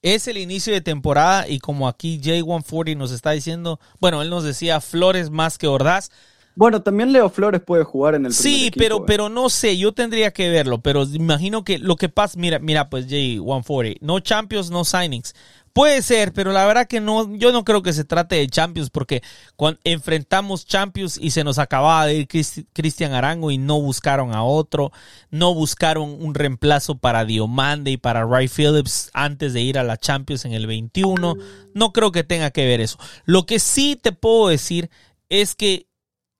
es 0.01 0.27
el 0.27 0.37
inicio 0.37 0.73
de 0.73 0.81
temporada 0.81 1.47
y 1.47 1.59
como 1.59 1.87
aquí 1.87 2.19
J140 2.21 2.97
nos 2.97 3.11
está 3.11 3.31
diciendo, 3.31 3.79
bueno, 3.99 4.21
él 4.21 4.29
nos 4.29 4.43
decía 4.43 4.81
Flores 4.81 5.29
más 5.29 5.57
que 5.57 5.67
Ordaz. 5.67 6.11
Bueno, 6.55 6.81
también 6.83 7.11
Leo 7.11 7.29
Flores 7.29 7.61
puede 7.65 7.83
jugar 7.83 8.15
en 8.15 8.27
el 8.27 8.33
Sí, 8.33 8.67
equipo, 8.67 8.75
pero, 8.79 8.97
eh. 8.97 9.03
pero 9.07 9.29
no 9.29 9.49
sé, 9.49 9.77
yo 9.77 9.91
tendría 9.93 10.31
que 10.31 10.49
verlo, 10.49 10.81
pero 10.81 11.03
imagino 11.03 11.63
que 11.63 11.79
lo 11.79 11.95
que 11.95 12.09
pasa, 12.09 12.37
mira, 12.39 12.59
mira, 12.59 12.89
pues 12.89 13.07
J140, 13.07 13.97
no 14.01 14.19
Champions, 14.19 14.69
no 14.69 14.85
signings. 14.85 15.33
Puede 15.73 16.03
ser, 16.03 16.33
pero 16.33 16.51
la 16.51 16.67
verdad 16.67 16.87
que 16.87 17.01
no, 17.01 17.35
yo 17.35 17.51
no 17.51 17.63
creo 17.63 17.81
que 17.81 17.93
se 17.93 18.03
trate 18.03 18.35
de 18.35 18.47
Champions 18.47 18.91
porque 18.91 19.23
cuando 19.55 19.79
enfrentamos 19.83 20.67
Champions 20.67 21.17
y 21.19 21.31
se 21.31 21.43
nos 21.43 21.57
acababa 21.57 22.05
de 22.05 22.13
ir 22.13 22.27
Cristi- 22.27 22.67
Cristian 22.73 23.13
Arango 23.13 23.49
y 23.49 23.57
no 23.57 23.81
buscaron 23.81 24.35
a 24.35 24.43
otro, 24.43 24.91
no 25.31 25.55
buscaron 25.55 26.15
un 26.23 26.35
reemplazo 26.35 26.99
para 26.99 27.25
Diomande 27.25 27.89
y 27.89 27.97
para 27.97 28.23
Ray 28.23 28.47
Phillips 28.47 29.09
antes 29.13 29.53
de 29.53 29.61
ir 29.61 29.79
a 29.79 29.83
la 29.83 29.97
Champions 29.97 30.45
en 30.45 30.53
el 30.53 30.67
21. 30.67 31.37
No 31.73 31.91
creo 31.91 32.11
que 32.11 32.23
tenga 32.23 32.51
que 32.51 32.67
ver 32.67 32.79
eso. 32.79 32.99
Lo 33.25 33.47
que 33.47 33.57
sí 33.57 33.97
te 33.99 34.11
puedo 34.11 34.49
decir 34.49 34.91
es 35.29 35.55
que 35.55 35.87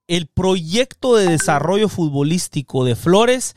el 0.07 0.27
proyecto 0.27 1.15
de 1.15 1.27
desarrollo 1.27 1.89
futbolístico 1.89 2.85
de 2.85 2.95
Flores 2.95 3.55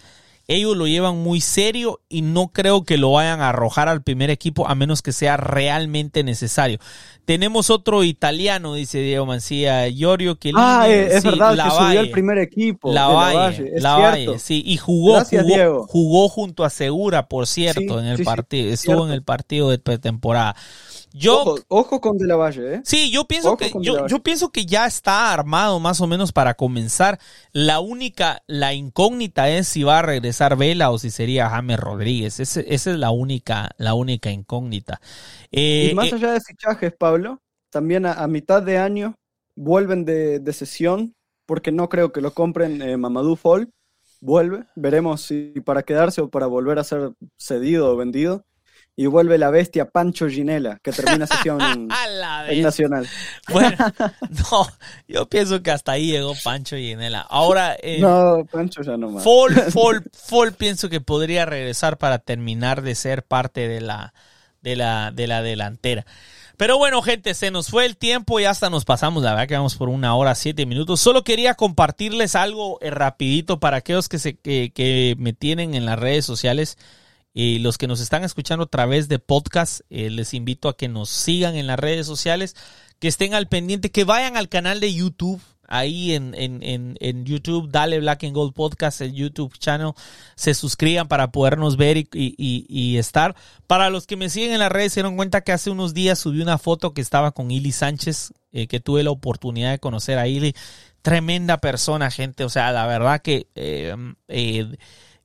ellos 0.48 0.76
lo 0.76 0.86
llevan 0.86 1.16
muy 1.18 1.40
serio 1.40 2.00
y 2.08 2.22
no 2.22 2.48
creo 2.48 2.84
que 2.84 2.98
lo 2.98 3.12
vayan 3.12 3.40
a 3.40 3.48
arrojar 3.48 3.88
al 3.88 4.02
primer 4.02 4.30
equipo 4.30 4.68
a 4.68 4.76
menos 4.76 5.02
que 5.02 5.10
sea 5.10 5.36
realmente 5.36 6.22
necesario. 6.22 6.78
Tenemos 7.24 7.68
otro 7.70 8.04
italiano, 8.04 8.74
dice 8.74 9.00
Diego 9.00 9.26
Mancía, 9.26 9.88
Giorgio 9.88 10.38
que 10.38 10.52
Ah, 10.54 10.86
es 10.88 11.24
verdad, 11.24 11.56
que 11.56 11.70
subió 11.70 12.00
al 12.00 12.10
primer 12.10 12.38
equipo. 12.38 12.92
La 12.92 13.08
Valle, 13.08 13.72
la 13.80 13.96
Valle, 13.96 14.38
sí, 14.38 14.62
y 14.64 14.76
jugó, 14.76 15.24
jugó, 15.24 15.86
jugó, 15.88 16.28
junto 16.28 16.64
a 16.64 16.70
Segura, 16.70 17.28
por 17.28 17.48
cierto, 17.48 17.98
en 17.98 18.06
el 18.06 18.22
partido, 18.22 18.72
estuvo 18.72 19.04
en 19.04 19.12
el 19.12 19.24
partido 19.24 19.70
de 19.70 19.80
pretemporada. 19.80 20.54
Yo, 21.18 21.56
ojo, 21.68 22.00
con 22.02 22.18
De 22.18 22.26
La 22.26 22.36
Valle, 22.36 22.74
¿eh? 22.74 22.80
Sí, 22.84 23.10
yo 23.10 23.24
pienso 23.24 23.56
que 23.56 23.72
yo, 23.80 24.06
yo, 24.06 24.22
pienso 24.22 24.50
que 24.50 24.66
ya 24.66 24.84
está 24.86 25.32
armado 25.32 25.80
más 25.80 26.02
o 26.02 26.06
menos 26.06 26.30
para 26.30 26.52
comenzar. 26.52 27.18
La 27.52 27.80
única, 27.80 28.42
la 28.46 28.74
incógnita 28.74 29.48
es 29.48 29.66
si 29.66 29.82
va 29.82 30.00
a 30.00 30.02
regresar 30.02 30.58
Vela 30.58 30.90
o 30.90 30.98
si 30.98 31.10
sería 31.10 31.48
James 31.48 31.80
Rodríguez. 31.80 32.38
esa 32.38 32.60
es 32.60 32.86
la 32.86 33.10
única, 33.12 33.70
la 33.78 33.94
única 33.94 34.30
incógnita. 34.30 35.00
y 35.50 35.88
eh, 35.88 35.92
más 35.94 36.12
eh, 36.12 36.16
allá 36.16 36.32
de 36.32 36.40
fichajes, 36.42 36.92
Pablo, 36.92 37.40
también 37.70 38.04
a, 38.04 38.26
mitad 38.26 38.62
de 38.62 38.76
año 38.76 39.14
vuelven 39.54 40.04
de, 40.04 40.52
sesión, 40.52 41.14
porque 41.46 41.72
no 41.72 41.88
creo 41.88 42.12
que 42.12 42.20
lo 42.20 42.34
compren 42.34 42.82
eh, 42.82 42.98
Mamadou 42.98 43.36
Fall. 43.36 43.70
Vuelve, 44.20 44.66
veremos 44.74 45.22
si 45.22 45.54
para 45.64 45.82
quedarse 45.82 46.20
o 46.20 46.28
para 46.28 46.46
volver 46.46 46.78
a 46.78 46.84
ser 46.84 47.12
cedido 47.38 47.90
o 47.90 47.96
vendido 47.96 48.44
y 48.98 49.04
vuelve 49.04 49.36
la 49.36 49.50
bestia 49.50 49.90
Pancho 49.90 50.26
Ginela, 50.26 50.80
que 50.82 50.90
termina 50.90 51.26
sesión 51.26 51.60
en, 52.48 52.62
Nacional. 52.62 53.06
Bueno, 53.52 53.76
no, 54.50 54.66
yo 55.06 55.28
pienso 55.28 55.62
que 55.62 55.70
hasta 55.70 55.92
ahí 55.92 56.12
llegó 56.12 56.32
Pancho 56.42 56.76
Ginela. 56.76 57.20
Ahora, 57.20 57.76
eh, 57.82 57.98
no, 58.00 58.46
Pancho 58.50 58.82
ya 58.82 58.96
no 58.96 59.10
más. 59.10 59.24
Pienso 60.56 60.88
que 60.88 61.00
podría 61.00 61.44
regresar 61.44 61.98
para 61.98 62.18
terminar 62.18 62.80
de 62.80 62.94
ser 62.94 63.22
parte 63.22 63.68
de 63.68 63.80
la, 63.80 64.14
de 64.62 64.76
la, 64.76 65.10
de 65.12 65.26
la 65.26 65.42
delantera. 65.42 66.06
Pero 66.56 66.78
bueno, 66.78 67.02
gente, 67.02 67.34
se 67.34 67.50
nos 67.50 67.68
fue 67.68 67.84
el 67.84 67.98
tiempo 67.98 68.40
y 68.40 68.46
hasta 68.46 68.70
nos 68.70 68.86
pasamos. 68.86 69.22
La 69.22 69.32
verdad 69.32 69.48
que 69.48 69.56
vamos 69.56 69.76
por 69.76 69.90
una 69.90 70.14
hora, 70.14 70.34
siete 70.34 70.64
minutos. 70.64 71.00
Solo 71.00 71.22
quería 71.22 71.54
compartirles 71.54 72.34
algo 72.34 72.78
eh, 72.80 72.90
rapidito 72.90 73.60
para 73.60 73.78
aquellos 73.78 74.08
que, 74.08 74.18
se, 74.18 74.36
que, 74.36 74.72
que 74.74 75.16
me 75.18 75.34
tienen 75.34 75.74
en 75.74 75.84
las 75.84 75.98
redes 75.98 76.24
sociales. 76.24 76.78
Y 77.38 77.58
los 77.58 77.76
que 77.76 77.86
nos 77.86 78.00
están 78.00 78.24
escuchando 78.24 78.64
a 78.64 78.68
través 78.68 79.08
de 79.08 79.18
podcast, 79.18 79.82
eh, 79.90 80.08
les 80.08 80.32
invito 80.32 80.70
a 80.70 80.76
que 80.78 80.88
nos 80.88 81.10
sigan 81.10 81.54
en 81.54 81.66
las 81.66 81.78
redes 81.78 82.06
sociales, 82.06 82.56
que 82.98 83.08
estén 83.08 83.34
al 83.34 83.46
pendiente, 83.46 83.90
que 83.90 84.04
vayan 84.04 84.38
al 84.38 84.48
canal 84.48 84.80
de 84.80 84.94
YouTube. 84.94 85.42
Ahí 85.68 86.14
en, 86.14 86.34
en, 86.34 86.96
en, 86.98 87.26
YouTube, 87.26 87.68
dale 87.70 88.00
Black 88.00 88.24
and 88.24 88.32
Gold 88.32 88.54
Podcast, 88.54 89.02
el 89.02 89.12
YouTube 89.12 89.52
channel, 89.58 89.92
se 90.34 90.54
suscriban 90.54 91.08
para 91.08 91.30
podernos 91.30 91.76
ver 91.76 91.98
y, 91.98 92.08
y, 92.10 92.96
estar. 92.96 93.36
Para 93.66 93.90
los 93.90 94.06
que 94.06 94.16
me 94.16 94.30
siguen 94.30 94.54
en 94.54 94.60
las 94.60 94.72
redes, 94.72 94.94
se 94.94 95.00
dieron 95.00 95.16
cuenta 95.16 95.42
que 95.42 95.52
hace 95.52 95.68
unos 95.68 95.92
días 95.92 96.18
subí 96.18 96.40
una 96.40 96.56
foto 96.56 96.94
que 96.94 97.02
estaba 97.02 97.32
con 97.32 97.50
Ili 97.50 97.72
Sánchez, 97.72 98.32
eh, 98.52 98.66
que 98.66 98.80
tuve 98.80 99.02
la 99.02 99.10
oportunidad 99.10 99.72
de 99.72 99.78
conocer 99.78 100.16
a 100.16 100.26
Ili. 100.26 100.54
Tremenda 101.02 101.58
persona, 101.58 102.10
gente. 102.10 102.44
O 102.44 102.48
sea, 102.48 102.72
la 102.72 102.86
verdad 102.86 103.20
que 103.20 103.48
eh, 103.56 103.94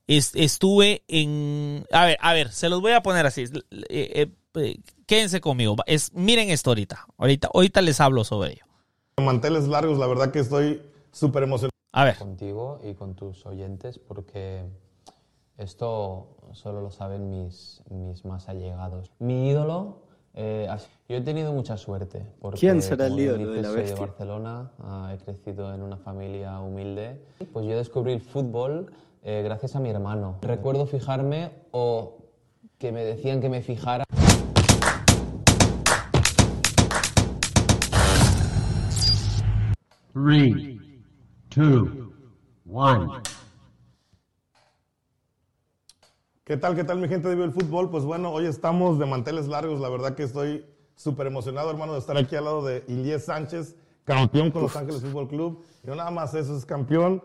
estuve 0.08 1.04
en... 1.08 1.86
A 1.92 2.06
ver, 2.06 2.18
a 2.22 2.34
ver, 2.34 2.52
se 2.52 2.70
los 2.70 2.82
voy 2.82 2.92
a 2.94 3.02
poner 3.02 3.26
así. 3.26 3.44
Eh, 3.44 3.52
eh, 3.90 4.32
eh, 4.56 4.80
quédense 5.06 5.42
conmigo. 5.42 5.76
Es, 5.86 6.14
miren 6.14 6.50
esto 6.50 6.72
ahorita. 6.72 7.06
ahorita. 7.18 7.50
Ahorita 7.54 7.82
les 7.82 8.00
hablo 8.02 8.24
sobre 8.24 8.54
ello. 8.54 8.66
Manteles 9.18 9.68
largos, 9.68 9.98
la 9.98 10.08
verdad 10.08 10.32
que 10.32 10.40
estoy 10.40 10.82
súper 11.12 11.44
emocionado. 11.44 11.72
A 11.94 12.06
ver. 12.06 12.18
Contigo 12.18 12.80
y 12.84 12.94
con 12.94 13.16
tus 13.16 13.46
oyentes 13.46 14.00
porque 14.00 14.64
esto 15.58 16.38
solo 16.54 16.82
lo 16.82 16.92
saben 16.92 17.30
mis, 17.30 17.82
mis 17.90 18.26
más 18.26 18.50
allegados. 18.50 19.12
Mi 19.20 19.50
ídolo... 19.50 20.04
yo 20.34 21.18
he 21.18 21.22
tenido 21.22 21.54
mucha 21.54 21.78
suerte. 21.78 22.26
Porque, 22.40 22.60
¿Quién 22.60 22.82
será 22.82 23.08
el 23.08 23.20
ídolo 23.20 23.52
de 23.52 23.62
la 23.62 23.72
bestia? 23.72 23.96
de 23.96 24.02
Barcelona, 24.02 24.72
ah, 24.80 25.14
he 25.14 25.18
crecido 25.18 25.74
en 25.74 25.84
una 25.84 25.98
familia 25.98 26.60
humilde. 26.62 27.22
Pues 27.52 27.66
yo 27.66 27.76
descubrí 27.78 28.14
el 28.14 28.22
fútbol 28.22 28.92
eh, 29.24 29.42
gracias 29.44 29.76
a 29.76 29.80
mi 29.80 29.90
hermano. 29.90 30.38
Recuerdo 30.42 30.86
fijarme 30.86 31.52
o 31.72 32.18
que 32.78 32.92
me 32.92 33.04
decían 33.04 33.42
que 33.42 33.50
me 33.50 33.62
fijara. 33.62 34.04
Three, 40.14 41.04
two, 41.50 42.14
one. 42.70 43.22
¿Qué 46.44 46.58
tal, 46.58 46.76
qué 46.76 46.84
tal 46.84 46.98
mi 46.98 47.08
gente 47.08 47.30
de 47.30 47.36
Vivo 47.36 47.46
el 47.46 47.54
Fútbol? 47.54 47.90
Pues 47.90 48.04
bueno, 48.04 48.32
hoy 48.32 48.46
estamos 48.46 49.00
de 49.00 49.06
manteles 49.06 49.48
largos. 49.48 49.80
La 49.80 49.90
verdad 49.90 50.16
que 50.16 50.24
estoy 50.24 50.66
súper 50.96 51.28
emocionado, 51.28 51.70
hermano, 51.70 51.94
de 51.94 52.00
estar 52.00 52.18
aquí 52.18 52.36
al 52.36 52.46
lado 52.46 52.66
de 52.66 52.84
Iliés 52.88 53.26
Sánchez, 53.26 53.76
campeón 54.04 54.52
con 54.52 54.64
Los 54.64 54.76
Ángeles 54.76 55.02
Fútbol 55.02 55.28
Club. 55.28 55.64
Y 55.84 55.88
no 55.88 55.96
nada 55.96 56.12
más 56.12 56.34
eso, 56.34 56.58
es 56.58 56.66
campeón 56.66 57.24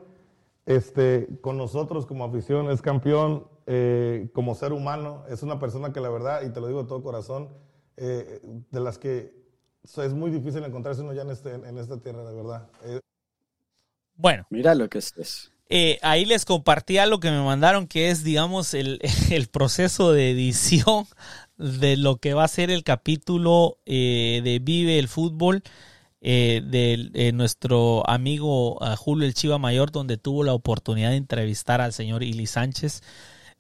este, 0.67 1.29
con 1.41 1.57
nosotros 1.57 2.07
como 2.07 2.25
afición, 2.25 2.71
es 2.71 2.83
campeón 2.83 3.47
eh, 3.67 4.29
como 4.35 4.55
ser 4.55 4.73
humano, 4.73 5.25
es 5.29 5.43
una 5.43 5.59
persona 5.59 5.93
que 5.93 6.01
la 6.01 6.11
verdad, 6.11 6.43
y 6.43 6.53
te 6.53 6.61
lo 6.61 6.67
digo 6.67 6.83
de 6.83 6.89
todo 6.89 7.03
corazón, 7.03 7.49
eh, 7.97 8.41
de 8.71 8.81
las 8.81 8.99
que 8.99 9.33
es 9.85 10.13
muy 10.13 10.31
difícil 10.31 10.65
encontrarse 10.65 11.03
uno 11.03 11.13
ya 11.13 11.23
en, 11.23 11.31
este, 11.31 11.55
en 11.55 11.79
esta 11.79 11.99
tierra, 11.99 12.25
de 12.25 12.35
verdad. 12.35 12.69
Eh, 12.85 13.01
bueno. 14.17 14.45
Mira 14.51 14.75
lo 14.75 14.89
que 14.89 14.99
es. 14.99 15.53
ahí 16.03 16.25
les 16.25 16.45
compartía 16.45 17.07
lo 17.07 17.21
que 17.21 17.31
me 17.31 17.43
mandaron, 17.43 17.87
que 17.87 18.11
es, 18.11 18.25
digamos, 18.25 18.75
el, 18.75 19.01
el 19.31 19.47
proceso 19.47 20.13
de 20.13 20.33
edición 20.33 21.07
de 21.57 21.97
lo 21.97 22.17
que 22.17 22.35
va 22.35 22.45
a 22.45 22.49
ser 22.49 22.71
el 22.71 22.83
capítulo 22.83 23.79
de 23.87 24.61
Vive 24.63 24.99
el 24.99 25.09
Fútbol 25.09 25.63
eh, 26.21 26.63
de 26.65 27.11
eh, 27.15 27.33
nuestro 27.33 28.09
amigo 28.09 28.77
uh, 28.77 28.97
Julio 28.97 29.27
El 29.27 29.35
Chiva 29.35 29.59
Mayor, 29.59 29.93
donde 29.93 30.17
tuvo 30.17 30.45
la 30.45 30.55
oportunidad 30.55 31.11
de 31.11 31.17
entrevistar 31.17 31.81
al 31.81 31.93
señor 31.93 32.23
Ili 32.23 32.47
Sánchez. 32.47 33.03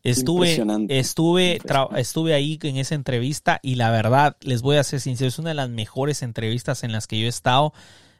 Estuve, 0.02 0.56
estuve, 0.88 1.58
estuve 1.96 2.34
ahí 2.34 2.58
en 2.62 2.76
esa 2.76 2.94
entrevista 2.94 3.58
y 3.62 3.74
la 3.74 3.90
verdad, 3.90 4.36
les 4.40 4.62
voy 4.62 4.76
a 4.76 4.84
ser 4.84 5.00
sincero, 5.00 5.28
es 5.28 5.38
una 5.38 5.48
de 5.50 5.54
las 5.54 5.68
mejores 5.68 6.22
entrevistas 6.22 6.84
en 6.84 6.92
las 6.92 7.06
que 7.06 7.18
yo 7.18 7.26
he 7.26 7.28
estado. 7.28 7.72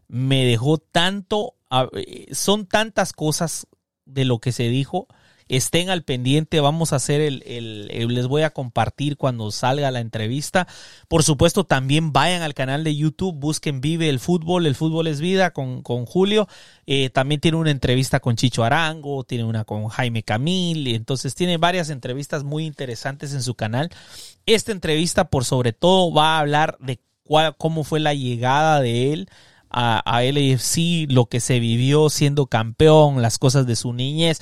Me 0.08 0.44
dejó 0.44 0.78
tanto, 0.78 1.54
eh, 1.92 2.26
son 2.32 2.66
tantas 2.66 3.12
cosas 3.12 3.68
de 4.04 4.24
lo 4.24 4.40
que 4.40 4.52
se 4.52 4.68
dijo 4.68 5.06
estén 5.48 5.90
al 5.90 6.02
pendiente, 6.02 6.60
vamos 6.60 6.92
a 6.92 6.96
hacer 6.96 7.20
el, 7.20 7.88
les 7.88 8.26
voy 8.26 8.42
a 8.42 8.50
compartir 8.50 9.16
cuando 9.16 9.50
salga 9.50 9.90
la 9.90 10.00
entrevista. 10.00 10.66
Por 11.08 11.22
supuesto, 11.22 11.64
también 11.64 12.12
vayan 12.12 12.42
al 12.42 12.54
canal 12.54 12.82
de 12.84 12.96
YouTube, 12.96 13.36
busquen 13.36 13.80
Vive 13.80 14.08
el 14.08 14.18
Fútbol, 14.18 14.66
el 14.66 14.74
Fútbol 14.74 15.06
es 15.06 15.20
Vida 15.20 15.52
con, 15.52 15.82
con 15.82 16.04
Julio. 16.06 16.48
Eh, 16.86 17.10
también 17.10 17.40
tiene 17.40 17.58
una 17.58 17.70
entrevista 17.70 18.20
con 18.20 18.36
Chicho 18.36 18.64
Arango, 18.64 19.24
tiene 19.24 19.44
una 19.44 19.64
con 19.64 19.88
Jaime 19.88 20.22
Camil, 20.22 20.88
entonces 20.88 21.34
tiene 21.34 21.58
varias 21.58 21.90
entrevistas 21.90 22.42
muy 22.42 22.66
interesantes 22.66 23.32
en 23.32 23.42
su 23.42 23.54
canal. 23.54 23.90
Esta 24.46 24.72
entrevista, 24.72 25.28
por 25.28 25.44
sobre 25.44 25.72
todo, 25.72 26.12
va 26.12 26.36
a 26.36 26.40
hablar 26.40 26.76
de 26.80 27.00
cuál, 27.22 27.56
cómo 27.56 27.84
fue 27.84 28.00
la 28.00 28.14
llegada 28.14 28.80
de 28.80 29.12
él 29.12 29.28
a, 29.70 29.98
a 29.98 30.22
LFC, 30.22 31.06
lo 31.08 31.26
que 31.26 31.40
se 31.40 31.60
vivió 31.60 32.08
siendo 32.08 32.46
campeón, 32.46 33.20
las 33.20 33.38
cosas 33.38 33.66
de 33.66 33.76
su 33.76 33.92
niñez 33.92 34.40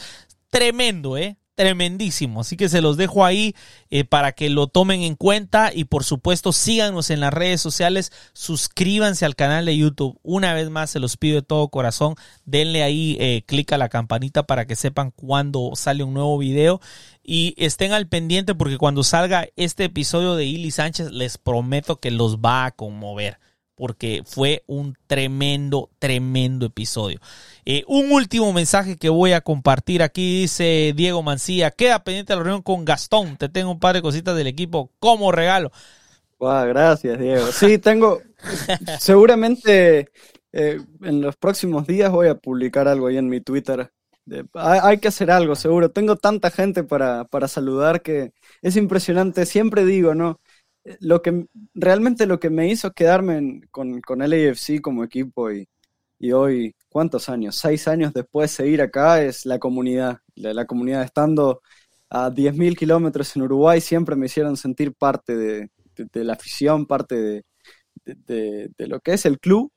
tremendo, 0.54 1.18
¿eh? 1.18 1.36
Tremendísimo. 1.56 2.40
Así 2.40 2.56
que 2.56 2.68
se 2.68 2.80
los 2.80 2.96
dejo 2.96 3.24
ahí 3.24 3.54
eh, 3.90 4.04
para 4.04 4.32
que 4.32 4.50
lo 4.50 4.66
tomen 4.66 5.02
en 5.02 5.14
cuenta 5.14 5.72
y 5.72 5.84
por 5.84 6.02
supuesto 6.02 6.52
síganos 6.52 7.10
en 7.10 7.20
las 7.20 7.32
redes 7.32 7.60
sociales, 7.60 8.10
suscríbanse 8.32 9.24
al 9.24 9.36
canal 9.36 9.64
de 9.64 9.76
YouTube. 9.76 10.18
Una 10.22 10.52
vez 10.52 10.70
más 10.70 10.90
se 10.90 10.98
los 10.98 11.16
pido 11.16 11.36
de 11.36 11.42
todo 11.42 11.68
corazón, 11.68 12.16
denle 12.44 12.82
ahí 12.82 13.16
eh, 13.20 13.42
clic 13.46 13.72
a 13.72 13.78
la 13.78 13.88
campanita 13.88 14.44
para 14.44 14.66
que 14.66 14.74
sepan 14.74 15.12
cuando 15.12 15.72
sale 15.74 16.02
un 16.02 16.14
nuevo 16.14 16.38
video 16.38 16.80
y 17.22 17.54
estén 17.56 17.92
al 17.92 18.08
pendiente 18.08 18.56
porque 18.56 18.78
cuando 18.78 19.04
salga 19.04 19.46
este 19.54 19.84
episodio 19.84 20.34
de 20.34 20.46
Ili 20.46 20.72
Sánchez 20.72 21.12
les 21.12 21.38
prometo 21.38 22.00
que 22.00 22.10
los 22.10 22.38
va 22.38 22.64
a 22.64 22.70
conmover 22.72 23.38
porque 23.74 24.22
fue 24.24 24.62
un 24.66 24.96
tremendo, 25.06 25.90
tremendo 25.98 26.66
episodio. 26.66 27.18
Eh, 27.64 27.84
un 27.86 28.12
último 28.12 28.52
mensaje 28.52 28.96
que 28.96 29.08
voy 29.08 29.32
a 29.32 29.40
compartir 29.40 30.02
aquí 30.02 30.42
dice 30.42 30.92
Diego 30.94 31.22
Mancía, 31.22 31.70
queda 31.70 32.04
pendiente 32.04 32.34
la 32.34 32.42
reunión 32.42 32.62
con 32.62 32.84
Gastón, 32.84 33.36
te 33.36 33.48
tengo 33.48 33.70
un 33.70 33.80
par 33.80 33.94
de 33.94 34.02
cositas 34.02 34.36
del 34.36 34.46
equipo 34.46 34.90
como 34.98 35.32
regalo. 35.32 35.72
gracias 36.38 37.18
Diego. 37.18 37.46
Sí, 37.52 37.78
tengo, 37.78 38.20
seguramente 39.00 40.10
eh, 40.52 40.80
en 41.02 41.20
los 41.20 41.36
próximos 41.36 41.84
días 41.86 42.12
voy 42.12 42.28
a 42.28 42.36
publicar 42.36 42.86
algo 42.86 43.08
ahí 43.08 43.16
en 43.16 43.28
mi 43.28 43.40
Twitter. 43.40 43.90
hay, 44.54 44.98
que 44.98 45.08
hacer 45.08 45.32
algo, 45.32 45.56
seguro. 45.56 45.90
Tengo 45.90 46.16
tanta 46.16 46.50
gente 46.50 46.84
para, 46.84 47.24
para 47.24 47.48
saludar 47.48 48.02
que 48.02 48.32
es 48.62 48.76
impresionante. 48.76 49.46
Siempre 49.46 49.84
digo, 49.84 50.14
¿no? 50.14 50.40
Lo 51.00 51.22
que 51.22 51.46
realmente 51.74 52.26
lo 52.26 52.38
que 52.40 52.50
me 52.50 52.68
hizo 52.68 52.92
quedarme 52.92 53.62
con, 53.70 54.00
con 54.00 54.22
LAFC 54.22 54.80
como 54.80 55.04
equipo 55.04 55.50
y, 55.52 55.68
y 56.18 56.32
hoy, 56.32 56.74
¿cuántos 56.88 57.28
años? 57.28 57.56
Seis 57.56 57.88
años 57.88 58.12
después 58.12 58.50
seguir 58.50 58.82
acá 58.82 59.22
es 59.22 59.46
la 59.46 59.58
comunidad. 59.58 60.18
La, 60.36 60.66
comunidad 60.66 61.02
estando 61.04 61.62
a 62.10 62.30
10.000 62.30 62.76
kilómetros 62.76 63.34
en 63.36 63.42
Uruguay 63.42 63.80
siempre 63.80 64.16
me 64.16 64.26
hicieron 64.26 64.56
sentir 64.56 64.94
parte 64.94 65.36
de, 65.36 65.70
de- 65.96 66.24
la 66.24 66.34
afición, 66.34 66.86
parte 66.86 67.16
de, 68.04 68.70
de- 68.76 68.86
lo 68.88 69.00
que 69.00 69.14
es 69.14 69.26
el 69.26 69.38
club. 69.40 69.70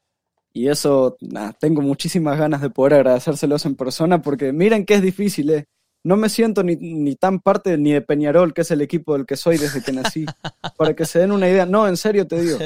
Y 0.54 0.70
eso, 0.70 1.18
tengo 1.60 1.82
muchísimas 1.82 2.38
ganas 2.40 2.62
de 2.62 2.70
poder 2.72 2.96
agradecérselos 2.96 3.66
en 3.66 3.76
persona 3.76 4.22
porque 4.22 4.54
miren 4.54 4.86
que 4.86 4.96
es 4.96 5.02
difícil, 5.04 5.52
¿eh? 5.52 5.66
No 6.08 6.16
me 6.16 6.30
siento 6.30 6.64
ni, 6.64 6.78
ni 6.78 7.16
tan 7.16 7.40
parte 7.42 7.78
ni 7.78 7.92
de 7.92 8.02
Peñarol, 8.02 8.54
que 8.54 8.62
es 8.62 8.72
el 8.72 8.82
equipo 8.82 9.14
del 9.14 9.26
que 9.26 9.36
soy 9.36 9.58
desde 9.58 9.84
que 9.84 9.92
nací. 9.92 10.26
Para 10.78 10.96
que 10.96 11.06
se 11.06 11.20
den 11.20 11.34
una 11.34 11.50
idea. 11.50 11.66
No, 11.66 11.88
en 11.88 11.98
serio 11.98 12.26
te 12.26 12.42
digo. 12.42 12.60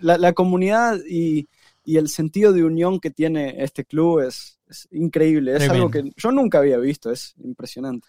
La, 0.00 0.16
la 0.16 0.32
comunidad 0.32 0.98
y, 1.08 1.48
y 1.84 1.96
el 1.96 2.08
sentido 2.08 2.52
de 2.52 2.62
unión 2.62 3.00
que 3.00 3.10
tiene 3.10 3.56
este 3.64 3.84
club 3.84 4.20
es, 4.20 4.58
es 4.68 4.86
increíble. 4.92 5.56
Es 5.56 5.68
algo 5.68 5.90
Tremendo. 5.90 6.14
que 6.16 6.22
yo 6.22 6.30
nunca 6.30 6.58
había 6.58 6.78
visto. 6.78 7.10
Es 7.10 7.34
impresionante. 7.42 8.06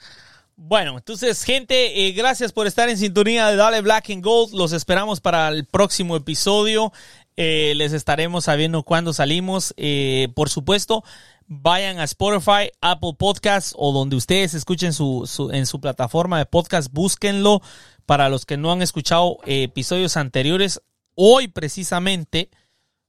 Bueno, 0.56 0.98
entonces, 0.98 1.44
gente, 1.44 2.08
eh, 2.08 2.12
gracias 2.14 2.52
por 2.52 2.66
estar 2.66 2.90
en 2.90 2.98
sintonía 2.98 3.48
de 3.48 3.56
Dale 3.56 3.82
Black 3.82 4.10
and 4.10 4.24
Gold. 4.24 4.54
Los 4.54 4.74
esperamos 4.74 5.22
para 5.22 5.50
el 5.50 5.66
próximo 5.66 6.16
episodio. 6.16 6.92
Eh, 7.38 7.74
les 7.76 7.94
estaremos 7.94 8.46
sabiendo 8.46 8.82
cuándo 8.82 9.14
salimos. 9.14 9.74
Eh, 9.78 10.30
por 10.34 10.50
supuesto, 10.50 11.04
vayan 11.48 12.00
a 12.00 12.04
Spotify, 12.04 12.70
Apple 12.82 13.14
Podcasts 13.18 13.74
o 13.78 13.92
donde 13.94 14.16
ustedes 14.16 14.54
escuchen 14.54 14.94
su, 14.94 15.24
su- 15.26 15.52
en 15.52 15.66
su 15.66 15.80
plataforma 15.82 16.38
de 16.38 16.46
podcast, 16.46 16.92
búsquenlo. 16.92 17.62
Para 18.06 18.30
los 18.30 18.46
que 18.46 18.56
no 18.56 18.72
han 18.72 18.82
escuchado 18.82 19.38
eh, 19.46 19.64
episodios 19.64 20.16
anteriores, 20.16 20.82
hoy 21.16 21.50
precisamente 21.50 22.50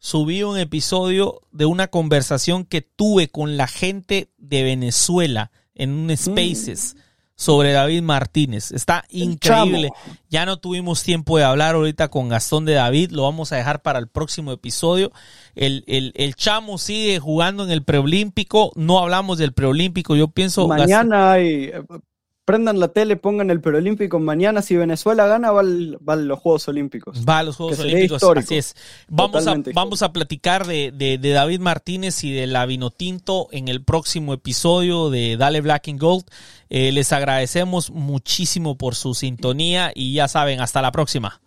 subí 0.01 0.43
un 0.43 0.59
episodio 0.59 1.40
de 1.52 1.66
una 1.66 1.86
conversación 1.89 2.65
que 2.65 2.82
tuve 2.82 3.28
con 3.28 3.56
la 3.56 3.66
gente 3.69 4.31
de 4.39 4.62
Venezuela 4.65 5.51
en 5.74 5.90
un 5.93 6.16
Spaces 6.16 6.97
sobre 7.40 7.70
David 7.70 8.02
Martínez. 8.02 8.73
Está 8.73 9.05
increíble. 9.10 9.90
Ya 10.28 10.44
no 10.44 10.56
tuvimos 10.59 11.05
tiempo 11.05 11.39
de 11.39 11.44
hablar 11.44 11.77
ahorita 11.77 12.09
con 12.09 12.28
Gastón 12.28 12.65
de 12.65 12.73
David. 12.74 13.12
Lo 13.12 13.23
vamos 13.23 13.52
a 13.52 13.56
dejar 13.56 13.81
para 13.81 14.01
el 14.01 14.09
próximo 14.09 14.51
episodio. 14.51 15.12
El, 15.55 15.85
el, 15.86 16.12
el 16.16 16.35
chamo 16.35 16.78
sigue 16.78 17.20
jugando 17.20 17.62
en 17.62 17.70
el 17.70 17.85
preolímpico. 17.85 18.73
No 18.74 18.98
hablamos 18.98 19.39
del 19.39 19.52
preolímpico. 19.52 20.16
Yo 20.16 20.27
pienso... 20.27 20.66
Gastón- 20.66 20.78
Mañana 20.89 21.32
hay. 21.32 21.70
Prendan 22.48 22.80
la 22.80 22.88
tele, 22.88 23.16
pongan 23.16 23.50
el 23.50 23.60
Perolímpico. 23.60 24.18
Mañana, 24.18 24.62
si 24.62 24.74
Venezuela 24.74 25.26
gana, 25.26 25.50
va, 25.50 25.60
al- 25.60 25.98
va 26.08 26.14
a 26.14 26.16
los 26.16 26.38
Juegos 26.38 26.66
Olímpicos. 26.68 27.22
Va 27.28 27.40
a 27.40 27.42
los 27.42 27.56
Juegos 27.56 27.78
Olímpicos, 27.80 28.22
así 28.38 28.56
es. 28.56 28.74
Vamos 29.06 29.46
a, 29.46 29.50
vamos 29.74 30.02
a 30.02 30.12
platicar 30.14 30.66
de, 30.66 30.90
de- 30.90 31.18
de 31.18 31.30
David 31.32 31.60
Martínez 31.60 32.24
y 32.24 32.32
de 32.32 32.46
la 32.46 32.64
Vinotinto 32.64 33.48
en 33.52 33.68
el 33.68 33.84
próximo 33.84 34.32
episodio 34.32 35.10
de 35.10 35.36
Dale 35.36 35.60
Black 35.60 35.88
and 35.88 36.00
Gold. 36.00 36.24
Eh, 36.70 36.90
les 36.92 37.12
agradecemos 37.12 37.90
muchísimo 37.90 38.78
por 38.78 38.94
su 38.94 39.12
sintonía 39.14 39.92
y 39.94 40.14
ya 40.14 40.26
saben, 40.26 40.62
hasta 40.62 40.80
la 40.80 40.90
próxima. 40.90 41.42